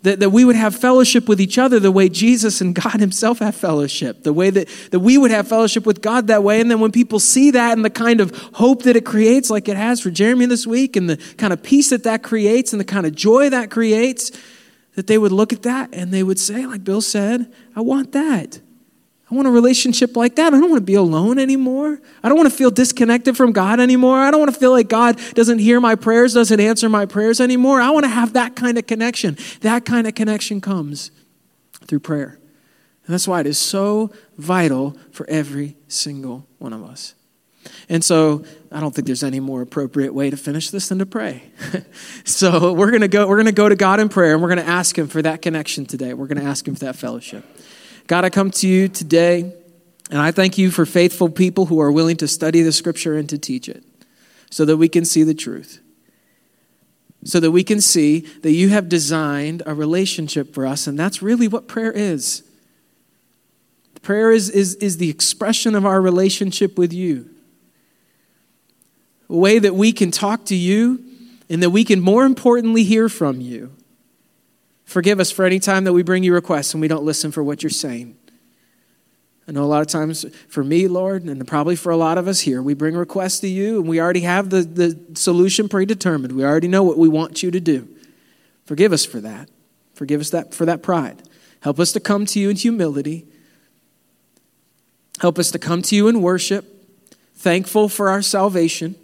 That, 0.00 0.20
that 0.20 0.30
we 0.30 0.46
would 0.46 0.56
have 0.56 0.74
fellowship 0.74 1.28
with 1.28 1.42
each 1.42 1.58
other 1.58 1.78
the 1.78 1.92
way 1.92 2.08
Jesus 2.08 2.62
and 2.62 2.74
God 2.74 3.00
Himself 3.00 3.40
have 3.40 3.54
fellowship, 3.54 4.22
the 4.22 4.32
way 4.32 4.48
that, 4.48 4.68
that 4.92 5.00
we 5.00 5.18
would 5.18 5.30
have 5.30 5.46
fellowship 5.46 5.84
with 5.84 6.00
God 6.00 6.26
that 6.28 6.42
way. 6.42 6.60
And 6.62 6.70
then 6.70 6.80
when 6.80 6.92
people 6.92 7.20
see 7.20 7.50
that 7.50 7.72
and 7.72 7.84
the 7.84 7.90
kind 7.90 8.20
of 8.22 8.30
hope 8.54 8.84
that 8.84 8.96
it 8.96 9.04
creates, 9.04 9.50
like 9.50 9.68
it 9.68 9.76
has 9.76 10.00
for 10.00 10.10
Jeremy 10.10 10.46
this 10.46 10.66
week, 10.66 10.96
and 10.96 11.08
the 11.08 11.16
kind 11.36 11.52
of 11.52 11.62
peace 11.62 11.90
that 11.90 12.04
that 12.04 12.22
creates, 12.22 12.72
and 12.72 12.80
the 12.80 12.84
kind 12.84 13.06
of 13.06 13.14
joy 13.14 13.48
that 13.50 13.70
creates, 13.70 14.30
that 14.94 15.06
they 15.06 15.18
would 15.18 15.32
look 15.32 15.52
at 15.52 15.62
that 15.62 15.90
and 15.92 16.12
they 16.12 16.22
would 16.22 16.38
say, 16.38 16.66
like 16.66 16.84
Bill 16.84 17.00
said, 17.00 17.52
I 17.74 17.80
want 17.80 18.12
that. 18.12 18.60
I 19.30 19.34
want 19.34 19.48
a 19.48 19.50
relationship 19.50 20.16
like 20.16 20.36
that. 20.36 20.52
I 20.52 20.60
don't 20.60 20.70
want 20.70 20.82
to 20.82 20.86
be 20.86 20.94
alone 20.94 21.38
anymore. 21.38 21.98
I 22.22 22.28
don't 22.28 22.36
want 22.36 22.50
to 22.50 22.56
feel 22.56 22.70
disconnected 22.70 23.36
from 23.36 23.52
God 23.52 23.80
anymore. 23.80 24.18
I 24.18 24.30
don't 24.30 24.38
want 24.38 24.52
to 24.52 24.60
feel 24.60 24.70
like 24.70 24.88
God 24.88 25.18
doesn't 25.34 25.58
hear 25.58 25.80
my 25.80 25.94
prayers, 25.94 26.34
doesn't 26.34 26.60
answer 26.60 26.88
my 26.88 27.06
prayers 27.06 27.40
anymore. 27.40 27.80
I 27.80 27.90
want 27.90 28.04
to 28.04 28.10
have 28.10 28.34
that 28.34 28.54
kind 28.54 28.76
of 28.78 28.86
connection. 28.86 29.38
That 29.62 29.84
kind 29.84 30.06
of 30.06 30.14
connection 30.14 30.60
comes 30.60 31.10
through 31.86 32.00
prayer. 32.00 32.38
And 33.06 33.12
that's 33.12 33.26
why 33.26 33.40
it 33.40 33.46
is 33.46 33.58
so 33.58 34.12
vital 34.36 34.96
for 35.10 35.28
every 35.28 35.76
single 35.88 36.46
one 36.58 36.72
of 36.72 36.84
us. 36.84 37.14
And 37.88 38.04
so 38.04 38.44
I 38.72 38.80
don't 38.80 38.94
think 38.94 39.06
there's 39.06 39.22
any 39.22 39.40
more 39.40 39.62
appropriate 39.62 40.14
way 40.14 40.30
to 40.30 40.36
finish 40.36 40.70
this 40.70 40.88
than 40.88 40.98
to 40.98 41.06
pray. 41.06 41.44
so 42.24 42.72
we're 42.72 42.90
going 42.90 43.02
to 43.02 43.08
go 43.08 43.26
we're 43.26 43.36
going 43.36 43.46
to 43.46 43.52
go 43.52 43.68
to 43.68 43.76
God 43.76 44.00
in 44.00 44.08
prayer 44.08 44.34
and 44.34 44.42
we're 44.42 44.48
going 44.48 44.64
to 44.64 44.70
ask 44.70 44.96
him 44.98 45.06
for 45.06 45.22
that 45.22 45.42
connection 45.42 45.86
today. 45.86 46.14
We're 46.14 46.26
going 46.26 46.40
to 46.40 46.48
ask 46.48 46.66
him 46.66 46.74
for 46.74 46.86
that 46.86 46.96
fellowship. 46.96 47.44
God, 48.06 48.24
I 48.24 48.30
come 48.30 48.50
to 48.52 48.68
you 48.68 48.88
today 48.88 49.52
and 50.10 50.18
I 50.20 50.30
thank 50.30 50.58
you 50.58 50.70
for 50.70 50.86
faithful 50.86 51.28
people 51.28 51.66
who 51.66 51.80
are 51.80 51.92
willing 51.92 52.16
to 52.18 52.28
study 52.28 52.62
the 52.62 52.72
scripture 52.72 53.16
and 53.16 53.28
to 53.28 53.38
teach 53.38 53.68
it 53.68 53.84
so 54.50 54.64
that 54.64 54.76
we 54.76 54.88
can 54.88 55.04
see 55.04 55.22
the 55.22 55.34
truth. 55.34 55.80
So 57.24 57.40
that 57.40 57.52
we 57.52 57.64
can 57.64 57.80
see 57.80 58.20
that 58.42 58.52
you 58.52 58.68
have 58.68 58.88
designed 58.88 59.62
a 59.64 59.74
relationship 59.74 60.52
for 60.52 60.66
us 60.66 60.86
and 60.86 60.98
that's 60.98 61.22
really 61.22 61.48
what 61.48 61.68
prayer 61.68 61.92
is. 61.92 62.42
Prayer 64.02 64.30
is, 64.30 64.50
is, 64.50 64.74
is 64.76 64.98
the 64.98 65.08
expression 65.08 65.74
of 65.74 65.86
our 65.86 66.00
relationship 66.00 66.76
with 66.76 66.92
you 66.92 67.33
a 69.28 69.36
way 69.36 69.58
that 69.58 69.74
we 69.74 69.92
can 69.92 70.10
talk 70.10 70.44
to 70.46 70.54
you 70.54 71.02
and 71.48 71.62
that 71.62 71.70
we 71.70 71.84
can, 71.84 72.00
more 72.00 72.24
importantly, 72.24 72.84
hear 72.84 73.08
from 73.08 73.40
you. 73.40 73.72
Forgive 74.84 75.20
us 75.20 75.30
for 75.30 75.44
any 75.44 75.58
time 75.58 75.84
that 75.84 75.92
we 75.92 76.02
bring 76.02 76.22
you 76.22 76.34
requests 76.34 76.74
and 76.74 76.80
we 76.80 76.88
don't 76.88 77.04
listen 77.04 77.32
for 77.32 77.42
what 77.42 77.62
you're 77.62 77.70
saying. 77.70 78.16
I 79.46 79.52
know 79.52 79.62
a 79.62 79.66
lot 79.66 79.82
of 79.82 79.88
times 79.88 80.24
for 80.48 80.64
me, 80.64 80.88
Lord, 80.88 81.24
and 81.24 81.46
probably 81.46 81.76
for 81.76 81.90
a 81.90 81.96
lot 81.96 82.16
of 82.16 82.28
us 82.28 82.40
here, 82.40 82.62
we 82.62 82.72
bring 82.72 82.94
requests 82.94 83.40
to 83.40 83.48
you 83.48 83.78
and 83.78 83.88
we 83.88 84.00
already 84.00 84.20
have 84.20 84.48
the, 84.48 84.62
the 84.62 84.98
solution 85.14 85.68
predetermined. 85.68 86.32
We 86.32 86.44
already 86.44 86.68
know 86.68 86.82
what 86.82 86.96
we 86.96 87.08
want 87.08 87.42
you 87.42 87.50
to 87.50 87.60
do. 87.60 87.88
Forgive 88.64 88.92
us 88.92 89.04
for 89.04 89.20
that. 89.20 89.50
Forgive 89.92 90.20
us 90.20 90.30
that 90.30 90.54
for 90.54 90.64
that 90.64 90.82
pride. 90.82 91.22
Help 91.60 91.78
us 91.78 91.92
to 91.92 92.00
come 92.00 92.24
to 92.26 92.40
you 92.40 92.50
in 92.50 92.56
humility. 92.56 93.26
Help 95.20 95.38
us 95.38 95.50
to 95.50 95.58
come 95.58 95.82
to 95.82 95.94
you 95.94 96.08
in 96.08 96.22
worship, 96.22 96.64
thankful 97.34 97.88
for 97.88 98.08
our 98.08 98.22
salvation 98.22 98.96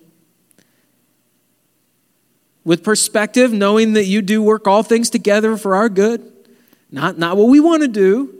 with 2.64 2.82
perspective, 2.84 3.52
knowing 3.52 3.94
that 3.94 4.04
you 4.04 4.22
do 4.22 4.42
work 4.42 4.66
all 4.66 4.82
things 4.82 5.10
together 5.10 5.56
for 5.56 5.74
our 5.74 5.88
good, 5.88 6.30
Not, 6.90 7.18
not 7.18 7.36
what 7.36 7.48
we 7.48 7.60
want 7.60 7.82
to 7.82 7.88
do. 7.88 8.34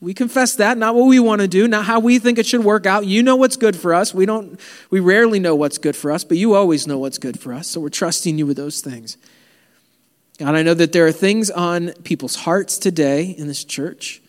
We 0.00 0.12
confess 0.12 0.56
that, 0.56 0.76
not 0.76 0.94
what 0.94 1.06
we 1.06 1.18
want 1.18 1.40
to 1.40 1.48
do, 1.48 1.66
not 1.66 1.86
how 1.86 1.98
we 1.98 2.18
think 2.18 2.38
it 2.38 2.44
should 2.44 2.62
work 2.62 2.84
out. 2.84 3.06
You 3.06 3.22
know 3.22 3.36
what's 3.36 3.56
good 3.56 3.74
for 3.74 3.94
us. 3.94 4.12
We 4.12 4.26
don't 4.26 4.60
we 4.90 5.00
rarely 5.00 5.40
know 5.40 5.54
what's 5.54 5.78
good 5.78 5.96
for 5.96 6.12
us, 6.12 6.24
but 6.24 6.36
you 6.36 6.54
always 6.54 6.86
know 6.86 6.98
what's 6.98 7.16
good 7.16 7.40
for 7.40 7.54
us. 7.54 7.68
So 7.68 7.80
we're 7.80 7.88
trusting 7.88 8.36
you 8.36 8.44
with 8.44 8.58
those 8.58 8.82
things. 8.82 9.16
God, 10.36 10.54
I 10.54 10.62
know 10.62 10.74
that 10.74 10.92
there 10.92 11.06
are 11.06 11.12
things 11.12 11.50
on 11.50 11.92
people's 12.02 12.34
hearts 12.36 12.76
today 12.76 13.30
in 13.30 13.46
this 13.46 13.64
church. 13.64 14.20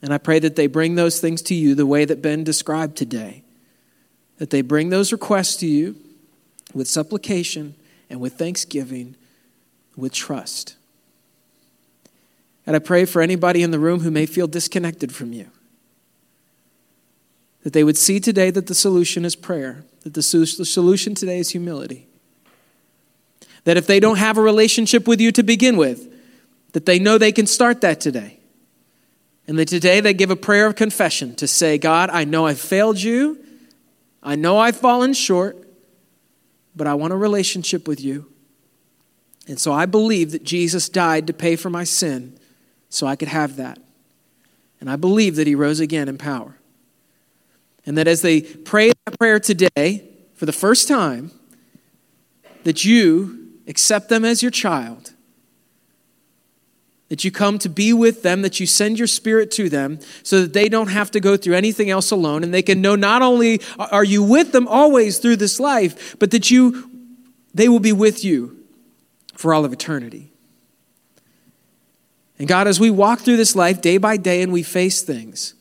And 0.00 0.14
I 0.14 0.18
pray 0.18 0.38
that 0.38 0.56
they 0.56 0.66
bring 0.66 0.94
those 0.94 1.20
things 1.20 1.42
to 1.42 1.54
you 1.54 1.74
the 1.74 1.84
way 1.84 2.06
that 2.06 2.22
Ben 2.22 2.42
described 2.42 2.96
today. 2.96 3.42
That 4.38 4.48
they 4.48 4.62
bring 4.62 4.88
those 4.88 5.12
requests 5.12 5.56
to 5.56 5.66
you 5.66 5.96
with 6.72 6.88
supplication 6.88 7.74
and 8.10 8.20
with 8.20 8.34
thanksgiving, 8.34 9.16
with 9.96 10.12
trust. 10.12 10.76
And 12.66 12.76
I 12.76 12.80
pray 12.80 13.04
for 13.04 13.22
anybody 13.22 13.62
in 13.62 13.70
the 13.70 13.78
room 13.78 14.00
who 14.00 14.10
may 14.10 14.26
feel 14.26 14.46
disconnected 14.46 15.14
from 15.14 15.32
you. 15.32 15.50
That 17.62 17.72
they 17.72 17.84
would 17.84 17.96
see 17.96 18.20
today 18.20 18.50
that 18.50 18.66
the 18.66 18.74
solution 18.74 19.24
is 19.24 19.36
prayer, 19.36 19.84
that 20.02 20.14
the 20.14 20.22
solution 20.22 21.14
today 21.14 21.38
is 21.38 21.50
humility. 21.50 22.06
That 23.64 23.76
if 23.76 23.86
they 23.86 24.00
don't 24.00 24.18
have 24.18 24.38
a 24.38 24.42
relationship 24.42 25.06
with 25.06 25.20
you 25.20 25.32
to 25.32 25.42
begin 25.42 25.76
with, 25.76 26.12
that 26.72 26.86
they 26.86 26.98
know 26.98 27.18
they 27.18 27.32
can 27.32 27.46
start 27.46 27.80
that 27.82 28.00
today. 28.00 28.38
And 29.46 29.58
that 29.58 29.68
today 29.68 30.00
they 30.00 30.14
give 30.14 30.30
a 30.30 30.36
prayer 30.36 30.66
of 30.66 30.76
confession 30.76 31.34
to 31.36 31.46
say, 31.46 31.76
God, 31.76 32.08
I 32.10 32.24
know 32.24 32.46
I've 32.46 32.60
failed 32.60 33.00
you. 33.00 33.38
I 34.22 34.36
know 34.36 34.58
I've 34.58 34.76
fallen 34.76 35.12
short, 35.12 35.59
but 36.74 36.86
I 36.86 36.94
want 36.94 37.12
a 37.12 37.16
relationship 37.16 37.88
with 37.88 38.00
you. 38.00 38.30
And 39.46 39.58
so 39.58 39.72
I 39.72 39.86
believe 39.86 40.32
that 40.32 40.44
Jesus 40.44 40.88
died 40.88 41.26
to 41.26 41.32
pay 41.32 41.56
for 41.56 41.70
my 41.70 41.84
sin 41.84 42.38
so 42.88 43.06
I 43.06 43.16
could 43.16 43.28
have 43.28 43.56
that. 43.56 43.78
And 44.80 44.90
I 44.90 44.96
believe 44.96 45.36
that 45.36 45.46
he 45.46 45.54
rose 45.54 45.80
again 45.80 46.08
in 46.08 46.18
power. 46.18 46.56
And 47.84 47.98
that 47.98 48.08
as 48.08 48.22
they 48.22 48.42
pray 48.42 48.92
that 49.06 49.18
prayer 49.18 49.40
today, 49.40 50.08
for 50.34 50.46
the 50.46 50.52
first 50.52 50.88
time, 50.88 51.32
that 52.64 52.84
you 52.84 53.48
accept 53.66 54.08
them 54.08 54.24
as 54.24 54.42
your 54.42 54.50
child, 54.50 55.12
that 57.10 57.24
you 57.24 57.30
come 57.30 57.58
to 57.58 57.68
be 57.68 57.92
with 57.92 58.22
them, 58.22 58.42
that 58.42 58.60
you 58.60 58.66
send 58.66 58.96
your 58.96 59.08
spirit 59.08 59.50
to 59.50 59.68
them 59.68 59.98
so 60.22 60.42
that 60.42 60.52
they 60.52 60.68
don't 60.68 60.88
have 60.88 61.10
to 61.10 61.20
go 61.20 61.36
through 61.36 61.54
anything 61.54 61.90
else 61.90 62.12
alone 62.12 62.42
and 62.42 62.54
they 62.54 62.62
can 62.62 62.80
know 62.80 62.94
not 62.94 63.20
only 63.20 63.60
are 63.78 64.04
you 64.04 64.22
with 64.22 64.52
them 64.52 64.66
always 64.66 65.18
through 65.18 65.36
this 65.36 65.60
life, 65.60 66.16
but 66.18 66.30
that 66.30 66.50
you 66.50 66.88
they 67.52 67.68
will 67.68 67.80
be 67.80 67.92
with 67.92 68.24
you 68.24 68.56
for 69.34 69.52
all 69.52 69.64
of 69.64 69.72
eternity. 69.72 70.30
And 72.38 72.46
God, 72.46 72.68
as 72.68 72.78
we 72.78 72.90
walk 72.90 73.20
through 73.20 73.36
this 73.36 73.56
life 73.56 73.82
day 73.82 73.98
by 73.98 74.16
day 74.16 74.40
and 74.40 74.52
we 74.52 74.62
face 74.62 75.02
things, 75.02 75.54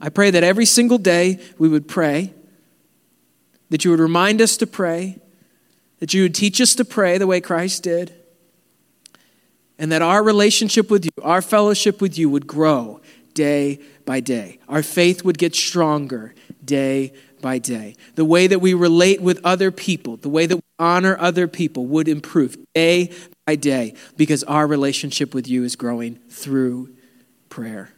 I 0.00 0.08
pray 0.08 0.30
that 0.30 0.42
every 0.42 0.64
single 0.64 0.96
day 0.96 1.38
we 1.58 1.68
would 1.68 1.86
pray, 1.86 2.32
that 3.68 3.84
you 3.84 3.90
would 3.90 4.00
remind 4.00 4.40
us 4.40 4.56
to 4.56 4.66
pray, 4.66 5.18
that 6.00 6.14
you 6.14 6.22
would 6.22 6.34
teach 6.34 6.62
us 6.62 6.74
to 6.76 6.84
pray 6.84 7.18
the 7.18 7.26
way 7.26 7.42
Christ 7.42 7.82
did, 7.82 8.14
and 9.78 9.90
that 9.92 10.02
our 10.02 10.22
relationship 10.22 10.90
with 10.90 11.04
you, 11.04 11.10
our 11.22 11.42
fellowship 11.42 12.00
with 12.00 12.16
you 12.16 12.30
would 12.30 12.46
grow 12.46 13.00
day 13.34 13.80
by 14.04 14.20
day. 14.20 14.58
Our 14.68 14.82
faith 14.82 15.24
would 15.24 15.38
get 15.38 15.54
stronger 15.54 16.34
day 16.64 17.12
by 17.40 17.58
day. 17.58 17.96
The 18.14 18.24
way 18.24 18.46
that 18.46 18.60
we 18.60 18.72
relate 18.72 19.20
with 19.20 19.40
other 19.44 19.70
people, 19.70 20.16
the 20.16 20.28
way 20.28 20.46
that 20.46 20.56
we 20.56 20.62
honor 20.78 21.16
other 21.18 21.46
people 21.46 21.86
would 21.86 22.08
improve 22.08 22.56
day 22.74 23.12
by 23.46 23.56
day 23.56 23.94
because 24.16 24.44
our 24.44 24.66
relationship 24.66 25.34
with 25.34 25.48
you 25.48 25.64
is 25.64 25.76
growing 25.76 26.16
through 26.30 26.94
prayer. 27.48 27.90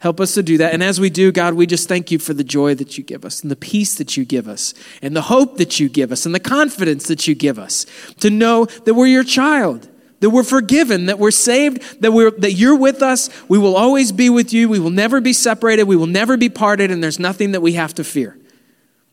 Help 0.00 0.20
us 0.20 0.34
to 0.34 0.42
do 0.44 0.58
that. 0.58 0.72
And 0.72 0.82
as 0.82 1.00
we 1.00 1.10
do, 1.10 1.32
God, 1.32 1.54
we 1.54 1.66
just 1.66 1.88
thank 1.88 2.12
you 2.12 2.20
for 2.20 2.32
the 2.32 2.44
joy 2.44 2.74
that 2.76 2.96
you 2.96 3.04
give 3.04 3.24
us 3.24 3.42
and 3.42 3.50
the 3.50 3.56
peace 3.56 3.96
that 3.96 4.16
you 4.16 4.24
give 4.24 4.46
us 4.46 4.72
and 5.02 5.14
the 5.14 5.22
hope 5.22 5.56
that 5.58 5.80
you 5.80 5.88
give 5.88 6.12
us 6.12 6.24
and 6.24 6.34
the 6.34 6.40
confidence 6.40 7.08
that 7.08 7.26
you 7.26 7.34
give 7.34 7.58
us 7.58 7.84
to 8.20 8.30
know 8.30 8.64
that 8.64 8.94
we're 8.94 9.08
your 9.08 9.24
child, 9.24 9.88
that 10.20 10.30
we're 10.30 10.42
forgiven, 10.42 11.06
that 11.06 11.18
we're 11.18 11.30
saved, 11.30 12.02
that, 12.02 12.12
we're, 12.12 12.30
that 12.32 12.52
you're 12.52 12.76
with 12.76 13.02
us. 13.02 13.30
We 13.48 13.58
will 13.58 13.76
always 13.76 14.12
be 14.12 14.30
with 14.30 14.52
you. 14.52 14.68
We 14.68 14.80
will 14.80 14.90
never 14.90 15.20
be 15.20 15.32
separated. 15.32 15.84
We 15.84 15.96
will 15.96 16.06
never 16.06 16.36
be 16.36 16.48
parted, 16.48 16.90
and 16.90 17.02
there's 17.02 17.18
nothing 17.18 17.52
that 17.52 17.60
we 17.60 17.74
have 17.74 17.94
to 17.94 18.04
fear 18.04 18.36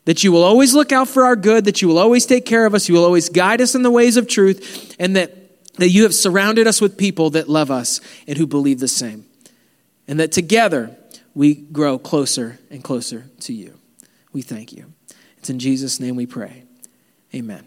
that 0.06 0.22
you 0.22 0.32
will 0.32 0.44
always 0.44 0.72
look 0.72 0.92
out 0.92 1.08
for 1.08 1.24
our 1.24 1.36
good, 1.36 1.66
that 1.66 1.82
you 1.82 1.88
will 1.88 1.98
always 1.98 2.24
take 2.24 2.46
care 2.46 2.64
of 2.64 2.74
us, 2.74 2.88
you 2.88 2.94
will 2.94 3.04
always 3.04 3.28
guide 3.28 3.60
us 3.60 3.74
in 3.74 3.82
the 3.82 3.90
ways 3.90 4.16
of 4.16 4.26
truth, 4.26 4.96
and 4.98 5.16
that, 5.16 5.74
that 5.74 5.90
you 5.90 6.04
have 6.04 6.14
surrounded 6.14 6.66
us 6.66 6.80
with 6.80 6.96
people 6.96 7.30
that 7.30 7.48
love 7.48 7.70
us 7.70 8.00
and 8.26 8.38
who 8.38 8.46
believe 8.46 8.80
the 8.80 8.88
same. 8.88 9.26
And 10.08 10.18
that 10.20 10.30
together 10.30 10.96
we 11.34 11.54
grow 11.54 11.98
closer 11.98 12.60
and 12.70 12.82
closer 12.82 13.26
to 13.40 13.52
you. 13.52 13.78
We 14.32 14.42
thank 14.42 14.72
you. 14.72 14.92
It's 15.38 15.50
in 15.50 15.58
Jesus' 15.58 15.98
name 15.98 16.14
we 16.14 16.26
pray. 16.26 16.62
Amen. 17.34 17.66